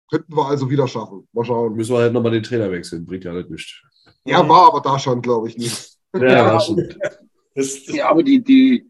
[0.09, 1.27] Könnten wir also wieder schaffen.
[1.31, 1.75] Mal schauen.
[1.75, 3.05] Müssen wir halt nochmal den Trainer wechseln.
[3.05, 3.81] Bringt ja halt nichts.
[4.25, 5.97] Ja, war aber da schon, glaube ich, nicht.
[6.13, 6.61] Ja, ja,
[7.55, 8.89] das, ja, aber die, die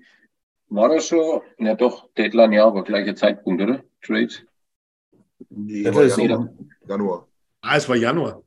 [0.69, 3.83] war das schon, ja doch, Deadline ja, aber gleicher Zeitpunkt, oder?
[4.03, 4.29] Trade?
[5.49, 6.49] Nee, das war Januar.
[6.87, 7.27] Januar.
[7.61, 8.41] Ah, es war Januar.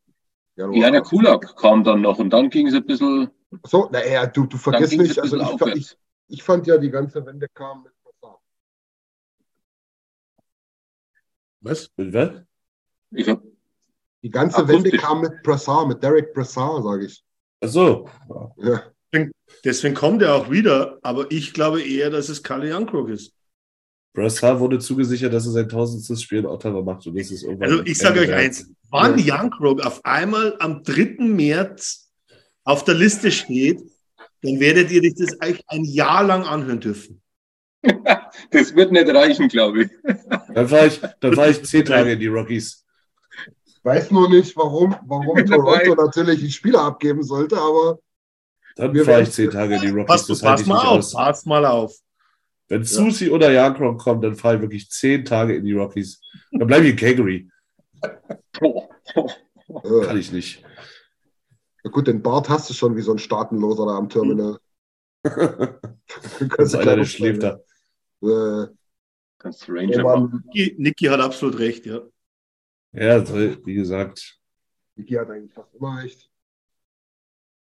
[0.57, 0.77] Januar.
[0.77, 3.31] Ja, der Kulak kam dann noch und dann ging es ein bisschen.
[3.65, 5.97] So, naja, du, du vergisst nicht, also ich, ich,
[6.29, 7.94] ich fand ja, die ganze Wende kam mit
[11.65, 11.91] Was?
[11.97, 12.31] Mit was?
[13.11, 13.43] Ich hab
[14.23, 14.85] die ganze Akustisch.
[14.85, 17.25] Wende kam mit Brassard, mit Derek Brassard, sage ich.
[17.61, 18.09] Ach so.
[18.59, 18.83] Ja.
[19.65, 23.33] Deswegen kommt er auch wieder, aber ich glaube eher, dass es Kalle Youngcrook ist.
[24.13, 27.07] Brassard wurde zugesichert, dass er sein tausendstes Spiel in Ottawa macht.
[27.07, 31.17] Und das ist irgendwann Also ich sage euch eins, wann Youngkrog auf einmal am 3.
[31.21, 32.11] März
[32.65, 33.81] auf der Liste steht,
[34.43, 37.23] dann werdet ihr euch das eigentlich ein Jahr lang anhören dürfen.
[38.51, 39.91] Das wird nicht reichen, glaube ich.
[40.55, 42.85] Dann fahre ich, dann fahr ich zehn Tage in die Rockies.
[43.83, 45.45] Weiß nur nicht, warum, warum.
[45.45, 47.99] Toronto natürlich die Spieler abgeben sollte, aber
[48.77, 50.07] Dann Wir fahre ich zehn Tage in die Rockies.
[50.07, 51.13] Pass, Das pass ich mal nicht auf, aus.
[51.13, 51.95] pass mal auf.
[52.69, 56.21] Wenn Susi oder Jankron kommen, dann fahre ich wirklich zehn Tage in die Rockies.
[56.51, 57.51] Dann bleibe ich in Calgary.
[58.01, 60.65] Kann ich nicht.
[61.83, 64.59] na gut, den Bart hast du schon wie so ein Staatenloser da am Terminal.
[65.25, 65.79] Ja
[66.79, 67.61] einer, der schläft da.
[68.25, 68.69] Äh,
[69.39, 70.31] Kannst Ranger machen.
[70.31, 72.01] Mann, Niki, Niki hat absolut recht, ja.
[72.93, 74.39] Ja, so, wie gesagt.
[74.97, 76.31] Niki hat eigentlich fast immer recht.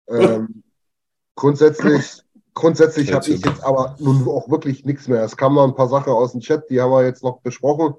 [0.07, 0.63] Ähm,
[1.35, 2.21] grundsätzlich
[2.55, 5.23] grundsätzlich habe ich jetzt aber nun auch wirklich nichts mehr.
[5.23, 7.95] Es kamen noch ein paar Sachen aus dem Chat, die haben wir jetzt noch besprochen.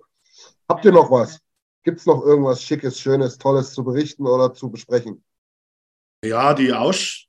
[0.68, 1.40] Habt ihr noch was?
[1.84, 5.22] Gibt es noch irgendwas Schickes, Schönes, Tolles zu berichten oder zu besprechen?
[6.24, 7.26] Ja, die, Aus,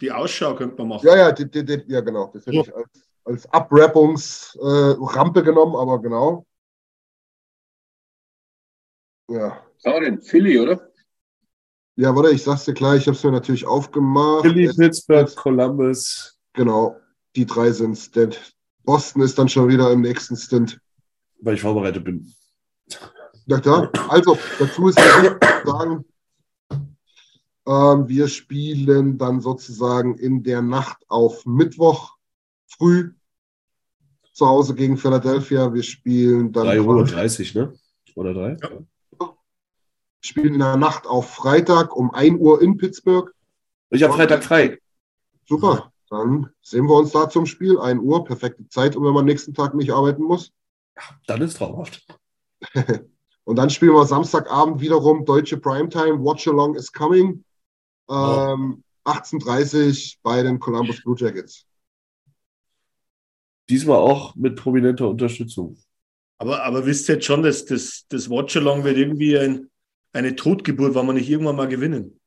[0.00, 1.06] die Ausschau könnte man machen.
[1.06, 2.30] Ja, ja, die, die, die, ja genau.
[2.34, 2.62] Das hätte Ja.
[2.62, 6.46] ich als, als Abwrappungsrampe äh, genommen, aber genau.
[9.28, 9.64] Ja.
[9.78, 10.90] Sauren, Philly, oder?
[11.96, 14.42] Ja, warte, ich sag's dir gleich, ich habe es mir natürlich aufgemacht.
[14.42, 16.38] Philly, Pittsburgh, Columbus.
[16.52, 16.96] Genau,
[17.36, 18.10] die drei sind's.
[18.10, 18.34] Denn
[18.84, 20.80] Boston ist dann schon wieder im nächsten Stint.
[21.40, 22.32] Weil ich vorbereitet bin.
[23.46, 23.90] Ja, klar.
[24.08, 26.04] Also, dazu ist ja sagen,
[27.66, 32.16] ähm, wir spielen dann sozusagen in der Nacht auf Mittwoch
[32.80, 33.12] früh
[34.32, 35.72] zu Hause gegen Philadelphia.
[35.72, 37.74] Wir spielen dann 3 Uhr 30, ne?
[38.14, 38.56] Oder 3?
[40.22, 43.32] spielen in der Nacht auf Freitag um 1 Uhr in Pittsburgh.
[43.90, 44.78] Ich habe Freitag frei.
[45.46, 47.78] Super, dann sehen wir uns da zum Spiel.
[47.78, 50.52] 1 Uhr, perfekte Zeit, um wenn man nächsten Tag nicht arbeiten muss.
[51.26, 52.06] Dann ist traumhaft.
[53.44, 56.22] Und dann spielen wir Samstagabend wiederum deutsche Primetime.
[56.22, 57.44] Watch Along is coming.
[58.08, 61.66] Ähm, 18.30 bei den Columbus Blue Jackets.
[63.70, 65.76] Diesmal auch mit prominenter Unterstützung.
[66.38, 69.70] Aber, aber wisst ihr jetzt schon, dass das, das Watchalong wird irgendwie ein,
[70.12, 72.18] eine Totgeburt, weil wir nicht irgendwann mal gewinnen.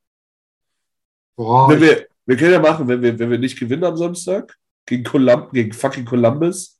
[1.36, 4.58] Boah, Wenn wir, wir können ja machen, wenn wir, wenn wir nicht gewinnen am Samstag
[4.86, 6.80] gegen, Colum gegen fucking Columbus,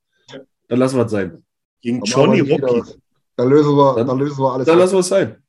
[0.68, 1.44] dann lassen wir es sein.
[1.82, 2.62] Gegen dann Johnny Rocky.
[2.62, 2.98] was.
[3.36, 4.68] Da lösen wir, Dann- da lösen wir alles.
[4.68, 5.44] Dann lassen wir es sein.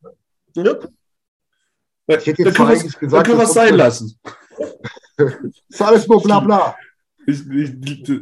[0.57, 0.63] Ja.
[2.09, 4.19] Ich hätte Dann jetzt dann können wir es sein lassen.
[5.69, 6.77] ist alles nur bla bla.
[7.27, 7.75] Ich, ich,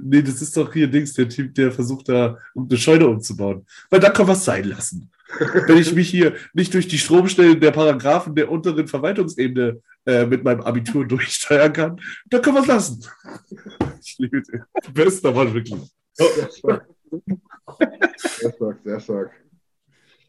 [0.02, 3.66] nee, das ist doch hier Dings, der Typ, der versucht da eine Scheune umzubauen.
[3.90, 5.10] Weil dann kann was sein lassen.
[5.66, 10.44] Wenn ich mich hier nicht durch die Stromstellen der Paragraphen der unteren Verwaltungsebene äh, mit
[10.44, 13.04] meinem Abitur durchsteuern kann, dann können wir es lassen.
[14.04, 14.64] Ich liebe den.
[14.92, 15.80] Bester Mann, wirklich.
[16.14, 16.88] Sehr stark.
[18.18, 19.30] Sehr stark, sehr stark.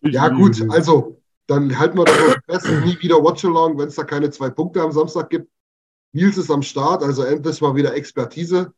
[0.01, 2.85] Ich Ja, gut, also, dann halten wir das fest.
[2.85, 5.49] Nie wieder Watch-Along, wenn es da keine zwei Punkte am Samstag gibt.
[6.13, 8.73] Nils ist am Start, also endlich mal wieder Expertise.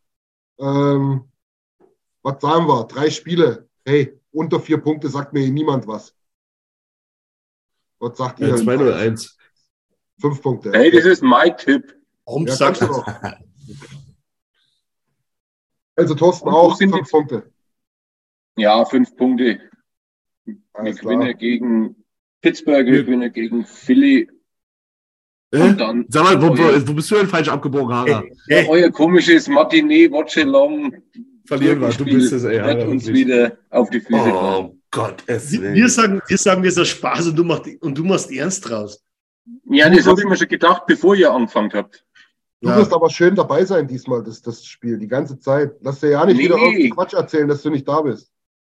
[0.57, 1.30] Ähm,
[2.24, 2.86] was sagen wir?
[2.86, 3.70] Drei Spiele.
[3.86, 6.16] Hey, unter vier Punkte sagt mir niemand was.
[7.99, 8.48] Was sagt ihr?
[8.48, 9.38] Ja, 201.
[10.20, 10.72] Fünf Punkte.
[10.72, 11.94] Hey, das ist mein Tipp.
[12.26, 13.06] Warum Ja, sagst du doch.
[15.98, 17.52] Also Thorsten auch sind fünf die- Punkte.
[18.57, 19.60] Ja, fünf Punkte.
[20.45, 21.34] Gewinnen klar.
[21.34, 22.03] gegen
[22.41, 24.30] Pittsburgh, wir gewinnen gegen Philly.
[25.56, 25.61] Äh?
[25.69, 28.23] Und dann Sag mal, wo, wo, wo bist du denn falsch abgebogen, Hara?
[28.48, 30.94] Hey, euer komisches Matinee, Watch Along.
[31.45, 31.90] Verlieren wir.
[31.90, 32.53] Du bist es, ey.
[32.53, 33.27] Wird Hara, uns wirklich.
[33.27, 34.32] wieder auf die Füße.
[34.34, 37.98] Oh Gott, es wir, wir, sagen, wir sagen, das ist Spaß und du, machst, und
[37.98, 39.03] du machst ernst draus.
[39.69, 42.03] Ja, das habe ich mir schon gedacht, bevor ihr angefangen habt.
[42.61, 42.77] Du Ja.
[42.77, 45.73] wirst aber schön dabei sein diesmal, das, das Spiel, die ganze Zeit.
[45.82, 46.45] Lass dir ja nicht Nee.
[46.45, 48.32] wieder irgendeinen Quatsch erzählen, dass du nicht da bist.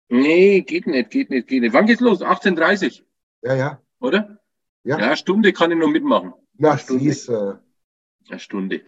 [0.10, 1.74] Nee, geht nicht, geht nicht, geht nicht.
[1.74, 2.22] Wann geht's los?
[2.22, 3.02] 18.30
[3.44, 3.80] Ja, ja.
[4.00, 4.40] oder?
[4.84, 5.00] Ja.
[5.00, 6.34] Ja, Stunde kann ich noch mitmachen.
[6.58, 7.04] Na, Stunde.
[7.04, 7.54] siehst äh,
[8.30, 8.82] Eine Stunde.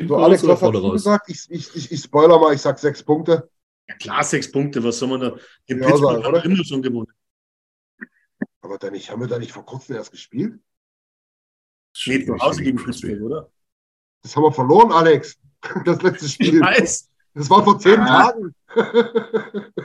[0.00, 1.28] So, Alex, was hast du gesagt?
[1.28, 3.50] Ich, ich, ich, ich spoiler mal, ich sag sechs Punkte.
[3.88, 5.36] Ja, klar, sechs Punkte, was soll man da?
[5.68, 7.12] Den Ja, Pittsburgh haben immer schon gewonnen.
[8.60, 10.60] Aber dann nicht, haben wir da nicht vor kurzem erst gespielt?
[12.06, 13.50] Nee, zu Hause gegen Pittsburgh, oder?
[14.22, 15.36] Das haben wir verloren, Alex.
[15.84, 16.60] Das letzte Ich Spiel.
[16.60, 17.10] weiß.
[17.34, 18.30] Das war vor zehn Ah.
[18.30, 18.54] Tagen.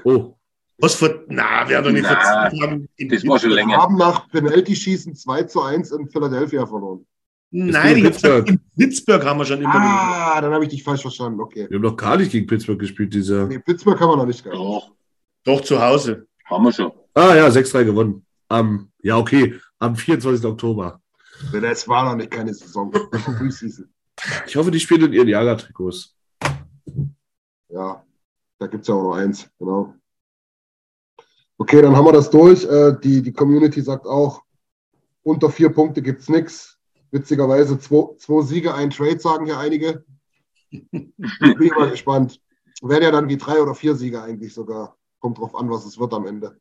[0.03, 0.35] Oh,
[0.79, 3.77] Was vor, na, wir haben doch nicht Na, vor in das war schon Wir länger.
[3.77, 7.05] haben nach Penalty-Schießen 2 zu 1 in Philadelphia verloren.
[7.51, 9.85] Nein, hab gesagt, in Pittsburgh haben wir schon immer gewonnen.
[9.87, 11.39] Ah, dann habe ich dich falsch verstanden.
[11.39, 11.67] Okay.
[11.69, 13.45] wir haben noch gar nicht gegen Pittsburgh gespielt, dieser.
[13.47, 14.57] Nee, Pittsburgh haben wir noch nicht gehabt.
[14.57, 14.91] Doch,
[15.43, 16.25] Doch, zu Hause.
[16.45, 16.91] haben wir schon.
[17.13, 18.25] Ah ja, 6-3 gewonnen.
[18.49, 20.43] Am, ja, okay, am 24.
[20.45, 20.99] Oktober.
[21.51, 22.91] Das war noch nicht keine Saison.
[24.45, 26.15] Ich hoffe, die spielen in ihren Jagertrikots.
[27.69, 28.03] Ja,
[28.59, 29.49] da gibt es ja auch noch eins.
[29.57, 29.95] Genau.
[31.57, 32.65] Okay, dann haben wir das durch.
[32.65, 34.41] Äh, die, die Community sagt auch,
[35.23, 36.77] unter vier Punkte gibt es nichts.
[37.11, 40.03] Witzigerweise zwei, zwei Siege, ein Trade, sagen hier einige.
[40.71, 41.13] Bin
[41.61, 42.41] ich mal gespannt.
[42.81, 44.97] Wären ja dann wie drei oder vier Siege eigentlich sogar.
[45.19, 46.59] Kommt drauf an, was es wird am Ende.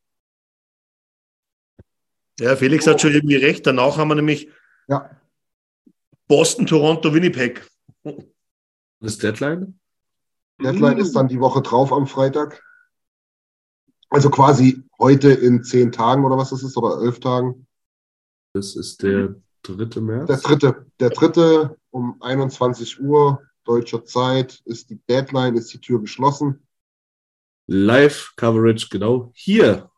[2.39, 3.67] Ja, Felix hat schon irgendwie recht.
[3.67, 4.49] Danach haben wir nämlich
[4.89, 5.11] ja.
[6.29, 7.67] Boston, Toronto, Winnipeg.
[9.01, 9.79] Das Deadline?
[10.63, 12.63] Deadline ist dann die Woche drauf am Freitag.
[14.13, 17.67] Also quasi heute in zehn Tagen oder was das ist, oder elf Tagen.
[18.53, 20.27] Das ist der dritte März.
[20.27, 25.99] Der dritte, der dritte um 21 Uhr deutscher Zeit ist die Deadline, ist die Tür
[25.99, 26.67] geschlossen.
[27.69, 29.91] Live-Coverage, genau hier.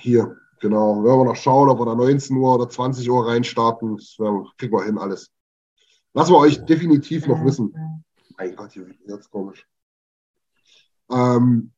[0.00, 1.04] Hier, genau.
[1.04, 3.96] Werden wir noch schauen, ob wir da 19 Uhr oder 20 Uhr reinstarten.
[3.96, 4.16] Das
[4.58, 5.30] kriegen wir hin alles.
[6.14, 8.02] Lassen wir euch definitiv noch wissen.
[8.36, 9.64] Mein Gott, hier wird jetzt komisch.
[11.08, 11.70] Ähm,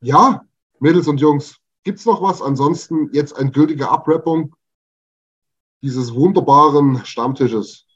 [0.00, 0.44] ja,
[0.78, 2.42] Mädels und Jungs, gibt es noch was?
[2.42, 4.54] Ansonsten jetzt eine gültige Abrappung
[5.82, 7.86] dieses wunderbaren Stammtisches.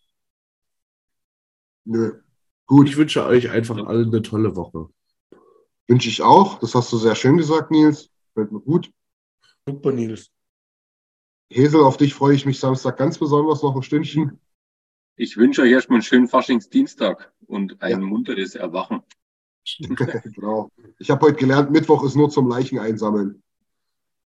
[1.85, 2.21] Nö.
[2.67, 2.89] Gut.
[2.89, 4.89] Ich wünsche euch einfach allen eine tolle Woche.
[5.87, 6.59] Wünsche ich auch.
[6.61, 8.11] Das hast du sehr schön gesagt, Nils.
[8.33, 8.91] Fällt mir gut.
[9.67, 10.31] Super, Nils.
[11.51, 14.41] Hesel, auf dich freue ich mich Samstag ganz besonders noch ein Stündchen.
[15.17, 18.07] Ich wünsche euch erstmal einen schönen Faschingsdienstag und ein ja.
[18.07, 19.03] munteres Erwachen.
[20.35, 20.71] genau.
[20.99, 23.43] Ich habe heute gelernt, Mittwoch ist nur zum Leichen einsammeln.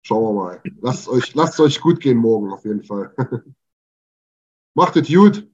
[0.03, 0.63] Schauen wir mal.
[0.81, 3.15] Lasst euch, lasst euch gut gehen morgen auf jeden Fall.
[4.75, 5.49] Macht es gut.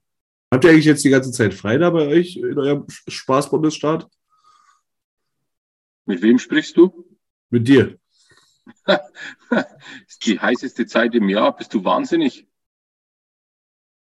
[0.51, 4.09] Habt ihr eigentlich jetzt die ganze Zeit frei da bei euch in eurem Spaßbundesstaat?
[6.07, 7.05] Mit wem sprichst du?
[7.51, 7.99] Mit dir.
[10.07, 11.55] ist die heißeste Zeit im Jahr.
[11.55, 12.47] Bist du wahnsinnig?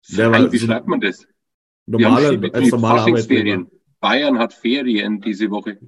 [0.06, 1.26] Ja, Nein, wie so schreibt man das?
[1.84, 3.66] Normale, als normale Arbeitnehmer.
[4.00, 5.78] Bayern hat Ferien diese Woche.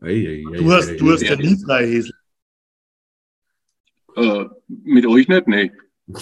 [0.00, 2.12] Ei, ei, ei, du hast, du hast ja nie frei, Hesel.
[4.16, 5.46] Äh, mit euch nicht?
[5.46, 5.72] Nee.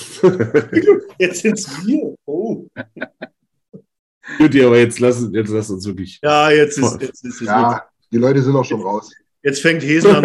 [1.19, 2.15] jetzt sind's wir.
[2.25, 2.67] Oh.
[4.39, 6.19] Gut, aber jetzt lass, jetzt lass uns wirklich.
[6.23, 7.47] Ja, jetzt ist, jetzt ist es.
[7.47, 9.13] Ja, die Leute sind auch schon raus.
[9.43, 10.23] Jetzt fängt Hesel an.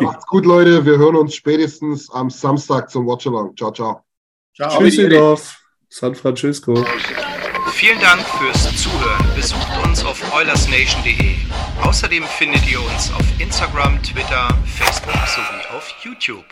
[0.00, 0.84] Macht's gut, Leute.
[0.84, 3.56] Wir hören uns spätestens am Samstag zum Watchalong.
[3.56, 4.02] Ciao, ciao.
[4.54, 4.78] Ciao.
[4.78, 5.58] Tschüsseldorf.
[5.88, 6.84] San Francisco.
[7.74, 9.34] Vielen Dank fürs Zuhören.
[9.34, 11.34] Besucht uns auf oilersnation.de.
[11.82, 16.44] Außerdem findet ihr uns auf Instagram, Twitter, Facebook sowie auf YouTube.